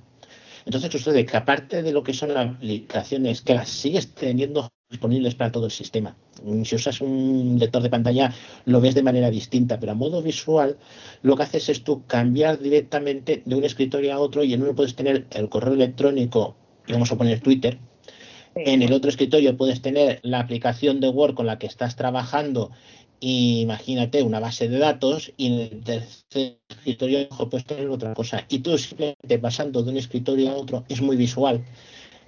[0.67, 5.53] Entonces sucede que aparte de lo que son aplicaciones que las sigues teniendo disponibles para
[5.53, 6.17] todo el sistema.
[6.65, 8.33] Si usas un lector de pantalla
[8.65, 10.79] lo ves de manera distinta, pero a modo visual
[11.23, 14.75] lo que haces es tú cambiar directamente de un escritorio a otro y en uno
[14.75, 16.57] puedes tener el correo electrónico,
[16.89, 17.79] vamos a poner Twitter,
[18.57, 22.71] en el otro escritorio puedes tener la aplicación de Word con la que estás trabajando
[23.21, 28.45] y imagínate una base de datos y en el tercer escritorio puedes tener otra cosa.
[28.49, 31.65] Y tú simplemente pasando de un escritorio a otro es muy visual.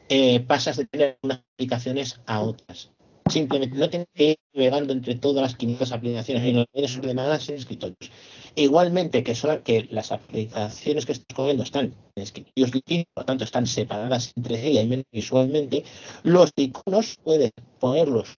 [0.08, 2.90] eh, pasas de tener unas aplicaciones a otras.
[3.28, 7.48] Simplemente no tienes que ir navegando entre todas las 500 aplicaciones y no tienes ordenadas
[7.48, 8.12] en escritorios.
[8.54, 13.26] Igualmente que, son, que las aplicaciones que estás cogiendo están en escritorios distintos, por lo
[13.26, 15.84] tanto están separadas entre menos visualmente,
[16.22, 18.34] los iconos puedes ponerlos,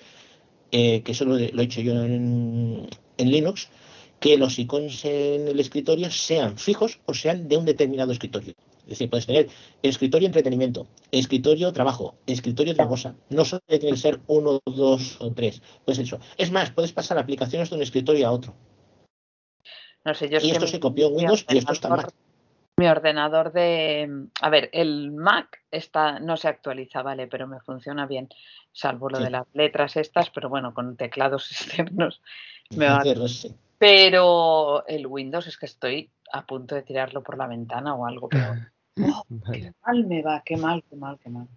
[0.72, 3.68] eh, que eso lo, lo he hecho yo en, en Linux,
[4.20, 8.54] que los iconos en el escritorio sean fijos o sean de un determinado escritorio.
[8.88, 9.48] Es decir, puedes tener
[9.82, 13.14] escritorio entretenimiento, escritorio trabajo, escritorio otra cosa.
[13.28, 15.60] No solo tiene que ser uno, dos o tres.
[15.84, 16.18] Pues eso.
[16.38, 18.54] Es más, puedes pasar aplicaciones de un escritorio a otro.
[20.06, 22.12] No sé, yo Y esto mi- se copió en Windows y esto está en Mac.
[22.78, 24.28] Mi ordenador de...
[24.40, 28.30] A ver, el Mac está, no se actualiza, vale, pero me funciona bien,
[28.72, 29.24] salvo lo Sí.
[29.24, 32.22] de las letras estas, pero bueno, con teclados externos
[32.74, 33.54] me va Entonces, sí.
[33.76, 38.28] Pero el Windows es que estoy a punto de tirarlo por la ventana o algo,
[38.30, 38.46] pero
[39.02, 41.48] oh, qué mal me va, qué mal, qué mal, qué mal.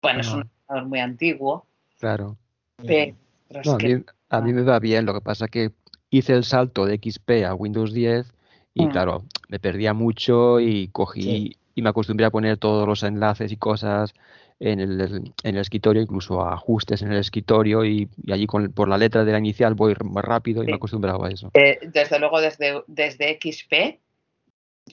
[0.00, 1.66] Bueno, es un ordenador muy antiguo,
[1.98, 2.36] claro.
[2.84, 3.14] pero
[3.50, 5.70] es No, a que mí, a mí me va bien, lo que pasa que
[6.10, 8.32] hice el salto de XP a Windows 10
[8.74, 8.90] y Mm.
[8.90, 11.56] claro, me perdía mucho y cogí Sí.
[11.74, 14.12] y me acostumbré a poner todos los enlaces y cosas
[14.60, 18.88] en el, en el escritorio, incluso ajustes en el escritorio y, y allí con, por
[18.88, 21.50] la letra de la inicial voy más rápido y me he acostumbrado a eso.
[21.54, 24.00] Eh, desde luego, desde, desde XP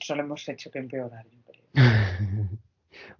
[0.02, 1.49] solo hemos hecho que empeorar, yo creo.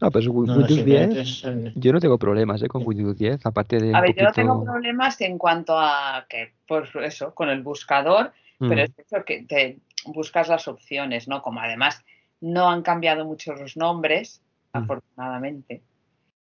[0.00, 2.68] No, pues No, Windows simplemente 10, es, eh, yo no tengo problemas ¿eh?
[2.68, 6.54] con Windows 10, aparte de A ver, yo no tengo problemas en cuanto a que,
[6.66, 8.78] pues eso, con el buscador, pero Mm.
[8.78, 11.40] es eso que te buscas las opciones, ¿no?
[11.42, 12.02] Como además
[12.40, 14.78] no han cambiado mucho los nombres, Mm.
[14.78, 15.82] afortunadamente,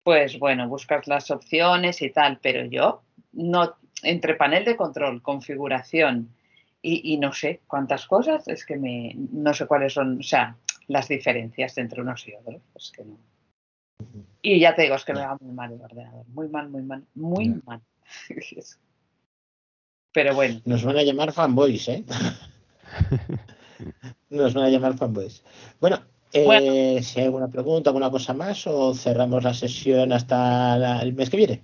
[0.04, 3.02] pues bueno, buscas las opciones y tal, pero yo
[3.34, 6.30] no, entre panel de control, configuración
[6.82, 10.56] y, y no sé cuántas cosas, es que me, no sé cuáles son, o sea,
[10.88, 13.18] las diferencias entre unos y otros, es que no.
[14.42, 16.84] Y ya te digo, es que me va muy mal el ordenador, muy mal, muy
[16.84, 17.82] mal, muy mal.
[20.14, 22.04] Pero bueno, Nos van a llamar fanboys, ¿eh?
[24.30, 25.44] Nos van a llamar fanboys.
[25.80, 26.00] Bueno,
[26.34, 27.04] eh, Bueno.
[27.04, 31.30] si hay alguna pregunta, alguna cosa más, o cerramos la sesión hasta la- el mes
[31.30, 31.64] que viene.